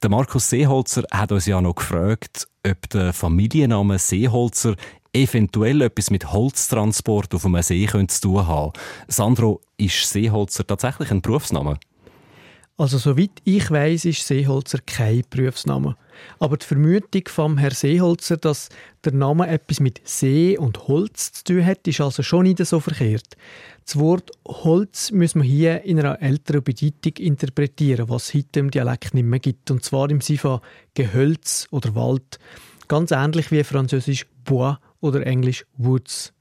Der 0.03 0.11
Markus 0.11 0.51
Seeholzer 0.51 1.05
hat 1.13 1.31
uns 1.31 1.47
ja 1.47 1.61
noch 1.61 1.77
gefragt, 1.77 2.49
ob 2.67 2.91
der 2.91 3.13
Familienname 3.13 4.01
Seeholzer 4.01 4.75
eventuell 5.13 5.83
etwas 5.83 6.11
mit 6.11 6.33
Holztransport 6.33 7.33
auf 7.33 7.47
einem 7.47 7.63
See 7.63 7.87
zu 7.87 8.21
tun 8.21 8.47
haben. 8.49 8.73
Sandro, 9.07 9.61
ist 9.77 10.11
Seeholzer 10.11 10.67
tatsächlich 10.67 11.13
ein 11.13 11.23
Berufsname? 11.23 11.79
Also 12.77 12.99
soweit 12.99 13.31
ich 13.45 13.71
weiß, 13.71 14.05
ist 14.07 14.27
Seeholzer 14.27 14.79
kein 14.85 15.23
Berufsname. 15.31 15.97
Aber 16.41 16.57
die 16.57 16.67
Vermutung 16.67 17.23
vom 17.29 17.57
Herrn 17.57 17.73
Seeholzer, 17.73 18.37
dass 18.37 18.69
der 19.05 19.13
Name 19.13 19.47
etwas 19.47 19.79
mit 19.79 20.01
See 20.05 20.59
und 20.59 20.89
Holz 20.89 21.33
zu 21.33 21.45
tun 21.45 21.67
hat, 21.67 21.87
ist 21.87 22.01
also 22.01 22.25
schon 22.25 22.45
nicht 22.45 22.59
so 22.67 22.81
verkehrt. 22.81 23.37
Das 23.85 23.97
Wort 23.97 24.33
Holz 24.49 25.13
müssen 25.13 25.43
wir 25.43 25.49
hier 25.49 25.85
in 25.85 26.01
einer 26.01 26.21
älteren 26.21 26.65
Bedeutung 26.65 27.13
interpretieren, 27.19 28.09
was 28.09 28.29
es 28.29 28.35
heute 28.35 28.61
im 28.61 28.73
Dialekt 28.73 29.15
nicht 29.15 29.27
mehr 29.27 29.39
gibt. 29.39 29.71
Und 29.71 29.85
zwar 29.85 30.11
im 30.11 30.21
Sinne 30.21 30.39
von 30.41 30.61
Gehölz 30.95 31.69
oder 31.71 31.95
Wald. 31.95 32.41
Ganz 32.89 33.13
ähnlich 33.13 33.53
wie 33.53 33.63
französisch 33.63 34.27
Bois 34.45 34.79
oder 35.01 35.25
englisch 35.25 35.65
Woods. 35.77 36.33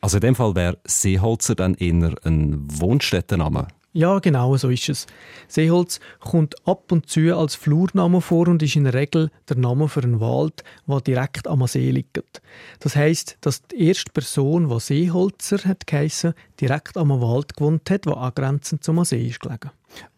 Also 0.00 0.16
in 0.16 0.22
dem 0.22 0.34
Fall 0.36 0.54
wäre 0.54 0.78
Seeholzer 0.84 1.54
dann 1.54 1.74
eher 1.74 2.14
ein 2.24 2.66
Wohnstättenname? 2.80 3.68
Ja, 3.94 4.20
genau 4.20 4.56
so 4.56 4.70
ist 4.70 4.88
es. 4.88 5.06
Seeholz 5.48 6.00
kommt 6.18 6.54
ab 6.66 6.90
und 6.90 7.10
zu 7.10 7.36
als 7.36 7.54
Flurname 7.54 8.22
vor 8.22 8.48
und 8.48 8.62
ist 8.62 8.74
in 8.74 8.84
der 8.84 8.94
Regel 8.94 9.30
der 9.50 9.58
Name 9.58 9.86
für 9.86 10.02
einen 10.02 10.18
Wald, 10.18 10.64
der 10.88 11.00
direkt 11.02 11.46
am 11.46 11.66
See 11.66 11.90
liegt. 11.90 12.40
Das 12.80 12.96
heißt, 12.96 13.36
dass 13.42 13.66
die 13.66 13.88
erste 13.88 14.10
Person, 14.10 14.70
die 14.70 14.80
Seeholzer 14.80 15.58
hat 15.64 15.86
geheissen, 15.86 16.32
direkt 16.58 16.96
am 16.96 17.10
Wald 17.10 17.54
gewohnt 17.54 17.90
hat, 17.90 18.06
der 18.06 18.16
angrenzend 18.16 18.82
zum 18.82 19.04
See 19.04 19.26
ist 19.26 19.40
gelegen. 19.40 19.70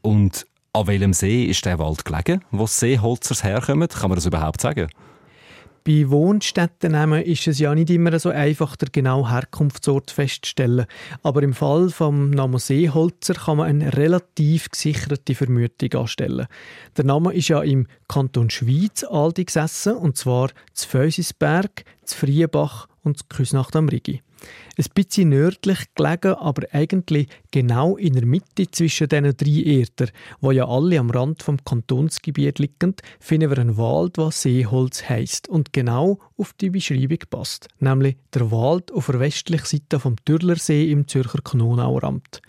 Und 0.03 0.47
an 0.73 0.87
welchem 0.87 1.13
See 1.13 1.45
ist 1.45 1.65
der 1.65 1.81
Wald 1.81 2.05
gelegen, 2.05 2.45
wo 2.53 2.69
Seeholzers 2.69 3.43
herkommen? 3.43 3.89
Kann 3.89 4.09
man 4.09 4.17
das 4.17 4.27
überhaupt 4.27 4.61
sagen? 4.61 4.89
Bei 5.87 6.09
Wohnstättennamen 6.09 7.23
ist 7.25 7.47
es 7.47 7.59
ja 7.59 7.75
nicht 7.75 7.91
immer 7.91 8.19
so 8.19 8.31
einfach, 8.31 8.75
den 8.75 8.89
genauen 8.91 9.29
Herkunftsort 9.29 10.11
festzustellen. 10.11 10.87
Aber 11.23 11.43
im 11.43 11.53
Fall 11.53 11.91
vom 11.91 12.31
Namen 12.31 12.59
Seeholzer 12.59 13.35
kann 13.35 13.59
man 13.59 13.69
eine 13.69 13.95
relativ 13.95 14.71
gesicherte 14.71 15.35
Vermutung 15.35 15.93
anstellen. 16.01 16.47
Der 16.97 17.05
Name 17.05 17.35
ist 17.35 17.49
ja 17.49 17.61
im 17.61 17.87
Kanton 18.09 18.49
Schweiz 18.49 19.05
aldi 19.05 19.45
gesessen, 19.45 19.95
und 19.97 20.17
zwar 20.17 20.49
zu 20.73 20.89
Feusisberg, 20.89 21.85
zu 22.07 22.17
Friebach 22.17 22.89
und 23.03 23.19
zu 23.19 23.25
Küsnacht 23.29 23.77
am 23.77 23.91
Rigi. 23.91 24.23
Ein 24.77 24.85
bisschen 24.95 25.29
nördlich 25.31 25.79
gelegen, 25.95 26.35
aber 26.35 26.67
eigentlich 26.73 27.29
genau 27.51 27.97
in 27.97 28.15
der 28.15 28.27
Mitte 28.27 28.71
zwischen 28.71 29.09
diesen 29.09 29.37
drei 29.37 29.63
Erden, 29.63 30.11
wo 30.41 30.51
ja 30.51 30.67
alle 30.67 30.99
am 30.99 31.11
Rand 31.11 31.43
vom 31.43 31.63
Kantonsgebiet 31.65 32.59
liegen, 32.59 32.95
finden 33.21 33.51
wir 33.51 33.59
einen 33.59 33.77
Wald, 33.77 34.17
der 34.17 34.31
Seeholz 34.31 35.09
heisst 35.09 35.49
und 35.49 35.73
genau 35.73 36.19
auf 36.37 36.53
die 36.55 36.71
Beschreibung 36.71 37.19
passt, 37.31 37.69
nämlich 37.79 38.17
der 38.33 38.51
Wald 38.51 38.93
auf 38.93 39.07
der 39.07 39.21
westlichen 39.21 39.67
Seite 39.67 40.01
vom 40.01 40.17
Türlersee 40.25 40.91
im 40.91 41.07
Zürcher 41.07 41.41
Knonauer 41.43 42.05
Amt. 42.05 42.43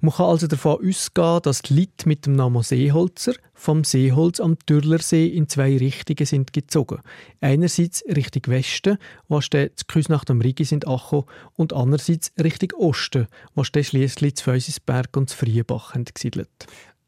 Man 0.00 0.14
kann 0.14 0.26
also 0.26 0.46
davon 0.46 0.78
ausgehen, 0.86 1.42
dass 1.42 1.62
die 1.62 1.74
Leute 1.74 2.06
mit 2.06 2.24
dem 2.24 2.34
Namen 2.34 2.62
Seeholzer 2.62 3.34
vom 3.52 3.82
Seeholz 3.82 4.38
am 4.38 4.56
Türlersee 4.64 5.26
in 5.26 5.48
zwei 5.48 5.76
Richtungen 5.76 6.24
sind 6.24 6.52
gezogen. 6.52 7.00
Einerseits 7.40 8.04
Richtung 8.06 8.42
Westen, 8.46 8.98
was 9.26 9.50
dann 9.50 9.70
zu 9.74 9.86
Küsnacht 9.86 10.30
am 10.30 10.40
Rigi 10.40 10.64
sind 10.64 10.86
angekommen, 10.86 11.24
und 11.54 11.72
andererseits 11.72 12.32
Richtung 12.40 12.78
Osten, 12.78 13.26
was 13.56 13.72
dann 13.72 13.82
schliesslich 13.82 14.36
zu 14.36 14.44
Feusisberg 14.44 15.16
und 15.16 15.30
zu 15.30 15.36
Friebach 15.36 15.94
gesiedelt. 16.14 16.48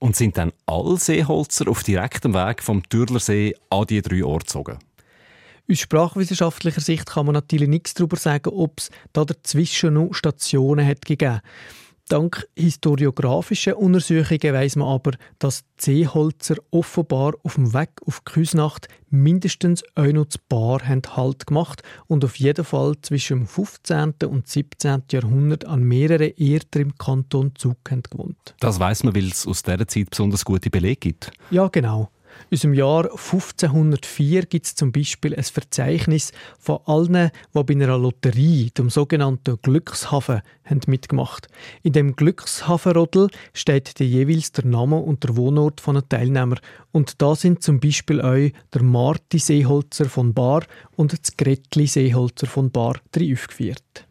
Und 0.01 0.16
sind 0.16 0.36
dann 0.36 0.53
alle 0.66 0.97
Seeholzer 0.97 1.68
auf 1.68 1.84
direktem 1.84 2.34
Weg 2.34 2.61
vom 2.61 2.82
Türlersee 2.88 3.55
an 3.68 3.86
die 3.86 4.03
drei 4.03 4.24
Orte 4.24 4.47
gezogen? 4.47 4.78
Aus 5.70 5.78
sprachwissenschaftlicher 5.78 6.80
Sicht 6.80 7.07
kann 7.07 7.26
man 7.26 7.34
natürlich 7.34 7.68
nichts 7.68 7.95
darüber 7.95 8.16
sagen, 8.16 8.49
ob 8.49 8.80
es 8.80 8.91
da 9.12 9.24
dazwischen 9.24 9.95
noch 9.95 10.12
Stationen 10.12 10.84
hat 10.84 11.05
gegeben 11.05 11.41
Dank 12.11 12.49
historiografischer 12.57 13.79
Untersuchungen 13.79 14.53
weiss 14.53 14.75
man 14.75 14.89
aber, 14.89 15.13
dass 15.39 15.63
Seeholzer 15.79 16.57
offenbar 16.73 17.35
auf 17.45 17.55
dem 17.55 17.73
Weg 17.73 17.91
auf 18.05 18.21
die 18.27 18.33
Küsnacht 18.33 18.89
mindestens 19.11 19.85
ein 19.95 20.17
noch 20.17 20.27
Bar 20.49 20.81
Halt 20.89 21.47
gemacht 21.47 21.83
und 22.09 22.25
auf 22.25 22.35
jeden 22.37 22.65
Fall 22.65 22.97
zwischen 23.03 23.39
dem 23.39 23.47
15. 23.47 24.15
und 24.27 24.49
17. 24.49 25.05
Jahrhundert 25.13 25.67
an 25.67 25.85
mehreren 25.85 26.33
Orten 26.37 26.83
im 26.83 26.95
Kanton 26.97 27.55
Zug 27.55 27.79
gewohnt. 27.85 28.57
Das 28.59 28.81
weiß 28.81 29.05
man, 29.05 29.15
weil 29.15 29.29
es 29.29 29.47
aus 29.47 29.63
dieser 29.63 29.87
Zeit 29.87 30.11
besonders 30.11 30.45
gute 30.45 30.69
Belege 30.69 30.97
gibt. 30.97 31.31
Ja, 31.53 31.69
genau. 31.69 32.11
Aus 32.53 32.61
dem 32.61 32.74
Jahr 32.74 33.05
1504 33.05 34.47
gibt 34.47 34.66
es 34.66 34.74
zum 34.74 34.93
Beispiel 34.93 35.34
ein 35.34 35.43
Verzeichnis 35.43 36.32
von 36.59 36.80
allen, 36.86 37.30
die 37.55 37.62
bei 37.62 37.74
einer 37.74 37.99
Lotterie, 37.99 38.70
dem 38.70 38.91
sogenannten 38.91 39.59
Glückshafen, 39.62 40.43
haben 40.64 40.80
mitgemacht 40.86 41.49
In 41.82 41.93
dem 41.93 42.16
Glückshafenrodel 42.16 43.28
steht 43.53 43.99
der 43.99 44.07
jeweils 44.07 44.53
der 44.53 44.64
Name 44.64 44.97
und 44.97 45.24
der 45.24 45.36
Wohnort 45.36 45.80
von 45.80 45.97
den 45.97 46.09
Teilnehmern. 46.09 46.61
Und 46.93 47.20
da 47.20 47.34
sind 47.34 47.62
zum 47.62 47.80
Beispiel 47.80 48.20
auch 48.20 48.51
der 48.72 48.82
Marti 48.82 49.38
Seeholzer 49.38 50.07
von 50.07 50.34
Bar 50.34 50.64
und 50.97 51.12
das 51.12 51.36
Gretli 51.36 51.86
Seeholzer 51.86 52.47
von 52.47 52.70
Bar 52.70 52.97
drin 53.12 53.32
aufgeführt. 53.34 54.07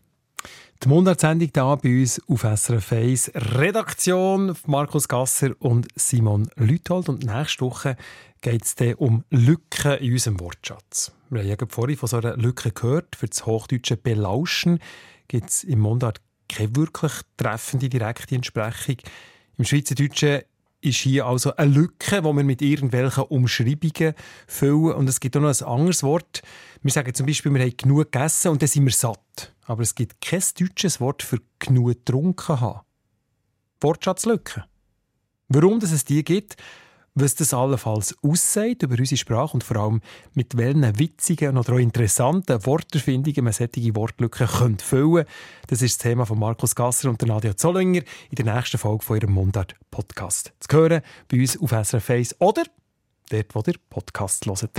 Die 0.81 0.87
Mundartsendung 0.87 1.49
hier 1.53 1.77
bei 1.83 1.99
uns 1.99 2.21
auf 2.29 2.43
SRF 2.43 2.93
1. 2.93 3.31
Redaktion 3.35 4.55
Markus 4.65 5.09
Gasser 5.09 5.49
und 5.59 5.89
Simon 5.95 6.49
Lüthold. 6.55 7.09
Und 7.09 7.25
nächste 7.25 7.65
Woche 7.65 7.97
geht 8.39 8.63
es 8.63 8.75
dann 8.75 8.93
um 8.93 9.25
Lücken 9.29 9.97
in 9.97 10.13
unserem 10.13 10.39
Wortschatz. 10.39 11.11
Wir 11.29 11.41
haben 11.41 11.49
ja 11.49 11.57
vorhin 11.67 11.97
von 11.97 12.07
so 12.07 12.15
einer 12.15 12.37
Lücke 12.37 12.71
gehört. 12.71 13.17
Für 13.17 13.27
das 13.27 13.45
hochdeutsche 13.45 13.97
Belauschen 13.97 14.79
gibt 15.27 15.49
es 15.49 15.65
im 15.65 15.79
Mundart 15.79 16.21
keine 16.47 16.73
wirklich 16.77 17.11
treffende 17.35 17.89
direkte 17.89 18.35
Entsprechung. 18.35 18.99
Im 19.57 19.65
Schweizerdeutschen 19.65 20.43
ist 20.79 20.99
hier 20.99 21.25
also 21.25 21.53
eine 21.57 21.71
Lücke, 21.73 22.21
die 22.21 22.23
wir 22.23 22.43
mit 22.45 22.61
irgendwelchen 22.61 23.25
Umschreibungen 23.25 24.13
füllen. 24.47 24.93
Und 24.93 25.09
es 25.09 25.19
gibt 25.19 25.35
auch 25.35 25.41
noch 25.41 25.49
ein 25.49 25.67
anderes 25.67 26.03
Wort. 26.03 26.41
Wir 26.81 26.91
sagen 26.93 27.13
zum 27.13 27.25
Beispiel, 27.25 27.53
wir 27.53 27.63
haben 27.63 27.75
genug 27.75 28.13
gegessen 28.13 28.47
und 28.47 28.61
dann 28.61 28.69
sind 28.69 28.85
wir 28.85 28.93
satt. 28.93 29.51
Aber 29.69 29.83
es 29.83 29.93
gibt 29.93 30.19
kein 30.19 30.41
deutsches 30.59 30.99
Wort 30.99 31.21
für 31.21 31.37
genug 31.59 31.89
getrunken 31.89 32.59
haben. 32.59 32.79
Wortschatzlücke. 33.81 34.65
Warum 35.47 35.79
dass 35.79 35.91
es 35.91 36.05
die 36.05 36.23
gibt, 36.23 36.55
was 37.13 37.35
das 37.35 37.53
allenfalls 37.53 38.15
aussagt 38.23 38.81
über 38.81 38.95
unsere 38.97 39.17
Sprache 39.17 39.53
und 39.53 39.63
vor 39.63 39.77
allem 39.77 40.01
mit 40.33 40.57
welchen 40.57 40.97
witzigen 40.97 41.55
oder 41.55 41.73
auch 41.73 41.77
interessanten 41.77 42.65
Worterfindungen 42.65 43.43
man 43.43 43.53
solche 43.53 43.95
Wortlücken 43.95 44.47
könnte 44.47 44.83
füllen 44.83 45.25
Das 45.67 45.83
ist 45.83 45.99
das 45.99 46.03
Thema 46.03 46.25
von 46.25 46.39
Markus 46.39 46.73
Gasser 46.73 47.07
und 47.07 47.21
Nadia 47.21 47.55
Zollinger 47.55 48.01
in 48.31 48.43
der 48.43 48.55
nächsten 48.55 48.79
Folge 48.79 49.05
von 49.05 49.17
ihrem 49.17 49.33
Mundart-Podcast. 49.33 50.51
Zu 50.61 50.77
hören 50.77 51.03
bei 51.27 51.41
uns 51.41 51.59
auf 51.59 51.69
SRF 51.69 52.09
1 52.09 52.41
oder 52.41 52.63
dort, 53.29 53.53
wo 53.53 53.61
ihr 53.67 53.75
Podcast 53.87 54.47
hört. 54.47 54.71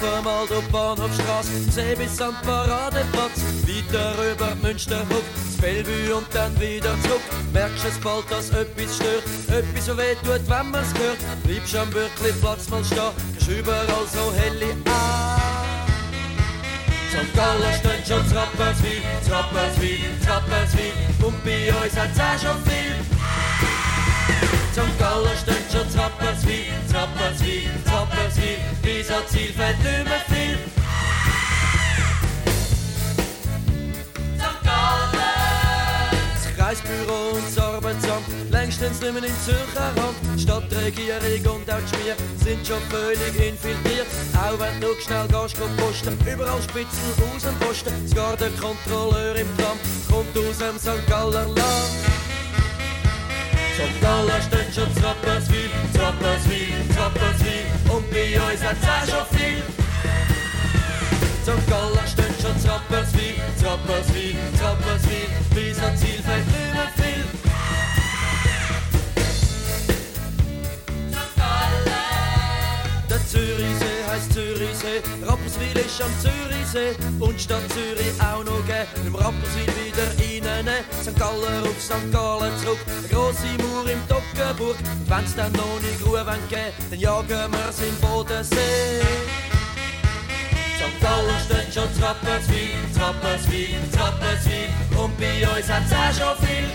Die 0.00 0.72
Bahnhofstrasse, 0.72 1.70
See 1.70 1.94
bis 1.94 2.20
am 2.20 2.34
Paradeplatz, 2.42 3.40
weiter 3.66 4.14
rüber 4.18 4.54
Münsterhof, 4.62 5.24
Bellevue 5.60 6.16
und 6.16 6.26
dann 6.32 6.58
wieder 6.60 6.94
zurück. 7.02 7.22
Merkst 7.52 7.84
es 7.84 7.98
bald, 7.98 8.30
dass 8.30 8.50
etwas 8.50 8.96
stört, 8.96 9.24
etwas 9.48 9.86
so 9.86 9.96
weh 9.96 10.14
tut, 10.22 10.48
wenn 10.48 10.70
man's 10.70 10.94
hört. 10.98 11.18
Bleibst 11.44 11.76
am 11.76 11.90
Bürkliplatz 11.90 12.68
mal 12.70 12.84
stehen, 12.84 13.12
gehst 13.34 13.48
überall 13.48 14.06
so 14.12 14.32
helle 14.34 14.72
an. 14.72 15.68
St. 17.10 17.34
Gallen 17.34 17.74
stehen 17.78 18.04
schon 18.06 18.30
Trapperswil, 18.30 19.02
Trapperswil, 19.26 20.00
Trapperswil, 20.24 20.92
und 21.22 21.44
bei 21.44 21.72
uns 21.72 21.96
hat's 21.96 22.20
auch 22.20 22.38
schon 22.40 22.62
viel. 22.64 23.67
St. 24.72 24.98
Gallen 24.98 25.36
steht 25.42 25.72
schon 25.72 25.88
Trapperswil, 25.92 26.72
Trapperswil, 26.90 27.70
Trapperswil, 27.84 28.58
bis 28.82 29.10
ans 29.10 29.30
Zielfeld 29.30 29.78
nicht 29.78 30.04
mehr 30.04 30.20
viel. 30.28 30.58
Kreisbüro 36.68 37.30
und 37.34 37.46
das 37.46 37.64
Arbeitsamt, 37.64 38.26
längstens 38.50 39.00
nicht 39.00 39.14
mehr 39.14 39.24
in 39.24 39.34
Zürcher. 39.42 39.90
Die 40.36 40.42
Stadtregierung 40.42 41.56
und 41.56 41.70
auch 41.70 41.78
Schmier 41.88 42.14
sind 42.44 42.66
schon 42.66 42.82
völlig 42.90 43.34
infiltriert. 43.40 44.06
Auch 44.34 44.60
wenn 44.60 44.78
du 44.78 44.88
schnell 45.00 45.26
gehst, 45.28 45.58
go 45.58 45.66
posten, 45.78 46.18
überall 46.30 46.60
Spitzen 46.60 47.00
aus 47.34 47.42
dem 47.42 47.54
Posten. 47.54 48.06
Sogar 48.06 48.36
der 48.36 48.50
Kontrolleur 48.50 49.36
im 49.36 49.48
Tram 49.56 49.78
kommt 50.10 50.36
aus 50.36 50.58
dem 50.58 50.78
St. 50.78 51.06
Galler 51.08 51.46
Land. 51.46 52.27
St. 53.78 54.00
Gallen 54.00 54.42
steht 54.42 54.74
schon 54.74 54.92
Trapperswil, 55.00 55.70
Trapperswil, 55.94 56.74
Trapperswil 56.96 57.64
und 57.88 58.10
bei 58.10 58.34
uns 58.34 58.60
hat's 58.60 58.82
auch 58.82 59.06
schon 59.06 59.38
viel. 59.38 59.62
St. 61.44 61.70
Gallen 61.70 62.06
steht 62.08 62.42
schon 62.42 62.60
Trapperswil, 62.60 63.34
Trapperswil, 63.62 64.34
Trapperswil, 64.58 65.28
bis 65.54 65.78
ans 65.78 66.00
Zielfeld 66.00 66.46
nicht 66.46 66.74
mehr 66.74 66.90
viel. 66.96 67.24
Der 73.08 73.26
Zürichsee 73.28 73.97
heisst 74.08 74.32
Zürichsee, 74.32 75.02
Rapperswil 75.22 75.76
ist 75.76 76.00
am 76.00 76.12
Zürichsee 76.20 76.96
und 77.20 77.40
Stadt 77.40 77.68
Zürich 77.72 78.12
auch 78.20 78.44
noch 78.44 78.64
geben. 78.66 79.06
Im 79.06 79.14
Rapperswil 79.14 79.68
wieder 79.84 80.08
rein, 80.18 80.84
St. 81.02 81.18
Galler 81.18 81.62
auf 81.62 81.80
St. 81.80 82.10
Gallen 82.12 82.52
zurück. 82.58 82.78
Eine 82.86 83.08
grosse 83.08 83.46
Mauer 83.58 83.88
im 83.88 84.02
Toggenburg, 84.08 84.76
und 84.78 85.10
wenn's 85.10 85.34
dann 85.36 85.52
noch 85.52 85.80
nicht 85.82 86.04
Ruhe 86.04 86.24
geben 86.48 86.72
dann 86.90 86.98
jagen 86.98 87.52
wir's 87.52 87.80
im 87.80 87.96
Bodensee. 87.96 89.02
St. 90.78 91.00
Gallen 91.00 91.40
steht 91.44 91.74
schon 91.74 92.00
Trapperswil, 92.00 92.70
Trapperswil, 92.96 93.76
Trapperswil 93.92 94.68
und 94.96 95.18
bei 95.18 95.46
uns 95.48 95.68
hat's 95.68 95.92
auch 95.92 96.36
schon 96.36 96.46
viel. 96.46 96.68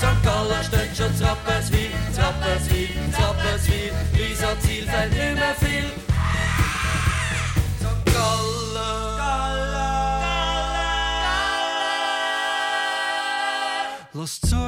St. 0.00 0.22
Gallen 0.22 0.64
steht 0.64 0.96
schon 0.96 1.14
Trapperswil, 1.18 1.90
Trapperswil, 2.16 3.92
bis 4.14 4.42
ans 4.42 4.62
Zielfeld 4.62 5.12
nicht 5.12 5.34
mehr 5.34 5.54
viel. 5.60 5.90
St. 7.80 8.06
Gallen, 8.06 8.60
Lass 14.14 14.40
zu, 14.40 14.56
es 14.56 14.59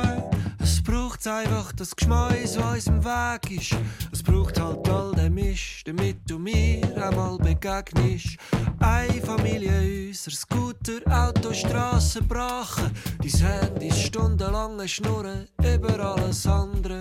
braucht 1.23 1.27
einfach 1.29 1.73
das 1.73 1.95
Geschmäus, 1.95 2.59
was 2.59 2.87
im 2.87 3.05
Weg 3.05 3.51
ist. 3.51 3.77
Es 4.13 4.23
braucht 4.23 4.61
halt 4.61 4.89
all 4.89 5.13
den 5.13 5.35
Mist, 5.35 5.87
damit 5.87 6.19
du 6.29 6.39
mir 6.39 6.81
einmal 7.01 7.39
begegnest. 7.39 8.39
Eine 8.81 9.21
Familie, 9.21 10.09
unser 10.09 10.31
Scooter, 10.33 11.01
Auto, 11.07 11.53
Strassen 11.53 12.27
brachen. 12.27 12.91
Dein 13.21 13.51
Handy 13.51 13.89
ist 13.89 14.03
stundenlang 14.03 14.87
Schnurren 14.89 15.49
über 15.59 16.01
alles 16.01 16.47
andere. 16.47 16.99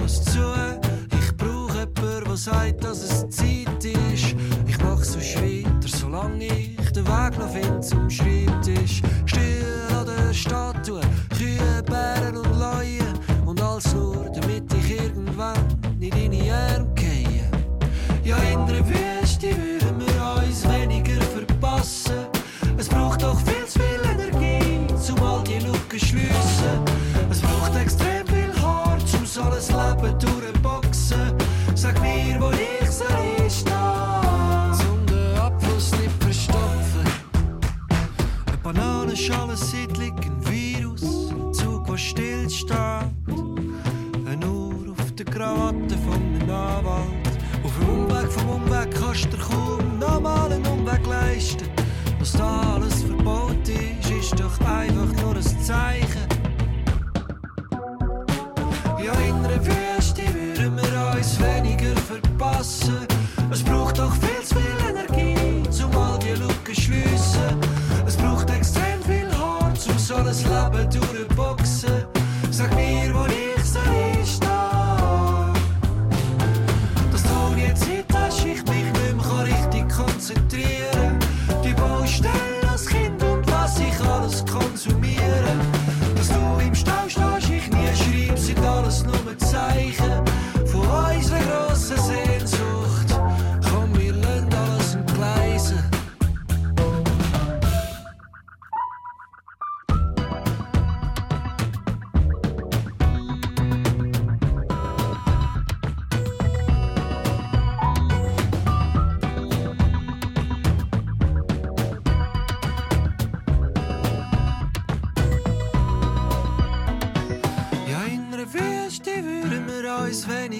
Lass 0.00 0.24
zu, 0.24 0.54
ich 1.12 1.36
brauche 1.36 1.78
jemanden, 1.78 2.24
der 2.24 2.36
sagt, 2.36 2.84
dass 2.84 3.02
es 3.02 3.28
Zeit 3.30 3.61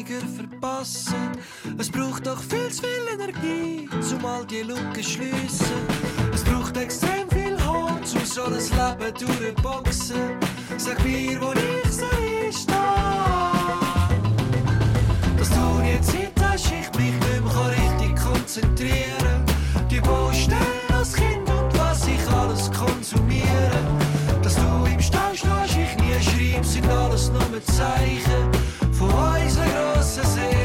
weniger 0.02 0.26
verpassen. 0.26 1.32
Es 1.78 1.90
braucht 1.90 2.26
doch 2.26 2.40
viel 2.42 2.68
zu 2.70 2.82
viel 2.82 3.20
Energie, 3.20 3.88
um 4.14 4.24
all 4.24 4.44
die 4.46 4.62
Lücken 4.62 4.94
zu 4.94 5.02
schliessen. 5.02 5.86
Es 6.32 6.42
braucht 6.44 6.76
extrem 6.76 7.28
viel 7.30 7.56
Hund, 7.64 8.00
um 8.14 8.24
so 8.24 8.44
ein 8.44 8.52
Leben 8.52 9.14
durchboxen. 9.18 10.36
Sag 10.76 11.02
mir, 11.04 11.40
wo 11.40 11.52
ich 11.52 11.92
soll 11.92 12.52
stehen. 12.52 12.76
Dass 15.38 15.50
du 15.50 15.82
nie 15.82 16.00
Zeit 16.00 16.32
hast, 16.42 16.66
ich 16.66 16.98
mich 16.98 17.12
nicht 17.12 17.22
mehr 17.22 17.70
richtig 17.70 18.16
konzentrieren 18.16 19.44
kann. 19.44 19.88
Die 19.88 20.00
Baustelle 20.00 20.58
als 20.96 21.14
Kind 21.14 21.48
und 21.48 21.78
was 21.78 22.06
ich 22.06 22.28
alles 22.28 22.70
konsumiere. 22.72 23.70
Dass 24.42 24.56
du 24.56 24.84
im 24.90 25.00
Stau 25.00 25.30
stehst, 25.34 25.76
ich 25.76 25.96
nie 25.98 26.54
schreib, 26.54 26.64
sind 26.64 26.88
alles 26.88 27.30
nur 27.30 27.64
Zeichen 27.64 28.61
von 30.14 30.24
unserer 30.24 30.61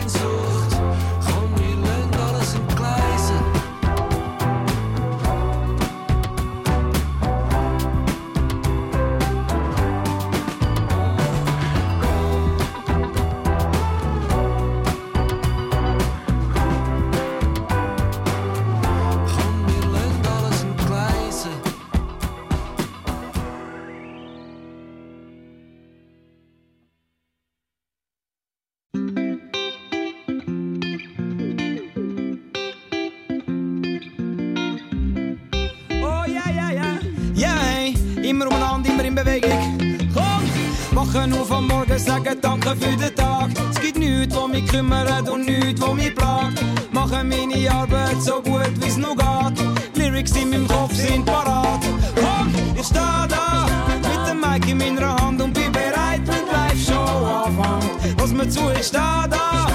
wachen 41.28 41.42
auf 41.42 41.52
am 41.52 41.68
Morgen, 41.68 42.00
sagen 42.00 42.38
Danke 42.42 42.70
für 42.70 42.98
den 42.98 43.16
Tag. 43.16 43.50
Es 43.72 43.80
gibt 43.80 43.98
nichts, 43.98 44.36
was 44.36 44.48
mich 44.50 44.68
kümmert 44.68 45.30
und 45.30 45.46
nichts, 45.46 45.82
was 45.82 45.94
mich 45.94 46.16
plagt. 46.16 46.62
Machen 46.92 47.30
meine 47.30 47.72
Arbeit 47.72 48.22
so 48.22 48.42
gut, 48.42 48.72
wie 48.82 48.88
es 48.88 48.98
nur 48.98 49.16
geht. 49.16 49.96
Lyrics 49.96 50.32
in 50.36 50.50
meinem 50.50 50.68
Kopf 50.68 50.94
sind 50.94 51.26
parat. 51.26 51.82
Komm, 52.16 52.54
ich 52.76 52.86
steh 52.86 52.96
da, 52.96 53.68
mit 53.88 54.30
dem 54.30 54.40
Mic 54.40 54.70
in 54.70 54.78
meiner 54.78 55.16
Hand 55.16 55.42
und 55.42 55.54
bin 55.54 55.72
bereit, 55.72 56.22
wenn 56.26 56.46
Live-Show 56.48 56.94
anfängt. 56.94 58.20
Was 58.22 58.32
mir 58.32 58.50
zu, 58.50 58.62
ich 58.80 58.88
steh 58.88 58.98
da, 58.98 59.68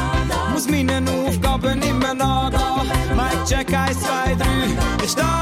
muss 0.53 0.69
meinen 0.69 1.09
Aufgaben 1.09 1.83
immer 1.83 2.15
nachgehen. 2.15 3.17
Mic 3.17 3.45
check 3.47 3.73
1, 3.73 4.01
2, 4.01 4.35
3, 4.35 4.45
ich 5.05 5.11
steh 5.11 5.42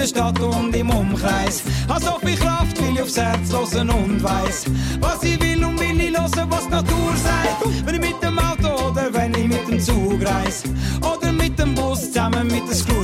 der 0.00 0.06
Stadt 0.06 0.40
und 0.40 0.74
im 0.74 0.90
Umkreis. 0.90 1.62
Hab 1.88 2.02
so 2.02 2.18
viel 2.24 2.36
Kraft, 2.36 2.80
will 2.80 2.94
ich 2.94 3.02
aufs 3.02 3.16
Herz 3.18 3.52
hören 3.52 3.90
und 3.90 4.22
weiss, 4.22 4.64
was 4.98 5.22
ich 5.22 5.40
will 5.42 5.62
und 5.64 5.78
will 5.78 6.00
ich 6.00 6.16
hören, 6.16 6.50
was 6.50 6.64
die 6.64 6.70
Natur 6.70 7.12
sagt. 7.16 7.86
Wenn 7.86 7.94
ich 7.96 8.00
mit 8.00 8.22
dem 8.22 8.38
Auto 8.38 8.88
oder 8.88 9.12
wenn 9.12 9.34
ich 9.34 9.48
mit 9.48 9.68
dem 9.68 9.80
Zug 9.80 10.24
reis. 10.24 10.62
Oder 11.00 11.19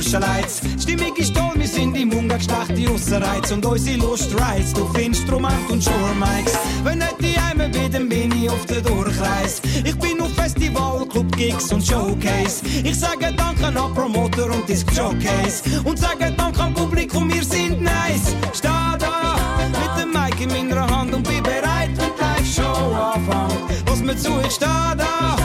mit 0.07 0.13
den 0.13 0.21
Skruschenleits. 0.21 0.61
Stimmung 0.81 1.15
ist 1.15 1.35
toll, 1.35 1.53
wir 1.55 1.67
sind 1.67 1.97
im 1.97 2.11
Umgangsschlacht 2.11 2.77
die 2.77 2.87
Aussenreiz 2.87 3.51
und 3.51 3.65
unsere 3.65 3.97
Lust 3.97 4.29
reizt 4.39 4.79
auf 4.79 4.97
Instrument 4.97 5.69
und 5.69 5.83
Schurmikes. 5.83 6.57
Wenn 6.83 6.99
nicht 6.99 7.15
die 7.19 7.39
Heime 7.39 7.69
bin, 7.69 7.91
dann 7.91 8.09
bin 8.09 8.31
ich 8.31 8.49
auf 8.49 8.65
der 8.65 8.81
Durchreis. 8.81 9.61
Ich 9.83 9.97
bin 9.97 10.21
auf 10.21 10.33
Festival, 10.33 11.05
Club, 11.07 11.35
Gigs 11.35 11.71
und 11.71 11.85
Showcase. 11.85 12.65
Ich 12.83 12.99
sage 12.99 13.33
Danke 13.35 13.65
an 13.65 13.93
Promoter 13.93 14.45
und 14.53 14.67
Disc 14.67 14.87
Showcase. 14.93 15.63
Und 15.83 15.99
sage 15.99 16.33
Danke 16.35 16.61
am 16.61 16.73
Publikum, 16.73 17.31
wir 17.31 17.43
sind 17.43 17.81
nice. 17.81 18.35
Steh 18.53 18.67
da, 18.67 19.35
mit 19.67 20.03
dem 20.03 20.11
Mic 20.11 20.41
in 20.41 20.69
meiner 20.69 20.87
Hand 20.87 21.13
und 21.13 21.27
bin 21.27 21.43
bereit, 21.43 21.89
wenn 21.95 22.11
die 22.15 22.21
Live-Show 22.21 22.95
anfängt. 22.95 23.87
Was 23.87 23.99
mir 23.99 24.17
zu, 24.17 24.31
ich 24.45 24.53
steh 24.53 24.65
da, 24.65 25.35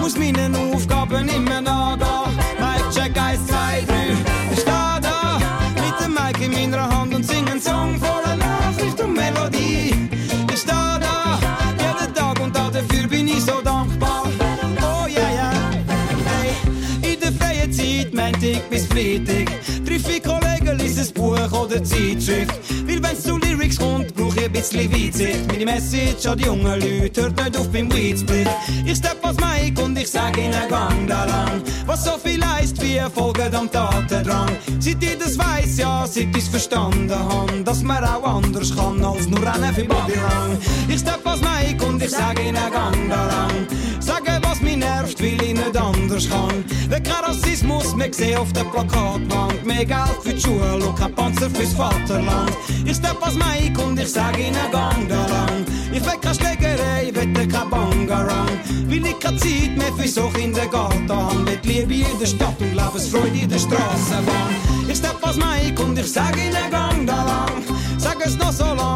muss 0.00 0.16
meinen 0.16 0.54
Aufgaben 0.56 1.28
immer 1.28 1.60
nachgehen. 1.60 2.40
Mic 2.60 2.90
check 2.92 3.16
1, 3.16 3.46
2, 3.46 3.89
Freitag, 19.00 19.48
triff 19.86 20.08
ich 20.10 20.22
Kollegen, 20.22 20.78
lese 20.78 21.00
ein 21.00 21.14
Buch 21.14 21.52
oder 21.52 21.82
Zeitschrift. 21.82 22.52
Weil 22.86 23.02
wenn's 23.02 23.22
zu 23.22 23.38
Lyrics 23.38 23.78
kommt, 23.78 24.14
brauch 24.14 24.36
ich 24.36 24.44
ein 24.44 24.52
bisschen 24.52 24.92
Weitsicht. 24.92 25.46
Meine 25.46 25.64
Message 25.64 26.26
an 26.26 26.36
die 26.36 26.44
jungen 26.44 26.78
Leute, 26.80 27.22
hört 27.22 27.36
nicht 27.42 27.56
auf 27.56 27.68
beim 27.70 27.90
Weedsplit. 27.94 28.46
Ich 28.84 28.98
stepp 28.98 29.16
als 29.22 29.38
Mike 29.38 29.82
und 29.82 29.98
ich 29.98 30.10
sag 30.10 30.36
ihnen 30.36 30.68
Gang 30.68 31.06
da 31.08 31.24
lang. 31.24 31.62
Was 31.86 32.04
so 32.04 32.18
viel 32.22 32.44
heisst 32.44 32.82
wie 32.82 32.96
Erfolge 32.96 33.50
am 33.56 33.70
Tatendrang. 33.72 34.50
Seit 34.78 35.02
ich 35.02 35.18
das 35.18 35.38
weiss, 35.38 35.78
ja, 35.78 36.06
seit 36.06 36.36
ich's 36.36 36.48
verstanden 36.48 37.10
hab, 37.10 37.64
dass 37.64 37.82
man 37.82 38.04
auch 38.04 38.22
anders 38.22 38.76
kann 38.76 39.02
als 39.02 39.26
nur 39.26 39.40
rennen 39.40 39.74
für 39.74 39.84
Bodyrang. 39.84 40.58
Ich 40.88 41.00
stepp 41.00 41.26
als 41.26 41.40
Mike 41.40 41.86
und 41.86 42.02
ich 42.02 42.10
sag 42.10 42.38
ihnen 42.38 42.70
Gang 42.70 43.08
da 43.08 43.26
lang. 43.26 43.66
Nervt, 45.10 45.22
weil 45.22 45.42
ich 45.42 45.54
nicht 45.54 45.76
anders 45.76 46.28
kann. 46.28 46.64
Wenn 46.88 47.02
kein 47.02 47.24
Rassismus 47.24 47.94
mehr 47.96 48.12
sehen 48.12 48.38
auf 48.38 48.52
der 48.52 48.64
Plakatwand. 48.64 49.64
Mehr 49.64 49.84
Geld 49.84 50.22
für 50.22 50.34
die 50.34 50.40
Schule 50.40 50.86
und 50.86 50.98
kein 50.98 51.14
Panzer 51.14 51.50
fürs 51.50 51.72
Vaterland. 51.72 52.52
Ich 52.84 52.96
stepp 52.96 53.16
als 53.20 53.34
Mike 53.34 53.80
und 53.82 53.98
ich 53.98 54.10
sag 54.10 54.38
ihnen 54.38 54.70
Gang 54.70 55.08
da 55.08 55.26
lang. 55.26 55.64
Ich 55.92 56.04
will 56.04 56.18
keine 56.20 56.34
Schlägerei, 56.34 57.10
wette 57.12 57.48
kein 57.48 57.70
Bangarang. 57.70 58.50
Weil 58.86 59.06
ich 59.06 59.18
keine 59.18 59.36
Zeit 59.38 59.76
mehr 59.76 59.92
für 59.96 60.08
so 60.08 60.28
Kindergarten 60.28 61.10
habe. 61.10 61.46
Will 61.46 61.58
Liebe 61.64 62.08
in 62.10 62.18
der 62.18 62.26
Stadt 62.26 62.60
und 62.60 62.74
Lebensfreude 62.74 63.38
in 63.42 63.48
der 63.48 63.58
Straßenbahn. 63.58 64.54
Ich 64.88 64.98
stepp 64.98 65.18
als 65.22 65.36
Mike 65.36 65.82
und 65.82 65.98
ich 65.98 66.12
sag 66.12 66.36
ihnen 66.36 66.70
Gang 66.70 67.06
da 67.06 67.24
lang. 67.24 67.62
Sag 67.98 68.24
es 68.24 68.36
noch 68.36 68.52
so 68.52 68.64
lang, 68.64 68.89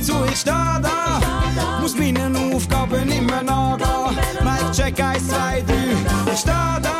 Lass 0.00 0.08
mir 0.08 0.14
zu, 0.14 0.24
ich 0.32 0.38
steh 0.38 0.50
da, 0.50 1.20
muss 1.80 1.94
meinen 1.94 2.54
Aufgaben 2.54 3.10
immer 3.10 3.42
nachgehen. 3.42 4.16
Mic 4.42 4.72
check 4.72 4.98
1, 4.98 5.28
2, 5.28 5.62
3. 5.62 6.32
Ich 6.32 6.38
steh 6.38 6.50
da 6.82 6.99